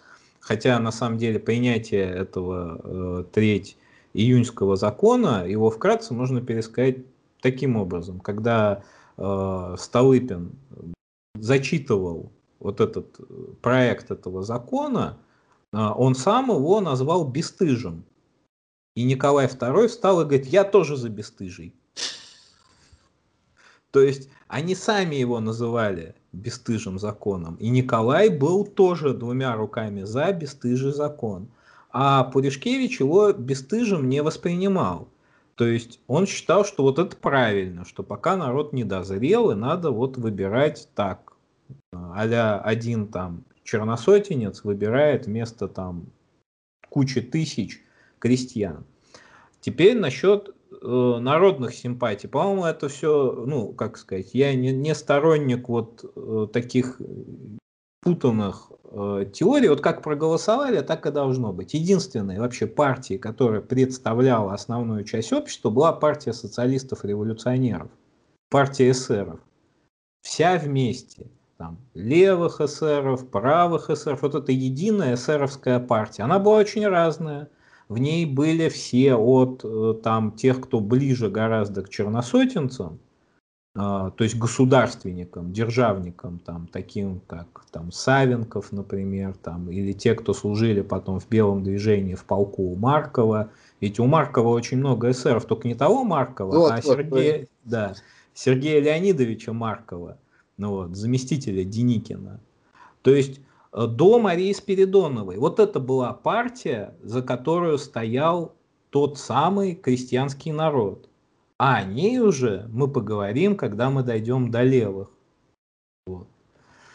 [0.46, 3.76] хотя на самом деле принятие этого э, треть
[4.14, 6.98] июньского закона, его вкратце можно пересказать
[7.40, 8.20] таким образом.
[8.20, 8.84] Когда
[9.16, 10.52] э, Столыпин
[11.34, 13.18] зачитывал вот этот
[13.60, 15.18] проект этого закона,
[15.72, 18.04] э, он сам его назвал бесстыжим.
[18.94, 21.74] И Николай II встал и говорит, я тоже за бесстыжий.
[23.90, 27.56] То есть они сами его называли бесстыжим законом.
[27.56, 31.48] И Николай был тоже двумя руками за бесстыжий закон.
[31.90, 35.08] А Пуришкевич его бесстыжим не воспринимал.
[35.54, 39.90] То есть он считал, что вот это правильно, что пока народ не дозрел, и надо
[39.90, 41.32] вот выбирать так.
[41.92, 46.06] а один там черносотенец выбирает вместо там
[46.90, 47.82] кучи тысяч
[48.18, 48.84] крестьян.
[49.60, 52.28] Теперь насчет э, народных симпатий.
[52.28, 57.00] По-моему, это все, ну, как сказать, я не, не сторонник вот э, таких
[58.02, 59.68] путанных э, теорий.
[59.68, 61.74] Вот как проголосовали, так и должно быть.
[61.74, 67.90] Единственной вообще партией, которая представляла основную часть общества, была партия социалистов-революционеров,
[68.50, 69.40] партия эсеров.
[70.22, 76.86] Вся вместе там, левых эсеров, правых эсеров, вот эта единая эсеровская партия, она была очень
[76.86, 77.48] разная.
[77.88, 82.98] В ней были все от э, там, тех, кто ближе гораздо к черносотенцам,
[83.78, 90.32] а, то есть государственникам, державникам, там, таким как там, Савенков, например, там, или те, кто
[90.32, 93.50] служили потом в белом движении в полку у Маркова.
[93.82, 97.48] Ведь у Маркова очень много эсеров, только не того Маркова, вот, а вот, Сергея, вот.
[97.64, 97.94] Да,
[98.32, 100.16] Сергея Леонидовича Маркова,
[100.56, 102.40] ну вот, заместителя Деникина.
[103.02, 103.40] То есть
[103.76, 105.36] до Марии Спиридоновой.
[105.36, 108.54] Вот это была партия, за которую стоял
[108.90, 111.10] тот самый крестьянский народ.
[111.58, 115.10] А о ней уже мы поговорим, когда мы дойдем до левых.
[116.06, 116.26] Вот.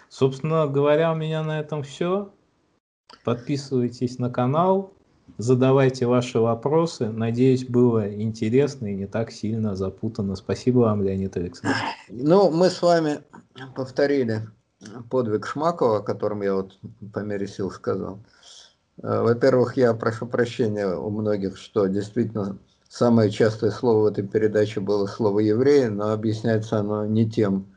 [0.09, 2.31] Собственно говоря, у меня на этом все.
[3.23, 4.93] Подписывайтесь на канал,
[5.37, 7.09] задавайте ваши вопросы.
[7.09, 10.35] Надеюсь, было интересно и не так сильно запутано.
[10.35, 11.83] Спасибо вам, Леонид Александрович.
[12.09, 13.19] Ну, мы с вами
[13.75, 14.47] повторили
[15.09, 16.77] подвиг Шмакова, о котором я вот
[17.13, 18.19] по мере сил сказал.
[19.01, 22.57] Э, во-первых, я прошу прощения у многих, что действительно
[22.89, 27.67] самое частое слово в этой передаче было слово «еврей», но объясняется оно не тем,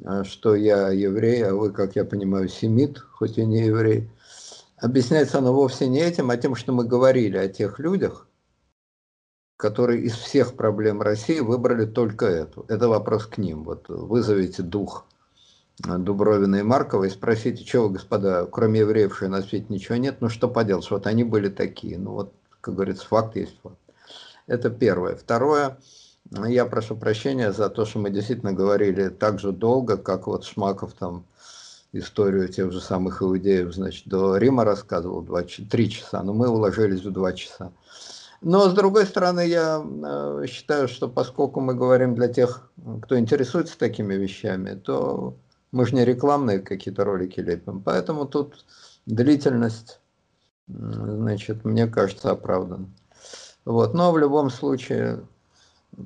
[0.00, 4.10] э, что я еврей, а вы, как я понимаю, семит, хоть и не еврей.
[4.78, 8.28] Объясняется оно вовсе не этим, а тем, что мы говорили о тех людях,
[9.56, 12.64] которые из всех проблем России выбрали только эту.
[12.68, 13.64] Это вопрос к ним.
[13.64, 15.06] Вот вызовите дух
[15.78, 20.28] Дубровина и Маркова и спросите, вы, господа, кроме евреев, что на свете ничего нет, ну
[20.28, 21.98] что поделать, вот они были такие.
[21.98, 23.76] Ну вот, как говорится, факт есть факт.
[24.46, 25.16] Это первое.
[25.16, 25.78] Второе,
[26.30, 30.92] я прошу прощения за то, что мы действительно говорили так же долго, как вот Шмаков
[30.92, 31.24] там
[31.92, 37.04] историю тех же самых иудеев, значит, до Рима рассказывал 2, 3 часа, но мы уложились
[37.04, 37.72] в 2 часа.
[38.40, 42.68] Но, с другой стороны, я э, считаю, что поскольку мы говорим для тех,
[43.02, 45.36] кто интересуется такими вещами, то
[45.74, 48.64] мы же не рекламные какие-то ролики лепим, поэтому тут
[49.06, 50.00] длительность,
[50.68, 52.88] значит, мне кажется, оправдана.
[53.64, 55.26] Вот, но в любом случае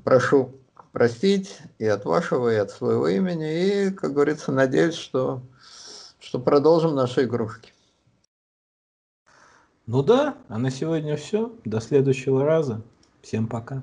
[0.04, 0.54] прошу
[0.92, 5.42] простить и от вашего, и от своего имени, и, как говорится, надеюсь, что,
[6.18, 7.72] что продолжим наши игрушки.
[9.86, 11.52] Ну да, а на сегодня все.
[11.66, 12.80] До следующего раза.
[13.20, 13.82] Всем пока.